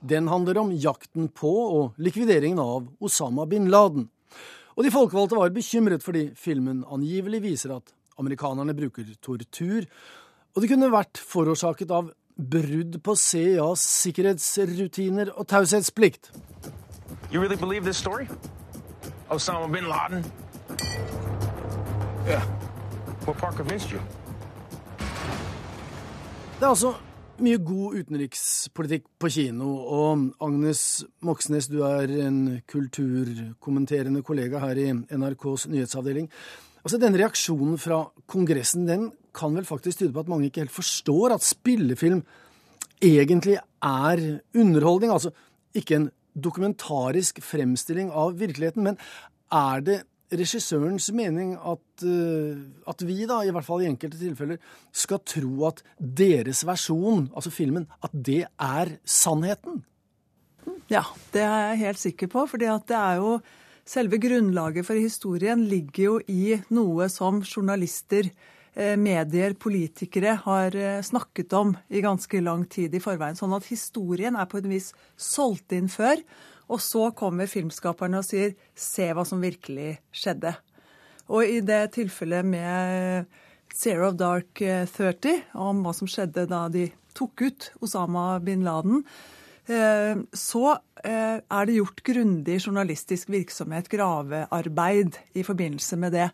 Den 0.00 0.30
handler 0.32 0.62
om 0.62 0.72
jakten 0.72 1.28
på 1.28 1.52
og 1.52 2.00
likvideringen 2.00 2.62
av 2.62 2.86
Osama 3.04 3.44
bin 3.50 3.68
Laden. 3.68 4.06
Og 4.72 4.86
de 4.86 4.94
folkevalgte 4.94 5.36
var 5.36 5.52
bekymret 5.52 6.04
fordi 6.06 6.30
filmen 6.38 6.86
angivelig 6.88 7.42
viser 7.44 7.76
at 7.76 7.92
amerikanerne 8.16 8.72
bruker 8.78 9.10
tortur, 9.20 9.84
og 10.54 10.64
det 10.64 10.72
kunne 10.72 10.88
vært 10.92 11.20
forårsaket 11.20 11.92
av 11.92 12.08
brudd 12.40 13.02
på 13.04 13.16
CIAs 13.20 13.84
sikkerhetsrutiner 14.06 15.34
og 15.36 15.44
taushetsplikt. 15.52 16.32
You 17.32 17.40
really 17.40 17.56
believe 17.56 17.84
this 17.84 17.96
story? 17.96 18.28
Osama 19.30 19.72
bin 19.72 19.88
Laden? 19.88 20.24
Yeah. 22.26 22.42
What 23.24 23.38
part 23.38 23.56
convinced 23.56 23.90
you? 23.90 24.00
Det 26.58 26.66
er 26.66 26.74
altså 26.74 26.92
mye 27.40 27.56
god 27.64 27.96
utenrikspolitikk 28.02 29.08
på 29.18 29.32
kino, 29.32 29.70
og 29.80 30.28
Agnes 30.44 31.04
Moxnes, 31.24 31.70
du 31.72 31.80
er 31.88 32.12
en 32.26 32.60
kulturkommenterende 32.68 34.20
kollega 34.22 34.60
her 34.66 34.76
i 34.76 34.92
NRKs 34.92 35.70
nyhetsavdeling. 35.72 36.28
Altså, 36.84 37.00
Denne 37.00 37.16
reaksjonen 37.16 37.80
fra 37.80 38.04
Kongressen 38.28 38.84
den 38.86 39.08
kan 39.32 39.56
vel 39.56 39.64
faktisk 39.64 40.02
tyde 40.02 40.12
på 40.12 40.20
at 40.20 40.28
mange 40.28 40.50
ikke 40.50 40.66
helt 40.66 40.80
forstår 40.82 41.32
at 41.32 41.48
spillefilm 41.48 42.26
egentlig 43.00 43.56
er 43.56 44.26
underholdning. 44.52 45.12
Altså 45.12 45.32
ikke 45.74 45.96
en 45.96 46.10
dokumentarisk 46.34 47.42
fremstilling 47.44 48.10
av 48.10 48.38
virkeligheten, 48.40 48.86
men 48.86 48.98
er 49.52 49.84
det 49.84 49.98
regissørens 50.32 51.10
mening 51.12 51.54
at, 51.58 52.04
uh, 52.06 52.60
at, 52.88 53.04
vi, 53.04 53.18
da, 53.28 53.42
i 53.44 53.52
hvert 53.52 53.66
fall 53.66 53.84
i 53.84 53.88
enkelte 53.90 54.20
tilfeller, 54.20 54.60
skal 54.92 55.20
tro 55.28 55.66
at 55.68 55.82
deres 55.98 56.64
versjon, 56.68 57.26
altså 57.36 57.52
filmen, 57.52 57.88
at 58.04 58.14
det 58.14 58.44
er 58.48 58.96
sannheten? 59.04 59.82
Ja, 60.90 61.04
det 61.34 61.42
er 61.44 61.72
jeg 61.72 61.82
helt 61.86 62.00
sikker 62.00 62.30
på. 62.32 62.46
fordi 62.46 62.70
at 62.70 62.88
det 62.88 62.96
er 62.96 63.20
jo 63.22 63.40
Selve 63.82 64.14
grunnlaget 64.22 64.86
for 64.86 64.94
historien 64.94 65.64
ligger 65.66 66.04
jo 66.04 66.18
i 66.30 66.54
noe 66.70 67.08
som 67.10 67.40
journalister, 67.42 68.28
eh, 68.30 68.51
medier, 68.96 69.52
politikere 69.60 70.38
har 70.46 70.76
eh, 70.76 71.02
snakket 71.04 71.52
om 71.52 71.74
i 71.92 72.00
ganske 72.00 72.40
lang 72.40 72.64
tid 72.72 72.94
i 72.94 73.02
forveien. 73.04 73.36
Sånn 73.36 73.52
at 73.52 73.68
historien 73.68 74.36
er 74.38 74.48
på 74.48 74.62
et 74.62 74.68
vis 74.70 74.92
solgt 75.16 75.74
inn 75.76 75.90
før. 75.92 76.22
Og 76.72 76.80
så 76.80 77.10
kommer 77.16 77.50
filmskaperne 77.50 78.22
og 78.22 78.24
sier 78.24 78.54
'se 78.74 79.12
hva 79.12 79.26
som 79.28 79.42
virkelig 79.42 79.98
skjedde'. 80.12 80.54
Og 81.28 81.44
i 81.44 81.60
det 81.60 81.92
tilfellet 81.92 82.44
med 82.44 83.26
Zero 83.74 84.08
of 84.08 84.16
Dark 84.16 84.54
30, 84.54 85.42
om 85.54 85.82
hva 85.84 85.92
som 85.94 86.08
skjedde 86.08 86.48
da 86.48 86.68
de 86.68 86.90
tok 87.14 87.42
ut 87.42 87.72
Osama 87.80 88.38
bin 88.42 88.64
Laden, 88.64 89.04
eh, 89.66 90.16
så 90.32 90.78
eh, 91.04 91.38
er 91.40 91.66
det 91.66 91.76
gjort 91.76 92.02
grundig 92.02 92.58
journalistisk 92.60 93.28
virksomhet, 93.32 93.88
gravearbeid, 93.88 95.18
i 95.34 95.42
forbindelse 95.42 95.96
med 95.96 96.12
det. 96.12 96.30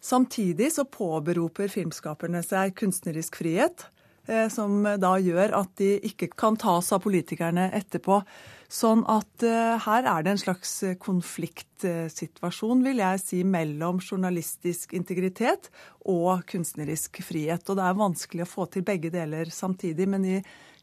Samtidig 0.00 0.70
så 0.72 0.86
påberoper 0.88 1.68
filmskaperne 1.68 2.40
seg 2.44 2.72
kunstnerisk 2.78 3.36
frihet, 3.42 3.84
eh, 4.26 4.48
som 4.48 4.82
da 4.84 5.12
gjør 5.20 5.52
at 5.60 5.74
de 5.80 5.98
ikke 6.08 6.30
kan 6.40 6.56
tas 6.60 6.88
av 6.96 7.02
politikerne 7.04 7.68
etterpå. 7.76 8.22
Sånn 8.70 9.00
at 9.10 9.42
uh, 9.42 9.74
her 9.82 10.06
er 10.06 10.22
det 10.22 10.30
en 10.30 10.38
slags 10.38 10.72
eh, 10.86 10.94
konfliktsituasjon, 11.02 12.84
vil 12.86 13.00
jeg 13.02 13.18
si, 13.18 13.40
mellom 13.42 13.98
journalistisk 13.98 14.94
integritet 14.94 15.72
og 16.06 16.44
kunstnerisk 16.50 17.18
frihet. 17.26 17.64
Og 17.66 17.80
det 17.80 17.86
er 17.88 17.98
vanskelig 17.98 18.44
å 18.46 18.50
få 18.52 18.68
til 18.70 18.84
begge 18.86 19.10
deler 19.10 19.50
samtidig, 19.50 20.06
men 20.12 20.28
i, 20.36 20.36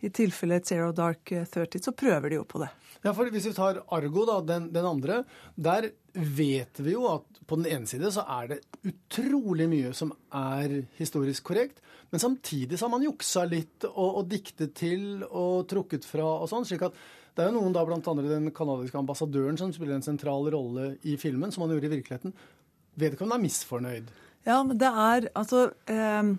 i 0.03 0.11
tilfellet 0.11 0.67
Zero 0.67 0.91
Dark 0.91 1.31
30 1.31 1.85
så 1.87 1.93
prøver 1.95 2.33
de 2.33 2.41
jo 2.41 2.43
på 2.49 2.59
det. 2.65 2.67
Ja, 3.05 3.13
for 3.15 3.29
Hvis 3.31 3.47
vi 3.47 3.53
tar 3.55 3.79
Argo, 3.95 4.25
da, 4.27 4.41
den, 4.43 4.67
den 4.73 4.87
andre, 4.89 5.21
der 5.55 5.87
vet 6.11 6.81
vi 6.83 6.91
jo 6.91 7.05
at 7.07 7.39
på 7.47 7.59
den 7.59 7.69
ene 7.71 7.87
side 7.87 8.11
så 8.11 8.25
er 8.39 8.49
det 8.51 8.57
utrolig 8.89 9.69
mye 9.71 9.93
som 9.95 10.11
er 10.35 10.81
historisk 10.97 11.45
korrekt, 11.47 11.79
men 12.11 12.19
samtidig 12.19 12.75
så 12.75 12.87
har 12.87 12.93
man 12.97 13.05
juksa 13.05 13.45
litt 13.47 13.87
og, 13.87 14.09
og 14.09 14.27
diktet 14.31 14.75
til 14.75 15.23
og 15.27 15.69
trukket 15.71 16.07
fra 16.07 16.27
og 16.41 16.51
sånn. 16.51 16.67
slik 16.67 16.83
at 16.89 16.99
det 17.37 17.45
er 17.45 17.51
jo 17.51 17.59
noen, 17.59 17.73
da 17.75 17.83
andre 17.85 18.29
den 18.31 18.49
canadiske 18.51 18.97
ambassadøren, 18.97 19.57
som 19.59 19.69
spiller 19.73 19.99
en 19.99 20.05
sentral 20.05 20.47
rolle 20.53 20.95
i 21.05 21.13
filmen, 21.21 21.53
som 21.53 21.63
han 21.63 21.75
gjorde 21.75 21.91
i 21.91 21.95
virkeligheten. 21.99 22.33
Vedkommende 22.97 23.37
er 23.37 23.45
misfornøyd. 23.45 24.07
Ja, 24.47 24.61
men 24.65 24.79
det 24.81 24.89
er 24.89 25.27
altså 25.37 25.67
eh, 25.91 26.31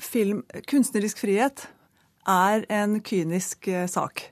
film, 0.00 0.44
Kunstnerisk 0.70 1.20
frihet 1.20 1.66
er 2.30 2.64
en 2.72 3.02
kynisk 3.04 3.68
eh, 3.68 3.84
sak. 3.90 4.30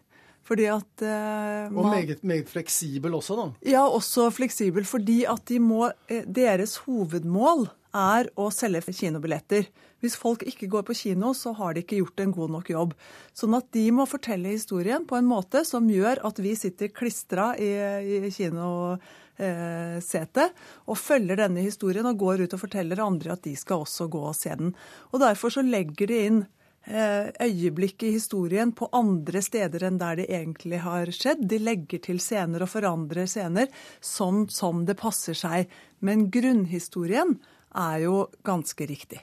Fordi 0.49 0.67
at 0.73 1.05
eh, 1.05 1.69
man, 1.71 1.77
Og 1.77 1.91
meget, 1.91 2.25
meget, 2.25 2.49
fleksibel 2.49 3.15
også, 3.15 3.37
da? 3.37 3.71
Ja, 3.71 3.85
også 3.87 4.31
fleksibel. 4.31 4.85
Fordi 4.85 5.23
at 5.29 5.45
de 5.49 5.61
må 5.63 5.91
eh, 6.09 6.25
Deres 6.27 6.79
hovedmål 6.87 7.69
er 7.95 8.33
å 8.37 8.49
selge 8.51 8.95
kinobilletter. 8.97 9.69
Hvis 10.03 10.17
folk 10.19 10.43
ikke 10.43 10.67
går 10.71 10.83
på 10.89 10.97
kino, 10.99 11.31
så 11.35 11.53
har 11.55 11.75
de 11.75 11.81
ikke 11.85 12.01
gjort 12.01 12.21
en 12.25 12.35
god 12.35 12.51
nok 12.57 12.71
jobb. 12.73 12.95
Sånn 13.39 13.55
at 13.55 13.69
de 13.75 13.85
må 13.95 14.03
fortelle 14.11 14.51
historien 14.51 15.07
på 15.07 15.15
en 15.19 15.29
måte 15.31 15.63
som 15.69 15.87
gjør 15.91 16.19
at 16.27 16.37
vi 16.43 16.57
sitter 16.59 16.89
klistra 16.91 17.53
i, 17.55 17.71
i 18.27 18.31
kinosetet 18.35 18.69
og 20.91 20.99
følger 20.99 21.37
denne 21.45 21.63
historien 21.63 22.07
og 22.11 22.19
går 22.19 22.43
ut 22.45 22.55
og 22.59 22.63
forteller 22.65 22.99
andre 23.05 23.33
at 23.37 23.47
de 23.47 23.55
skal 23.59 23.87
også 23.87 24.05
gå 24.11 24.23
og 24.33 24.37
se 24.39 24.51
den. 24.59 24.75
Og 25.15 25.23
Derfor 25.23 25.49
så 25.55 25.63
legger 25.63 26.07
de 26.11 26.19
inn 26.27 26.41
eh, 26.91 27.31
øyeblikk 27.47 28.03
i 28.03 28.15
historien 28.19 28.75
på 28.75 28.91
andre 28.93 29.39
steder 29.43 29.87
enn 29.87 30.03
der 30.03 30.19
det 30.19 30.29
egentlig 30.35 30.83
har 30.83 31.07
skjedd. 31.15 31.47
De 31.47 31.59
legger 31.63 32.03
til 32.03 32.19
scener 32.23 32.67
og 32.67 32.73
forandrer 32.75 33.27
scener 33.31 33.71
sånn 34.03 34.49
som 34.51 34.83
det 34.89 34.99
passer 34.99 35.39
seg. 35.39 35.71
Men 36.03 36.27
grunnhistorien 36.35 37.39
er 37.71 37.99
jo 38.09 38.27
ganske 38.43 38.87
riktig. 38.91 39.23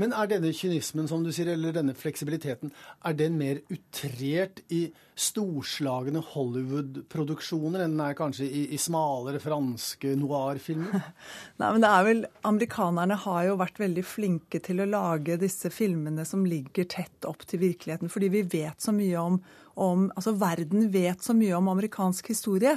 Men 0.00 0.12
er 0.16 0.28
denne 0.30 0.52
kynismen, 0.54 1.08
som 1.08 1.22
du 1.24 1.30
sier, 1.34 1.48
eller 1.52 1.74
denne 1.74 1.94
fleksibiliteten, 1.96 2.72
er 3.06 3.16
den 3.16 3.38
mer 3.40 3.62
utrert 3.72 4.60
i 4.72 4.86
storslagne 5.16 6.20
Hollywood-produksjoner 6.34 7.84
enn 7.84 7.96
den 7.96 8.02
er 8.04 8.16
kanskje 8.18 8.48
i, 8.48 8.64
i 8.76 8.80
smalere 8.80 9.40
franske 9.42 10.12
noir-filmer? 10.20 11.08
Nei, 11.60 11.70
men 11.70 11.84
det 11.84 11.92
er 11.92 12.08
vel 12.08 12.24
Amerikanerne 12.48 13.18
har 13.24 13.46
jo 13.48 13.56
vært 13.62 13.80
veldig 13.82 14.04
flinke 14.06 14.60
til 14.64 14.84
å 14.84 14.90
lage 14.90 15.38
disse 15.40 15.72
filmene 15.72 16.26
som 16.28 16.44
ligger 16.48 16.88
tett 16.92 17.28
opp 17.28 17.46
til 17.48 17.64
virkeligheten, 17.64 18.12
fordi 18.12 18.32
vi 18.36 18.44
vet 18.58 18.84
så 18.84 18.94
mye 18.96 19.22
om, 19.22 19.40
om 19.80 20.06
Altså 20.16 20.36
verden 20.40 20.90
vet 20.92 21.24
så 21.24 21.34
mye 21.36 21.56
om 21.56 21.72
amerikansk 21.72 22.30
historie. 22.32 22.76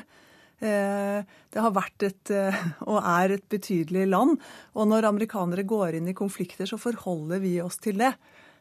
Eh, 0.60 1.24
det 1.54 1.64
har 1.64 1.72
vært 1.72 2.04
et, 2.04 2.32
eh, 2.36 2.60
og 2.84 3.00
er 3.00 3.38
et 3.38 3.48
betydelig 3.52 4.08
land. 4.10 4.40
Og 4.76 4.90
når 4.92 5.08
amerikanere 5.08 5.64
går 5.64 6.00
inn 6.00 6.12
i 6.12 6.18
konflikter, 6.18 6.68
så 6.68 6.80
forholder 6.80 7.40
vi 7.40 7.60
oss 7.64 7.80
til 7.80 8.00
det. 8.02 8.14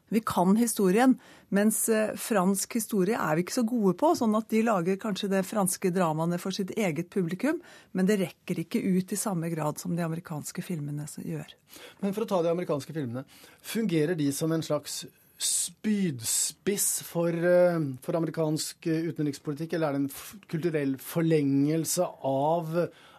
Vi 0.09 0.23
kan 0.25 0.57
historien, 0.57 1.19
mens 1.53 1.83
eh, 1.93 2.15
fransk 2.17 2.79
historie 2.79 3.19
er 3.19 3.37
vi 3.37 3.45
ikke 3.45 3.59
så 3.59 3.67
gode 3.69 3.93
på. 4.01 4.15
Sånn 4.17 4.37
at 4.39 4.49
de 4.49 4.63
lager 4.65 4.97
kanskje 5.01 5.29
det 5.35 5.45
franske 5.45 5.91
dramaene 5.93 6.39
for 6.41 6.55
sitt 6.55 6.71
eget 6.79 7.11
publikum, 7.13 7.61
men 7.93 8.09
det 8.09 8.21
rekker 8.23 8.63
ikke 8.65 8.81
ut 8.81 9.13
i 9.13 9.21
samme 9.21 9.51
grad 9.53 9.83
som 9.83 9.97
de 9.99 10.07
amerikanske 10.07 10.65
filmene 10.65 11.05
gjør. 11.05 11.53
Men 12.01 12.17
for 12.17 12.25
å 12.25 12.31
ta 12.31 12.41
de 12.47 12.55
amerikanske 12.55 12.95
filmene, 12.97 13.27
fungerer 13.61 14.17
de 14.17 14.31
som 14.33 14.55
en 14.55 14.65
slags 14.65 15.03
spydspiss 15.39 17.03
for, 17.07 17.30
eh, 17.30 17.80
for, 18.03 18.18
amerikansk 18.18 18.86
utenrikspolitikk, 18.86 19.76
eller 19.76 19.89
er 19.89 19.93
det 19.93 20.01
en 20.05 20.43
kulturell 20.51 20.97
forlengelse 20.99 22.07
av, 22.26 22.74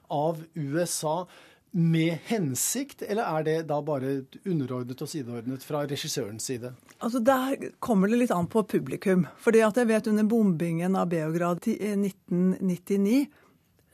av, 0.09 0.43
USA 0.55 1.26
med 1.72 2.17
hensikt, 2.26 3.03
eller 3.05 3.24
er 3.24 3.43
det 3.45 3.57
da 3.70 3.78
bare 3.86 4.24
underordnet 4.43 5.01
og 5.01 5.09
sideordnet 5.09 5.63
fra 5.63 5.86
regissørens 5.88 6.47
side? 6.49 6.74
Altså 6.99 7.22
Der 7.24 7.70
kommer 7.80 8.09
det 8.09 8.24
litt 8.24 8.34
an 8.36 8.49
på 8.49 8.63
publikum. 8.67 9.28
Fordi 9.38 9.61
at 9.61 9.78
jeg 9.78 9.88
vet 9.88 10.07
under 10.07 10.26
bombingen 10.26 10.97
av 10.97 11.11
Beograd 11.13 11.61
i 11.70 11.78
1999 11.93 13.28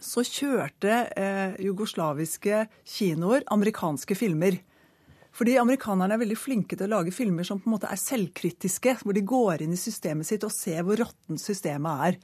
så 0.06 0.24
kjørte 0.24 0.96
eh, 1.18 1.56
jugoslaviske 1.66 2.66
kinoer 2.96 3.46
amerikanske 3.52 4.16
filmer. 4.18 4.60
Fordi 5.36 5.58
amerikanerne 5.60 6.16
er 6.16 6.22
veldig 6.22 6.38
flinke 6.40 6.78
til 6.78 6.88
å 6.88 6.98
lage 6.98 7.12
filmer 7.12 7.48
som 7.48 7.60
på 7.60 7.68
en 7.68 7.76
måte 7.76 7.90
er 7.92 8.00
selvkritiske, 8.00 9.00
hvor 9.04 9.16
de 9.16 9.26
går 9.28 9.66
inn 9.66 9.76
i 9.76 9.80
systemet 9.80 10.28
sitt 10.30 10.46
og 10.48 10.54
ser 10.56 10.86
hvor 10.88 11.02
råttent 11.02 11.44
systemet 11.44 12.06
er. 12.08 12.20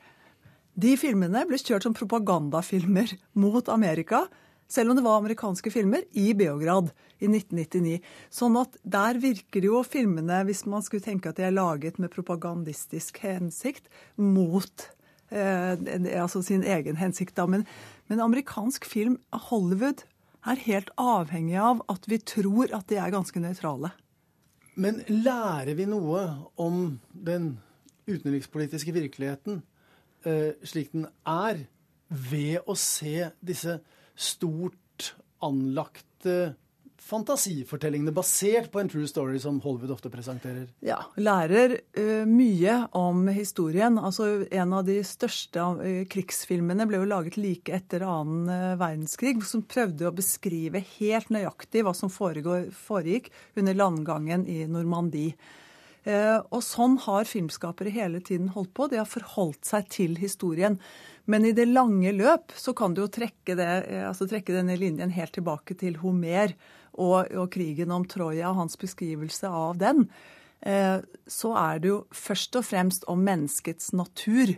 De 0.80 0.94
filmene 0.96 1.44
ble 1.50 1.60
kjørt 1.60 1.84
som 1.84 1.96
propagandafilmer 1.98 3.12
mot 3.36 3.68
Amerika, 3.74 4.24
selv 4.72 4.94
om 4.94 4.96
det 4.96 5.04
var 5.04 5.20
amerikanske 5.20 5.74
filmer, 5.74 6.06
i 6.16 6.32
Beograd 6.38 6.94
i 7.20 7.28
1999. 7.28 7.98
Sånn 8.32 8.56
at 8.62 8.78
der 8.88 9.20
virker 9.20 9.68
jo 9.68 9.82
filmene, 9.84 10.40
hvis 10.48 10.64
man 10.72 10.86
skulle 10.86 11.04
tenke 11.04 11.34
at 11.34 11.42
de 11.42 11.50
er 11.50 11.56
laget 11.56 12.00
med 12.00 12.14
propagandistisk 12.14 13.20
hensikt, 13.26 13.92
mot 14.16 14.88
eh, 15.28 15.76
altså 16.16 16.40
sin 16.48 16.64
egen 16.64 16.96
hensikt. 17.02 17.36
Da. 17.36 17.50
Men, 17.52 17.68
men 18.08 18.24
amerikansk 18.24 18.88
film, 18.88 19.20
Hollywood, 19.50 20.06
er 20.48 20.64
helt 20.66 20.90
avhengig 21.00 21.58
av 21.62 21.84
at 21.92 22.08
vi 22.10 22.18
tror 22.18 22.72
at 22.76 22.88
de 22.90 22.98
er 23.00 23.14
ganske 23.14 23.42
nøytrale. 23.42 23.92
Men 24.82 25.02
lærer 25.08 25.76
vi 25.78 25.86
noe 25.90 26.22
om 26.62 26.98
den 27.12 27.54
utenrikspolitiske 28.08 28.94
virkeligheten 28.96 29.62
eh, 30.26 30.58
slik 30.64 30.94
den 30.96 31.08
er, 31.28 31.66
ved 32.12 32.68
å 32.68 32.76
se 32.76 33.30
disse 33.40 33.78
stort 34.20 35.14
anlagte 35.44 36.56
fantasifortellingene 37.02 38.14
basert 38.14 38.70
på 38.72 38.80
en 38.80 38.90
true 38.90 39.08
story 39.10 39.40
som 39.42 39.58
Hollywood 39.64 39.92
ofte 39.96 40.10
presenterer? 40.14 40.68
Ja, 40.86 41.00
lærer 41.18 41.74
uh, 41.98 42.28
mye 42.30 42.76
om 42.98 43.26
historien. 43.34 43.98
Altså, 44.00 44.46
en 44.54 44.76
av 44.78 44.86
de 44.88 45.00
største 45.08 45.66
uh, 45.82 46.04
krigsfilmene 46.12 46.86
ble 46.90 47.02
jo 47.02 47.10
laget 47.10 47.40
like 47.42 47.74
etter 47.74 48.06
annen 48.06 48.46
uh, 48.52 48.78
verdenskrig, 48.80 49.42
som 49.48 49.66
prøvde 49.66 50.08
å 50.08 50.16
beskrive 50.16 50.84
helt 51.00 51.34
nøyaktig 51.34 51.84
hva 51.88 51.96
som 51.98 52.14
foregår, 52.14 52.70
foregikk 52.86 53.32
under 53.60 53.78
landgangen 53.78 54.46
i 54.50 54.64
Normandie. 54.70 55.36
og 56.50 56.64
sånn 56.66 56.96
har 57.04 57.28
filmskapere 57.30 57.92
hele 57.94 58.20
tiden 58.26 58.48
holdt 58.56 58.72
på. 58.74 58.88
De 58.90 58.98
har 58.98 59.06
forholdt 59.06 59.68
seg 59.70 59.90
til 59.94 60.16
historien. 60.18 60.80
Men 61.30 61.46
i 61.46 61.52
det 61.54 61.68
lange 61.70 62.10
løp 62.12 62.56
så 62.58 62.74
kan 62.74 62.96
du 62.96 63.04
jo 63.04 63.12
trekke, 63.14 63.54
det, 63.54 63.68
altså 64.08 64.26
trekke 64.26 64.56
denne 64.56 64.80
linjen 64.82 65.14
helt 65.14 65.36
tilbake 65.38 65.78
til 65.78 66.00
Homer 66.02 66.56
og, 66.94 67.32
og 67.32 67.48
krigen 67.54 67.94
om 67.96 68.06
Troja 68.10 68.50
og 68.52 68.60
hans 68.64 68.78
beskrivelse 68.80 69.48
av 69.48 69.80
den, 69.82 70.06
eh, 70.62 71.00
så 71.28 71.54
er 71.60 71.82
det 71.82 71.92
jo 71.92 72.02
først 72.16 72.58
og 72.60 72.68
fremst 72.68 73.08
om 73.12 73.24
menneskets 73.26 73.94
natur 73.96 74.54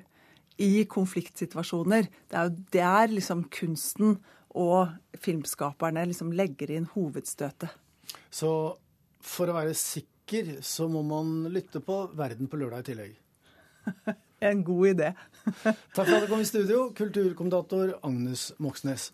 i 0.61 0.83
konfliktsituasjoner. 0.89 2.09
Det 2.29 2.37
er 2.37 2.49
jo 2.49 2.57
der 2.73 3.13
liksom 3.13 3.47
kunsten 3.53 4.17
og 4.53 4.93
filmskaperne 5.17 6.05
liksom 6.09 6.33
legger 6.35 6.73
inn 6.75 6.89
hovedstøtet. 6.93 7.73
Så 8.29 8.51
for 9.23 9.49
å 9.49 9.57
være 9.57 9.73
sikker 9.77 10.57
så 10.65 10.87
må 10.91 11.01
man 11.05 11.43
lytte 11.53 11.81
på 11.83 12.05
Verden 12.17 12.49
på 12.49 12.59
lørdag 12.61 12.85
i 12.85 12.89
tillegg? 12.91 13.19
en 14.43 14.63
god 14.63 14.87
idé. 14.87 15.13
Takk 15.95 16.07
for 16.07 16.15
at 16.15 16.25
du 16.25 16.31
kom 16.31 16.43
i 16.43 16.49
studio, 16.49 16.89
kulturkommentator 16.97 17.97
Agnes 18.03 18.51
Moxnes. 18.59 19.11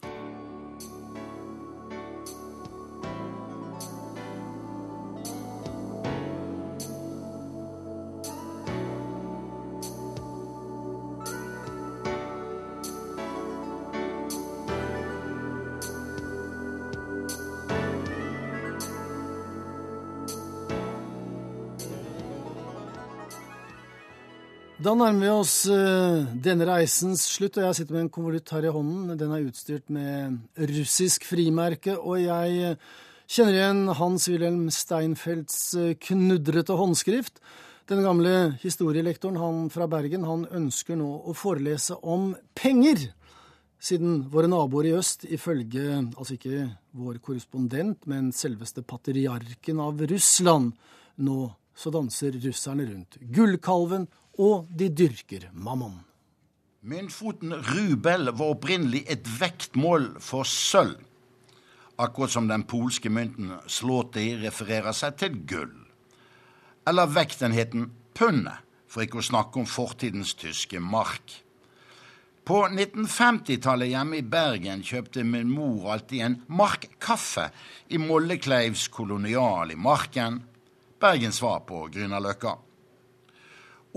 Da 24.89 24.95
nærmer 24.97 25.21
vi 25.21 25.27
oss 25.29 25.55
uh, 25.69 26.23
denne 26.41 26.65
reisens 26.65 27.21
slutt, 27.29 27.59
og 27.59 27.67
jeg 27.67 27.77
sitter 27.77 27.93
med 27.93 28.07
en 28.07 28.09
konvolutt 28.09 28.49
her 28.55 28.65
i 28.65 28.71
hånden. 28.73 29.11
Den 29.19 29.33
er 29.35 29.43
utstyrt 29.45 29.91
med 29.93 30.39
russisk 30.71 31.27
frimerke, 31.29 31.93
og 31.93 32.23
jeg 32.23 32.55
eh, 32.71 32.87
kjenner 33.29 33.53
igjen 33.53 33.83
Hans-Wilhelm 33.99 34.63
Steinfelds 34.73 35.59
uh, 35.77 35.91
knudrete 36.07 36.73
håndskrift. 36.79 37.37
Den 37.91 38.01
gamle 38.01 38.55
historielektoren 38.63 39.37
han 39.37 39.59
fra 39.69 39.85
Bergen 39.91 40.25
han 40.25 40.47
ønsker 40.57 40.97
nå 40.97 41.11
å 41.21 41.35
forelese 41.37 41.99
om 42.01 42.31
penger. 42.57 43.11
Siden 43.77 44.23
våre 44.33 44.49
naboer 44.49 44.89
i 44.89 44.95
øst, 44.97 45.27
ifølge 45.29 45.99
altså 45.99 46.39
ikke 46.39 46.63
vår 46.97 47.21
korrespondent, 47.27 48.09
men 48.09 48.33
selveste 48.33 48.81
patriarken 48.81 49.85
av 49.85 50.01
Russland, 50.09 50.73
nå 51.21 51.43
så 51.77 51.93
danser 51.93 52.41
russerne 52.41 52.89
rundt 52.89 53.21
gullkalven 53.37 54.09
og 54.39 54.69
de 54.71 54.87
dyrker 54.89 55.49
mammon. 55.51 55.99
Myntfoten 56.79 57.51
rubel 57.53 58.31
var 58.31 58.53
opprinnelig 58.55 59.03
et 59.11 59.27
vektmål 59.27 60.13
for 60.23 60.47
sølv, 60.47 60.95
akkurat 61.99 62.31
som 62.31 62.47
den 62.47 62.63
polske 62.63 63.11
mynten 63.11 63.51
slåti 63.67 64.31
refererer 64.39 64.95
seg 64.95 65.17
til 65.19 65.35
gull. 65.43 65.75
Eller 66.87 67.11
vektenheten 67.11 67.89
pundet, 68.15 68.63
for 68.87 69.03
ikke 69.03 69.19
å 69.19 69.27
snakke 69.27 69.59
om 69.59 69.67
fortidens 69.69 70.31
tyske 70.39 70.79
mark. 70.79 71.35
På 72.47 72.63
1950-tallet 72.71 73.91
hjemme 73.91 74.17
i 74.17 74.25
Bergen 74.25 74.79
kjøpte 74.81 75.21
min 75.27 75.51
mor 75.51 75.91
alltid 75.93 76.23
en 76.25 76.39
markkaffe 76.47 77.49
i 77.93 77.99
Mollekleivs 78.01 78.87
kolonial 78.95 79.75
i 79.75 79.77
Marken. 79.77 80.39
Bergens 80.97 81.43
svar 81.43 81.61
på 81.67 81.83
Grünerløkka. 81.93 82.55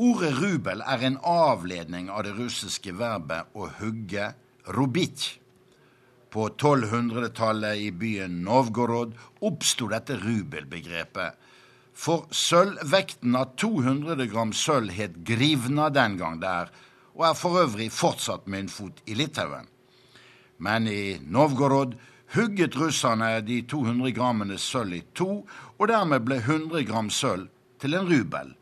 Ordet 0.00 0.38
rubel 0.40 0.80
er 0.88 1.02
en 1.04 1.18
avledning 1.20 2.06
av 2.08 2.22
det 2.24 2.32
russiske 2.38 2.94
verbet 2.96 3.50
å 3.52 3.66
hugge, 3.76 4.30
rubitsj. 4.72 5.34
På 6.32 6.46
1200-tallet 6.48 7.76
i 7.76 7.90
byen 7.92 8.38
Novgorod 8.46 9.12
oppsto 9.44 9.90
dette 9.92 10.16
rubelbegrepet. 10.16 11.36
For 11.92 12.24
sølvvekten 12.32 13.36
av 13.36 13.52
200 13.60 14.30
gram 14.32 14.54
sølv 14.56 14.94
het 14.96 15.18
grivna 15.28 15.90
den 15.92 16.16
gang 16.16 16.40
der, 16.40 16.72
og 17.12 17.26
er 17.28 17.36
for 17.36 17.60
øvrig 17.60 17.90
fortsatt 17.92 18.48
myntfot 18.48 19.04
i 19.04 19.18
Litauen. 19.18 19.68
Men 20.56 20.88
i 20.88 21.18
Novgorod 21.20 21.98
hugget 22.32 22.80
russerne 22.80 23.42
de 23.44 23.60
200 23.68 24.16
grammene 24.16 24.56
sølv 24.56 24.96
i 24.96 25.04
to, 25.12 25.42
og 25.76 25.92
dermed 25.92 26.24
ble 26.24 26.40
100 26.40 26.88
gram 26.88 27.12
sølv 27.12 27.52
til 27.76 28.00
en 28.00 28.08
rubel. 28.08 28.56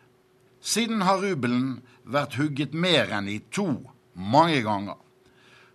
Siden 0.61 1.03
har 1.03 1.23
rubelen 1.23 1.81
vært 2.05 2.37
hugget 2.37 2.75
mer 2.77 3.13
enn 3.17 3.29
i 3.33 3.39
to, 3.53 3.69
mange 4.15 4.61
ganger. 4.65 4.99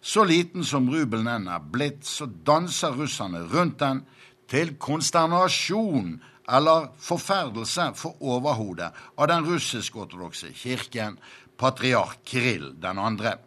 Så 0.05 0.23
liten 0.29 0.65
som 0.67 0.89
rubelen 0.93 1.27
enn 1.31 1.47
er 1.49 1.63
blitt, 1.73 2.05
så 2.05 2.27
danser 2.27 2.93
russerne 2.93 3.41
rundt 3.49 3.79
den 3.81 4.03
til 4.51 4.75
konsternasjon 4.77 6.19
eller 6.45 6.91
forferdelse 7.01 7.89
for 7.97 8.21
overhodet 8.21 8.91
av 9.17 9.31
den 9.31 9.47
russisk-ortodokse 9.47 10.51
kirken, 10.53 11.17
patriark 11.57 12.21
Krill 12.27 12.75
den 12.81 13.01
andre. 13.01 13.39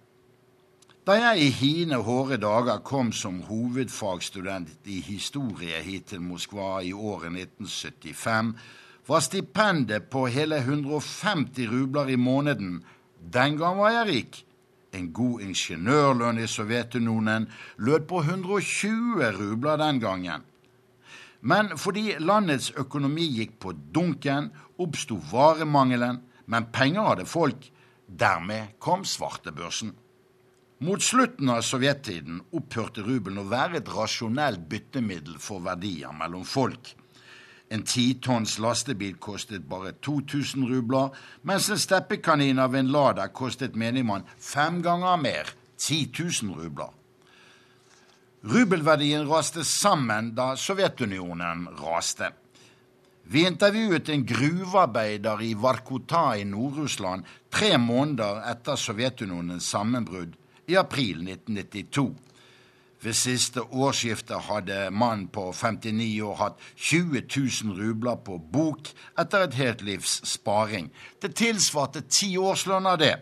Da 1.07 1.15
jeg 1.17 1.47
i 1.47 1.53
hine 1.55 2.03
hårde 2.05 2.37
dager 2.43 2.83
kom 2.85 3.15
som 3.17 3.39
hovedfagstudent 3.47 4.91
i 4.91 4.99
historie 5.07 5.79
hit 5.81 6.11
til 6.11 6.21
Moskva 6.21 6.83
i 6.85 6.91
året 6.93 7.31
1975, 7.33 8.51
var 9.09 9.21
stipendet 9.21 10.11
på 10.11 10.27
hele 10.29 10.59
150 10.59 11.67
rubler 11.67 12.11
i 12.11 12.17
måneden. 12.17 12.83
Den 13.21 13.57
gang 13.57 13.79
var 13.79 13.95
jeg 13.95 14.09
rik. 14.09 14.43
En 14.93 15.09
god 15.13 15.41
ingeniørlønn 15.45 16.41
i 16.43 16.49
Sovjetunionen 16.49 17.47
lød 17.77 18.05
på 18.09 18.21
120 18.21 19.33
rubler 19.39 19.81
den 19.81 20.01
gangen. 20.01 20.45
Men 21.41 21.73
fordi 21.79 22.19
landets 22.19 22.73
økonomi 22.77 23.25
gikk 23.39 23.57
på 23.63 23.73
dunken, 23.95 24.51
oppsto 24.77 25.17
varemangelen, 25.31 26.21
men 26.47 26.69
penger 26.73 27.13
hadde 27.13 27.29
folk. 27.29 27.71
Dermed 28.09 28.77
kom 28.79 29.05
svartebørsen. 29.09 29.95
Mot 30.85 31.03
slutten 31.03 31.49
av 31.51 31.65
sovjettiden 31.67 32.43
opphørte 32.55 33.03
rubelen 33.03 33.41
å 33.43 33.49
være 33.49 33.81
et 33.81 33.89
rasjonelt 33.93 34.69
byttemiddel 34.69 35.41
for 35.43 35.65
verdier 35.65 36.13
mellom 36.15 36.45
folk. 36.47 36.93
En 37.71 37.83
titonns 37.85 38.57
lastebil 38.59 39.19
kostet 39.21 39.67
bare 39.69 39.93
2000 40.05 40.69
rubler, 40.71 41.11
mens 41.43 41.69
en 41.69 41.81
steppekanin 41.81 42.59
av 42.59 42.75
en 42.75 42.89
Lada 42.93 43.29
kostet 43.29 43.77
menigmann 43.77 44.25
fem 44.39 44.81
ganger 44.83 45.21
mer, 45.21 45.53
10 45.77 46.09
000 46.43 46.57
rubler. 46.57 46.95
Rubelverdien 48.49 49.27
raste 49.29 49.65
sammen 49.65 50.33
da 50.35 50.55
Sovjetunionen 50.57 51.67
raste. 51.81 52.31
Vi 53.29 53.43
intervjuet 53.45 54.09
en 54.09 54.25
gruvearbeider 54.25 55.43
i 55.45 55.51
Varkota 55.59 56.37
i 56.39 56.47
Nord-Russland 56.49 57.27
tre 57.53 57.75
måneder 57.77 58.41
etter 58.49 58.79
Sovjetunionens 58.81 59.69
sammenbrudd, 59.69 60.33
i 60.69 60.77
april 60.77 61.21
1992. 61.27 62.07
Ved 63.03 63.15
siste 63.15 63.63
årsskifte 63.63 64.41
hadde 64.49 64.89
mannen 64.91 65.29
på 65.31 65.53
59 65.55 66.23
år 66.27 66.37
hatt 66.41 66.65
20 66.75 67.23
000 67.37 67.79
rubler 67.79 68.19
på 68.27 68.41
bok 68.53 68.91
etter 69.21 69.47
et 69.47 69.59
helt 69.61 69.85
livs 69.87 70.19
sparing. 70.27 70.91
Det 71.23 71.37
tilsvarte 71.39 72.03
ti 72.11 72.33
årslønner, 72.39 72.99
det. 72.99 73.15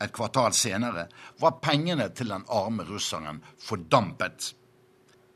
Et 0.00 0.12
kvartal 0.12 0.52
senere 0.56 1.06
var 1.40 1.60
pengene 1.64 2.08
til 2.16 2.32
den 2.32 2.44
arme 2.48 2.84
russeren 2.88 3.40
fordampet. 3.60 4.52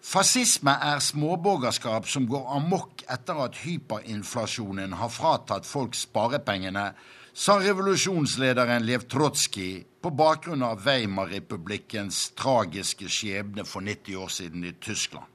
Fascisme 0.05 0.75
er 0.85 1.01
småborgerskap 1.01 2.09
som 2.09 2.27
går 2.29 2.49
amok 2.59 3.07
etter 3.09 3.39
at 3.47 3.57
hyperinflasjonen 3.65 4.93
har 5.01 5.13
fratatt 5.13 5.65
folk 5.65 5.97
sparepengene, 5.97 6.91
sa 7.35 7.59
revolusjonslederen 7.59 8.87
Lev 8.87 9.09
Trotskij 9.11 9.85
på 10.01 10.11
bakgrunn 10.11 10.63
av 10.63 10.85
Weimar-republikkens 10.85 12.31
tragiske 12.39 13.09
skjebne 13.11 13.65
for 13.67 13.83
90 13.83 14.17
år 14.23 14.29
siden 14.31 14.65
i 14.65 14.73
Tyskland. 14.81 15.27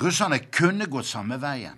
Russerne 0.00 0.38
kunne 0.38 0.86
gått 0.88 1.06
samme 1.06 1.36
veien. 1.42 1.76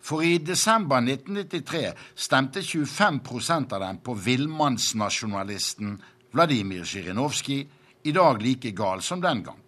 For 0.00 0.24
i 0.24 0.38
desember 0.38 1.02
1993 1.04 1.92
stemte 2.14 2.62
25% 2.64 3.74
av 3.76 3.80
dem 3.80 3.98
på 4.00 4.14
villmannsnasjonalisten 4.14 5.98
Vladimir 6.32 6.84
Zjirinovskij, 6.84 7.66
i 8.02 8.12
dag 8.12 8.42
like 8.42 8.70
gal 8.70 9.02
som 9.02 9.20
den 9.20 9.42
gang. 9.42 9.60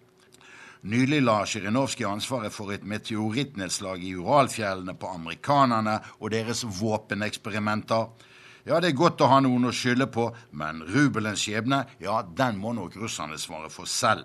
Nylig 0.80 1.20
la 1.22 1.42
Sjirinovskij 1.44 2.08
ansvaret 2.08 2.54
for 2.54 2.72
et 2.72 2.86
meteorittnedslag 2.88 4.00
i 4.04 4.14
Uralfjellene 4.16 4.94
på 4.96 5.12
amerikanerne 5.12 5.98
og 6.20 6.30
deres 6.32 6.64
våpeneksperimenter. 6.64 8.06
Ja, 8.66 8.80
det 8.80 8.88
er 8.90 8.98
godt 8.98 9.22
å 9.24 9.30
ha 9.30 9.40
noen 9.40 9.64
å 9.68 9.72
skylde 9.74 10.06
på, 10.12 10.36
men 10.52 10.82
rubelens 10.84 11.40
skjebne, 11.46 11.84
ja, 12.02 12.22
den 12.22 12.58
må 12.60 12.72
nok 12.76 12.96
russerne 13.00 13.38
svare 13.40 13.70
for 13.72 13.86
selv. 13.88 14.24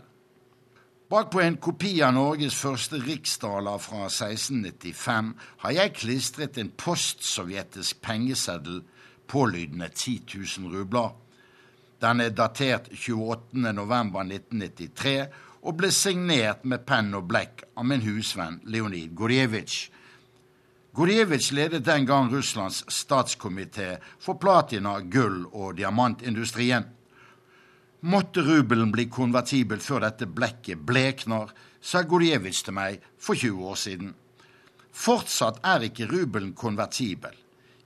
Bakpå 1.10 1.42
en 1.44 1.58
kopi 1.62 2.02
av 2.02 2.14
Norges 2.16 2.56
første 2.58 2.98
riksdaler 2.98 3.78
fra 3.78 4.08
1695 4.10 5.38
har 5.62 5.72
jeg 5.76 5.94
klistret 6.00 6.58
en 6.58 6.72
postsovjetisk 6.82 8.02
pengeseddel 8.02 8.82
pålydende 9.30 9.90
10 9.94 10.26
000 10.34 10.74
rubler. 10.74 11.14
Den 12.02 12.22
er 12.26 12.34
datert 12.34 12.90
28.11.1993 12.90 15.30
og 15.66 15.74
ble 15.78 15.90
signert 15.94 16.66
med 16.66 16.86
penn 16.90 17.14
og 17.18 17.28
blekk 17.30 17.64
av 17.78 17.86
min 17.90 18.02
husvenn 18.06 18.62
Leonid 18.66 19.14
Gorjevitsj. 19.18 19.90
Gorjevitsj 20.96 21.52
ledet 21.52 21.84
den 21.84 22.06
gang 22.06 22.30
Russlands 22.32 22.86
statskomité 22.88 23.98
for 24.20 24.40
platina, 24.40 25.02
gull 25.02 25.42
og 25.52 25.74
diamantindustrien. 25.76 26.86
Måtte 28.08 28.44
rubelen 28.46 28.94
bli 28.96 29.10
konvertibel 29.12 29.82
før 29.84 30.06
dette 30.06 30.30
blekket 30.32 30.86
blekner, 30.88 31.52
sa 31.82 32.06
Gurjevitsj 32.08 32.62
til 32.68 32.78
meg 32.78 33.04
for 33.20 33.36
20 33.36 33.66
år 33.72 33.82
siden. 33.82 34.14
Fortsatt 34.96 35.60
er 35.68 35.84
ikke 35.90 36.08
rubelen 36.14 36.56
konvertibel. 36.56 37.36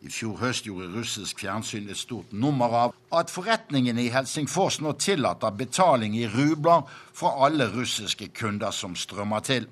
I 0.06 0.14
fjor 0.14 0.38
høst 0.44 0.70
gjorde 0.70 0.94
russisk 0.94 1.42
fjernsyn 1.42 1.90
et 1.90 1.98
stort 1.98 2.30
nummer 2.32 2.78
av 2.84 2.94
at 3.10 3.34
forretningene 3.34 4.06
i 4.06 4.14
Helsingfors 4.14 4.78
nå 4.86 4.94
tillater 5.02 5.58
betaling 5.58 6.14
i 6.20 6.30
rubler 6.30 6.86
fra 7.10 7.34
alle 7.48 7.72
russiske 7.74 8.30
kunder 8.38 8.70
som 8.70 8.94
strømmer 8.96 9.50
til. 9.50 9.66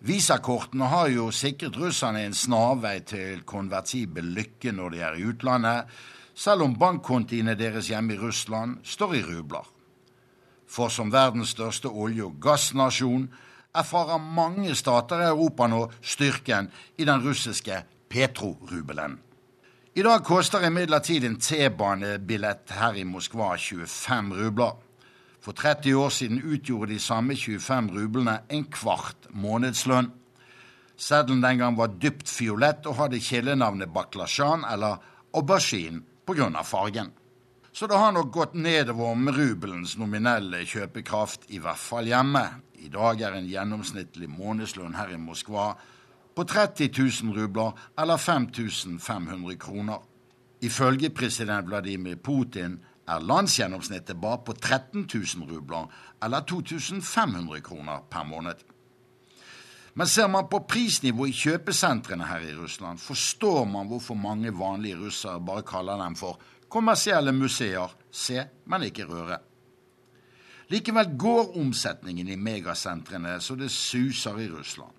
Visakortene 0.00 0.86
har 0.88 1.10
jo 1.12 1.26
sikret 1.28 1.76
russerne 1.76 2.22
en 2.24 2.34
snarvei 2.34 3.02
til 3.04 3.42
konvertibel 3.44 4.30
lykke 4.32 4.72
når 4.72 4.94
de 4.94 5.02
er 5.04 5.18
i 5.18 5.26
utlandet, 5.28 5.90
selv 6.32 6.64
om 6.64 6.76
bankkontiene 6.80 7.52
deres 7.52 7.90
hjemme 7.92 8.16
i 8.16 8.18
Russland 8.18 8.78
står 8.80 9.14
i 9.18 9.22
rubler. 9.26 9.66
For 10.64 10.88
som 10.88 11.12
verdens 11.12 11.52
største 11.52 11.92
olje- 11.92 12.24
og 12.24 12.40
gassnasjon 12.40 13.28
erfarer 13.76 14.18
mange 14.18 14.74
stater 14.74 15.20
i 15.20 15.28
Europa 15.34 15.68
nå 15.68 15.82
styrken 16.00 16.70
i 16.96 17.04
den 17.04 17.20
russiske 17.20 17.82
petrorubelen. 18.08 19.18
I 19.94 20.02
dag 20.06 20.24
koster 20.24 20.64
imidlertid 20.64 21.26
en 21.26 21.36
T-banebillett 21.36 22.72
her 22.72 22.96
i 22.96 23.04
Moskva 23.04 23.56
25 23.58 24.32
rubler. 24.38 24.78
For 25.40 25.52
30 25.56 25.94
år 25.94 26.08
siden 26.12 26.42
utgjorde 26.42 26.92
de 26.92 26.98
samme 27.00 27.36
25 27.36 27.90
rublene 27.96 28.40
en 28.48 28.64
kvart 28.64 29.30
månedslønn. 29.32 30.10
Seddelen 31.00 31.40
den 31.42 31.62
gang 31.62 31.78
var 31.78 31.94
dypt 31.96 32.28
fiolett 32.28 32.86
og 32.86 32.98
hadde 32.98 33.22
kjælenavnet 33.24 33.88
baklasjan 33.92 34.66
eller 34.68 35.00
aubergine 35.32 36.02
pga. 36.26 36.62
fargen. 36.62 37.12
Så 37.72 37.86
det 37.86 37.96
har 37.96 38.12
nok 38.12 38.32
gått 38.32 38.54
nedover 38.54 39.14
med 39.14 39.34
rubelens 39.34 39.96
nominelle 39.98 40.64
kjøpekraft, 40.66 41.46
i 41.48 41.58
hvert 41.58 41.78
fall 41.78 42.06
hjemme. 42.06 42.42
I 42.74 42.88
dag 42.88 43.20
er 43.20 43.32
en 43.32 43.48
gjennomsnittlig 43.48 44.28
månedslønn 44.28 44.94
her 44.94 45.14
i 45.14 45.16
Moskva 45.16 45.72
på 46.34 46.44
30 46.44 46.90
000 46.98 47.36
rubler 47.36 47.72
eller 47.98 48.16
5500 48.16 49.56
kroner. 49.56 49.98
Ifølge 50.60 51.10
president 51.10 51.68
Vladimir 51.68 52.16
Putin 52.16 52.80
er 53.10 53.24
landsgjennomsnittet 53.26 54.20
bare 54.20 54.42
på 54.46 54.54
13 54.54 55.06
000 55.06 55.50
rubler 55.50 55.90
eller 56.22 56.46
2500 56.46 57.60
kroner 57.66 58.04
per 58.10 58.24
måned. 58.28 58.62
Men 59.94 60.06
ser 60.06 60.28
man 60.30 60.46
på 60.48 60.62
prisnivået 60.70 61.34
i 61.34 61.40
kjøpesentrene 61.42 62.28
her 62.30 62.46
i 62.46 62.54
Russland, 62.54 62.98
forstår 63.02 63.64
man 63.66 63.90
hvorfor 63.90 64.14
mange 64.14 64.52
vanlige 64.54 64.98
russere 65.00 65.40
bare 65.42 65.66
kaller 65.66 65.98
dem 65.98 66.16
for 66.16 66.38
kommersielle 66.70 67.32
museer, 67.34 67.90
se, 68.10 68.44
men 68.66 68.86
ikke 68.86 69.08
røre. 69.10 69.40
Likevel 70.70 71.16
går 71.18 71.56
omsetningen 71.58 72.28
i 72.30 72.38
megasentrene 72.38 73.40
så 73.42 73.56
det 73.58 73.72
suser 73.74 74.38
i 74.38 74.48
Russland. 74.48 74.94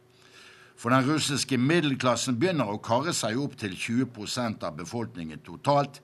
For 0.76 0.92
den 0.92 1.06
russiske 1.08 1.58
middelklassen 1.62 2.40
begynner 2.42 2.68
å 2.74 2.82
karre 2.84 3.14
seg 3.16 3.40
opp 3.40 3.54
til 3.62 3.78
20% 3.78 4.66
av 4.68 4.76
befolkningen 4.80 5.44
totalt. 5.46 6.02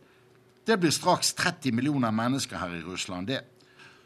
Det 0.67 0.75
blir 0.79 0.91
straks 0.91 1.33
30 1.33 1.71
millioner 1.71 2.11
mennesker 2.11 2.57
her 2.59 2.73
i 2.75 2.81
Russland, 2.83 3.27
det. 3.27 3.39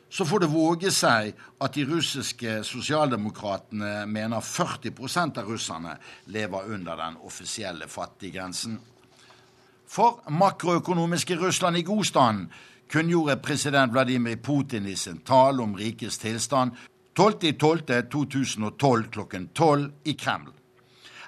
Så 0.09 0.25
får 0.25 0.39
det 0.43 0.51
våge 0.51 0.91
seg 0.91 1.33
at 1.61 1.73
de 1.73 1.85
russiske 1.87 2.63
sosialdemokratene 2.67 4.05
mener 4.05 4.43
40% 4.43 5.39
av 5.41 5.49
russerne 5.49 5.95
lever 6.25 6.73
under 6.75 6.99
den 6.99 7.17
offisielle 7.25 7.87
fattiggrensen. 7.87 8.79
For 9.87 10.21
makroøkonomiske 10.29 11.39
Russland 11.39 11.77
i 11.77 11.81
god 11.87 12.05
stand 12.05 12.47
kunngjorde 12.91 13.39
president 13.41 13.93
Vladimir 13.93 14.35
Putin 14.35 14.85
i 14.85 14.95
sin 14.95 15.23
tale 15.25 15.63
om 15.63 15.75
rikets 15.75 16.17
tilstand 16.21 16.71
12.12.2012 17.19 19.09
klokken 19.11 19.49
12 19.55 19.91
i 20.05 20.13
Kreml 20.13 20.51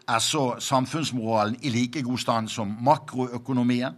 er 0.08 0.20
så 0.20 0.56
samfunnsmoralen 0.60 1.58
i 1.64 1.70
like 1.70 2.02
god 2.04 2.18
stand 2.18 2.50
som 2.50 2.78
makroøkonomien. 2.82 3.96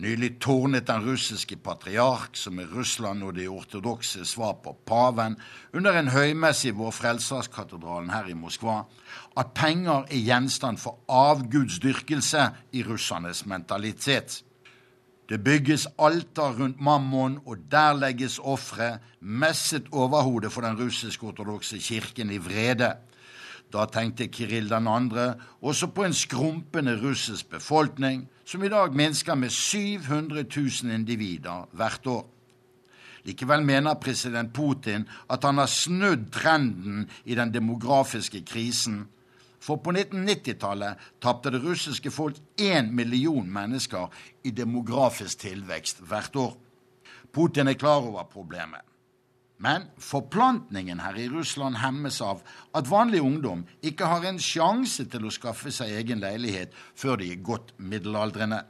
Nylig 0.00 0.38
tårnet 0.40 0.86
den 0.88 1.02
russiske 1.04 1.58
patriark, 1.60 2.36
som 2.40 2.56
i 2.60 2.64
Russland 2.64 3.22
og 3.26 3.34
de 3.36 3.44
ortodokse 3.52 4.24
svar 4.24 4.54
på 4.64 4.72
paven, 4.88 5.36
under 5.76 5.98
en 5.98 6.08
høymesse 6.08 6.70
i 6.70 6.72
Vår 6.76 6.94
Frelserskatedralen 6.96 8.08
her 8.10 8.30
i 8.32 8.36
Moskva, 8.36 8.86
at 9.36 9.52
penger 9.52 10.08
er 10.08 10.24
gjenstand 10.24 10.80
for 10.80 11.02
avgudsdyrkelse 11.12 12.46
i 12.72 12.86
russernes 12.88 13.44
mentalitet. 13.44 14.40
Det 15.28 15.44
bygges 15.44 15.86
alter 16.00 16.56
rundt 16.56 16.80
Mammon, 16.80 17.38
og 17.44 17.60
der 17.70 17.92
legges 17.92 18.38
ofre, 18.38 18.96
messet 19.20 19.92
overhodet 19.92 20.52
for 20.52 20.64
den 20.64 20.80
russisk-ortodokse 20.80 21.78
kirken 21.78 22.32
i 22.32 22.40
vrede. 22.40 22.94
Da 23.72 23.84
tenkte 23.92 24.32
Kiril 24.32 24.72
den 24.72 24.88
andre 24.88 25.34
også 25.60 25.92
på 25.92 26.04
en 26.04 26.16
skrumpende 26.16 26.96
russisk 27.00 27.50
befolkning, 27.50 28.26
som 28.44 28.64
i 28.64 28.70
dag 28.72 28.94
minsker 28.94 29.34
med 29.34 29.50
700 29.50 30.44
000 30.56 30.94
individer 30.94 31.66
hvert 31.72 32.06
år. 32.06 32.26
Likevel 33.22 33.62
mener 33.62 34.00
president 34.02 34.52
Putin 34.54 35.06
at 35.30 35.44
han 35.46 35.58
har 35.62 35.70
snudd 35.70 36.30
trenden 36.34 37.08
i 37.24 37.36
den 37.38 37.52
demografiske 37.54 38.42
krisen. 38.46 39.04
For 39.62 39.78
på 39.78 39.92
1990-tallet 39.94 41.10
tapte 41.22 41.52
det 41.54 41.62
russiske 41.62 42.10
folk 42.10 42.40
én 42.58 42.90
million 42.90 43.46
mennesker 43.46 44.10
i 44.42 44.50
demografisk 44.50 45.44
tilvekst 45.44 46.02
hvert 46.08 46.36
år. 46.36 46.56
Putin 47.32 47.70
er 47.70 47.78
klar 47.78 48.02
over 48.02 48.26
problemet. 48.26 48.82
Men 49.62 49.84
forplantningen 50.02 51.00
her 51.04 51.18
i 51.22 51.28
Russland 51.30 51.78
hemmes 51.78 52.18
av 52.24 52.40
at 52.74 52.88
vanlig 52.90 53.20
ungdom 53.22 53.62
ikke 53.86 54.08
har 54.10 54.24
en 54.26 54.40
sjanse 54.42 55.06
til 55.10 55.28
å 55.28 55.34
skaffe 55.34 55.70
seg 55.70 55.92
egen 56.00 56.22
leilighet 56.22 56.74
før 56.98 57.20
de 57.20 57.30
er 57.30 57.44
godt 57.46 57.70
middelaldrende. 57.78 58.64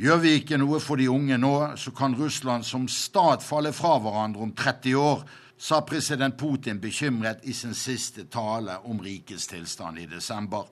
Gjør 0.00 0.22
vi 0.22 0.32
ikke 0.38 0.58
noe 0.60 0.80
for 0.80 1.00
de 1.00 1.10
unge 1.12 1.36
nå, 1.40 1.52
så 1.76 1.92
kan 1.96 2.16
Russland 2.16 2.64
som 2.68 2.88
stat 2.88 3.44
falle 3.44 3.72
fra 3.76 3.94
hverandre 4.00 4.44
om 4.44 4.54
30 4.56 4.96
år, 5.00 5.22
sa 5.56 5.80
president 5.88 6.36
Putin 6.36 6.80
bekymret 6.80 7.44
i 7.48 7.52
sin 7.56 7.72
siste 7.76 8.26
tale 8.32 8.76
om 8.84 9.00
rikets 9.00 9.48
tilstand 9.48 10.00
i 10.00 10.08
desember. 10.08 10.66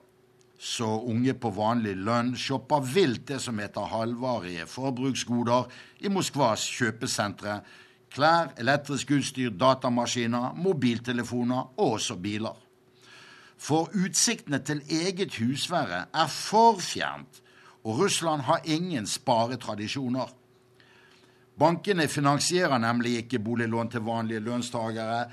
Så 0.57 0.87
unge 1.09 1.33
på 1.37 1.49
vanlig 1.53 1.95
lønn 1.97 2.35
shopper 2.37 2.85
vilt 2.85 3.25
det 3.29 3.41
som 3.43 3.57
heter 3.59 3.89
halvvarige 3.91 4.65
forbruksgoder 4.69 5.73
i 6.05 6.13
Moskvas 6.13 6.63
kjøpesentre, 6.77 7.59
klær, 8.15 8.53
elektrisk 8.59 9.11
utstyr, 9.17 9.51
datamaskiner, 9.59 10.53
mobiltelefoner 10.55 11.75
og 11.75 11.97
også 11.97 12.15
biler. 12.21 12.55
For 13.57 13.91
utsiktene 13.95 14.59
til 14.63 14.81
eget 14.91 15.35
husvære 15.39 16.05
er 16.13 16.31
for 16.31 16.79
fjernt, 16.79 17.41
og 17.85 17.99
Russland 17.99 18.41
har 18.47 18.65
ingen 18.65 19.07
sparetradisjoner. 19.07 20.31
Bankene 21.59 22.07
finansierer 22.11 22.77
nemlig 22.83 23.15
ikke 23.21 23.39
boliglån 23.39 23.91
til 23.91 24.03
vanlige 24.03 24.43
lønnstakere, 24.43 25.25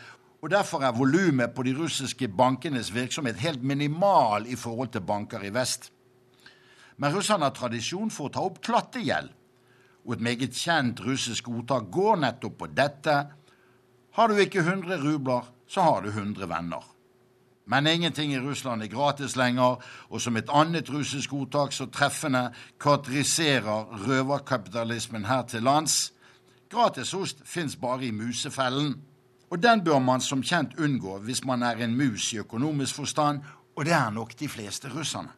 og 0.42 0.50
derfor 0.50 0.82
er 0.82 0.94
volumet 0.94 1.54
på 1.54 1.62
de 1.62 1.74
russiske 1.78 2.28
bankenes 2.28 2.92
virksomhet 2.94 3.36
helt 3.42 3.62
minimal 3.62 4.46
i 4.46 4.56
forhold 4.56 4.92
til 4.92 5.06
banker 5.06 5.42
i 5.42 5.54
vest. 5.54 5.90
Men 6.96 7.14
russerne 7.14 7.46
har 7.46 7.54
tradisjon 7.54 8.10
for 8.10 8.28
å 8.28 8.34
ta 8.34 8.42
opp 8.46 8.60
klattegjeld 8.62 9.30
og 10.06 10.16
et 10.16 10.24
meget 10.24 10.56
kjent 10.56 11.00
russisk 11.04 11.48
ordtak 11.48 11.90
går 11.92 12.16
nettopp 12.24 12.58
på 12.58 12.70
dette. 12.74 13.18
Har 14.12 14.28
du 14.28 14.40
ikke 14.40 14.64
100 14.64 14.98
rubler, 15.02 15.46
så 15.68 15.82
har 15.82 16.02
du 16.02 16.08
100 16.08 16.48
venner. 16.48 16.82
Men 17.66 17.86
ingenting 17.86 18.32
i 18.32 18.40
Russland 18.40 18.82
er 18.82 18.90
gratis 18.90 19.36
lenger, 19.36 19.78
og 20.10 20.20
som 20.20 20.36
et 20.36 20.50
annet 20.50 20.90
russisk 20.90 21.32
ordtak 21.32 21.72
så 21.72 21.86
treffende 21.86 22.50
karakteriserer 22.80 24.02
røverkapitalismen 24.06 25.24
her 25.24 25.42
til 25.42 25.62
lands, 25.62 26.12
gratis 26.68 27.14
ost 27.14 27.44
fins 27.44 27.76
bare 27.76 28.04
i 28.04 28.10
musefellen. 28.10 28.96
Og 29.50 29.62
den 29.62 29.84
bør 29.84 29.98
man 29.98 30.20
som 30.20 30.42
kjent 30.42 30.74
unngå 30.80 31.18
hvis 31.18 31.44
man 31.44 31.62
er 31.62 31.84
en 31.84 31.96
mus 31.96 32.32
i 32.32 32.40
økonomisk 32.42 32.94
forstand, 32.94 33.40
og 33.76 33.84
det 33.84 33.92
er 33.92 34.10
nok 34.10 34.34
de 34.40 34.48
fleste 34.48 34.88
russerne. 34.88 35.30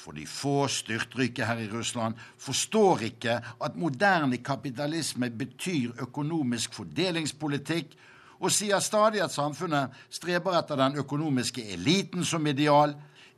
For 0.00 0.16
de 0.16 0.24
få 0.26 0.64
styrtrike 0.72 1.44
her 1.44 1.58
i 1.60 1.68
Russland 1.68 2.16
forstår 2.40 3.02
ikke 3.10 3.34
at 3.36 3.76
moderne 3.76 4.38
kapitalisme 4.40 5.28
betyr 5.30 5.98
økonomisk 6.00 6.74
fordelingspolitikk, 6.78 7.92
og 8.40 8.52
sier 8.56 8.80
stadig 8.80 9.20
at 9.20 9.34
samfunnet 9.34 9.92
streber 10.08 10.56
etter 10.56 10.78
den 10.80 10.96
økonomiske 11.02 11.66
eliten 11.74 12.24
som 12.24 12.46
ideal, 12.48 12.94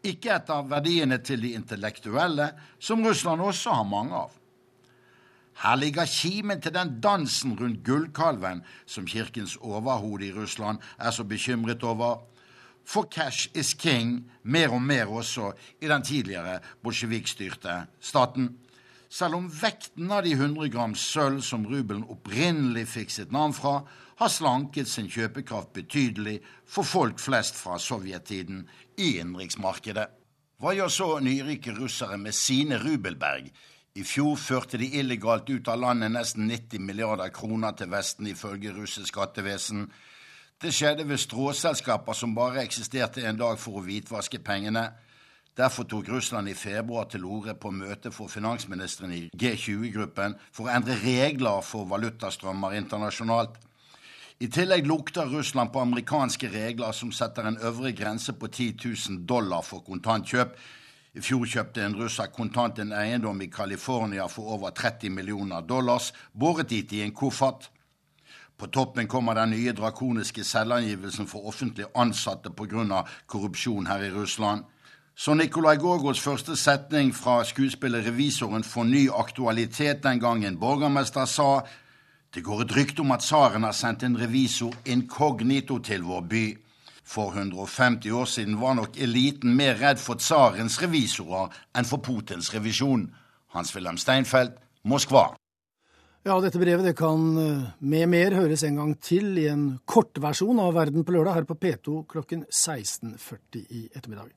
ikke 0.06 0.30
etter 0.36 0.62
verdiene 0.70 1.18
til 1.18 1.42
de 1.42 1.56
intellektuelle, 1.58 2.52
som 2.78 3.02
Russland 3.02 3.42
også 3.42 3.74
har 3.74 3.88
mange 3.90 4.14
av. 4.14 4.30
Her 5.62 5.76
ligger 5.76 6.06
kimen 6.08 6.62
til 6.62 6.74
den 6.74 6.94
dansen 7.02 7.58
rundt 7.58 7.82
gullkalven 7.86 8.62
som 8.86 9.06
kirkens 9.06 9.58
overhode 9.60 10.26
i 10.26 10.32
Russland 10.32 10.78
er 10.98 11.10
så 11.10 11.24
bekymret 11.24 11.82
over. 11.82 12.22
For 12.84 13.06
cash 13.10 13.48
is 13.54 13.74
king, 13.74 14.30
mer 14.42 14.74
og 14.74 14.82
mer 14.82 15.10
også 15.10 15.52
i 15.80 15.88
den 15.88 16.02
tidligere 16.02 16.58
bolsjevikstyrte 16.82 17.76
staten. 18.00 18.50
Selv 19.12 19.36
om 19.36 19.48
vekten 19.52 20.10
av 20.10 20.24
de 20.24 20.32
100 20.32 20.70
gram 20.72 20.94
sølv 20.96 21.42
som 21.44 21.66
rubelen 21.68 22.06
opprinnelig 22.08 22.86
fikk 22.94 23.10
sitt 23.12 23.34
navn 23.34 23.52
fra, 23.52 23.82
har 24.16 24.30
slanket 24.32 24.88
sin 24.88 25.10
kjøpekraft 25.10 25.72
betydelig 25.76 26.38
for 26.68 26.86
folk 26.86 27.20
flest 27.20 27.58
fra 27.60 27.78
sovjettiden 27.80 28.64
i 28.96 29.18
innenriksmarkedet. 29.18 30.06
Hva 30.62 30.72
gjør 30.76 30.90
så 30.94 31.08
nyrike 31.20 31.74
russere 31.74 32.16
med 32.22 32.36
sine 32.38 32.78
rubelberg? 32.78 33.50
I 33.98 34.04
fjor 34.08 34.38
førte 34.40 34.78
de 34.80 34.86
illegalt 34.96 35.50
ut 35.50 35.68
av 35.68 35.80
landet 35.82 36.14
nesten 36.14 36.46
90 36.48 36.80
milliarder 36.80 37.32
kroner 37.34 37.74
til 37.76 37.90
Vesten, 37.92 38.30
ifølge 38.30 38.72
russisk 38.72 39.10
skattevesen. 39.12 39.88
Det 40.62 40.70
skjedde 40.70 41.02
ved 41.08 41.18
stråselskaper 41.18 42.14
som 42.14 42.36
bare 42.36 42.62
eksisterte 42.62 43.24
en 43.26 43.38
dag 43.40 43.56
for 43.58 43.80
å 43.80 43.82
hvitvaske 43.82 44.38
pengene. 44.46 44.84
Derfor 45.58 45.88
tok 45.90 46.06
Russland 46.12 46.46
i 46.48 46.54
februar 46.54 47.08
til 47.10 47.24
orde 47.26 47.56
på 47.58 47.72
møte 47.74 48.12
for 48.14 48.30
finansministeren 48.30 49.10
i 49.16 49.24
G20-gruppen 49.34 50.36
for 50.54 50.68
å 50.68 50.76
endre 50.76 51.00
regler 51.02 51.66
for 51.66 51.90
valutastrømmer 51.90 52.78
internasjonalt. 52.78 53.58
I 54.38 54.52
tillegg 54.54 54.86
lukter 54.86 55.26
Russland 55.34 55.74
på 55.74 55.82
amerikanske 55.82 56.52
regler 56.54 56.94
som 56.94 57.10
setter 57.10 57.50
en 57.50 57.58
øvre 57.58 57.90
grense 57.90 58.30
på 58.38 58.46
10 58.46 58.86
000 58.86 59.26
dollar 59.26 59.66
for 59.66 59.82
kontantkjøp. 59.82 60.54
I 61.18 61.26
fjor 61.26 61.42
kjøpte 61.42 61.82
en 61.82 61.98
russer 61.98 62.30
kontant 62.30 62.78
en 62.78 62.94
eiendom 63.02 63.42
i 63.42 63.50
California 63.50 64.30
for 64.30 64.54
over 64.54 64.70
30 64.70 65.10
millioner 65.10 65.66
dollars, 65.66 66.12
båret 66.32 66.70
dit 66.70 66.92
i 66.94 67.02
en 67.02 67.12
koffert. 67.14 67.72
På 68.62 68.68
toppen 68.68 69.08
kommer 69.08 69.34
den 69.34 69.50
nye 69.50 69.72
drakoniske 69.74 70.44
selvangivelsen 70.46 71.26
for 71.26 71.48
offentlig 71.50 71.88
ansatte 71.98 72.50
pga. 72.54 73.02
korrupsjon 73.26 73.86
her 73.86 74.02
i 74.02 74.10
Russland. 74.10 74.62
Så 75.16 75.34
Nikolai 75.34 75.76
Gorgos 75.76 76.20
første 76.20 76.56
setning 76.56 77.10
fra 77.14 77.44
skuespillet 77.44 78.06
Revisoren 78.06 78.62
får 78.62 78.84
ny 78.84 79.08
aktualitet 79.10 80.02
den 80.02 80.20
gangen 80.20 80.60
borgermester 80.60 81.24
sa 81.24 81.66
det 82.34 82.44
går 82.44 82.62
et 82.62 82.76
rykte 82.76 83.00
om 83.00 83.10
at 83.10 83.20
tsaren 83.20 83.64
har 83.64 83.72
sendt 83.72 84.02
en 84.02 84.20
revisor 84.20 84.74
inkognito 84.84 85.78
til 85.78 86.02
vår 86.02 86.20
by. 86.20 86.46
For 87.04 87.34
150 87.34 88.10
år 88.10 88.24
siden 88.24 88.60
var 88.60 88.74
nok 88.74 88.96
eliten 88.96 89.56
mer 89.56 89.74
redd 89.74 89.98
for 89.98 90.14
tsarens 90.14 90.82
revisorer 90.82 91.50
enn 91.74 91.84
for 91.84 91.98
Putins 91.98 92.54
revisjon. 92.54 93.10
Hans-Wilhelm 93.48 93.98
Steinfeld, 93.98 94.54
Moskva. 94.84 95.32
Ja, 96.22 96.36
dette 96.38 96.60
brevet 96.62 96.86
det 96.86 96.94
kan 96.94 97.22
eh, 97.34 97.62
med 97.82 98.06
mer 98.12 98.36
høres 98.36 98.62
en 98.62 98.76
gang 98.78 98.92
til 99.02 99.40
i 99.42 99.48
en 99.50 99.64
kortversjon 99.90 100.60
av 100.62 100.76
Verden 100.76 101.02
på 101.02 101.16
lørdag 101.16 101.34
her 101.40 101.48
på 101.48 101.56
P2 101.58 101.96
klokken 102.12 102.44
16.40 102.46 103.64
i 103.66 103.82
ettermiddag. 103.90 104.30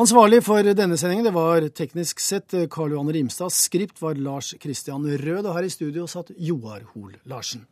Ansvarlig 0.00 0.40
for 0.46 0.64
denne 0.64 0.96
sendingen 0.96 1.28
det 1.28 1.34
var 1.36 1.68
teknisk 1.68 2.24
sett 2.24 2.56
Karl 2.72 2.96
Johan 2.96 3.12
Rimstad. 3.12 3.52
Skript 3.52 4.00
var 4.00 4.16
Lars 4.16 4.54
Christian 4.56 5.04
Rød, 5.04 5.44
og 5.44 5.52
her 5.58 5.68
i 5.68 5.72
studio 5.72 6.08
satt 6.08 6.32
Joar 6.36 6.88
Hoel 6.94 7.20
Larsen. 7.28 7.66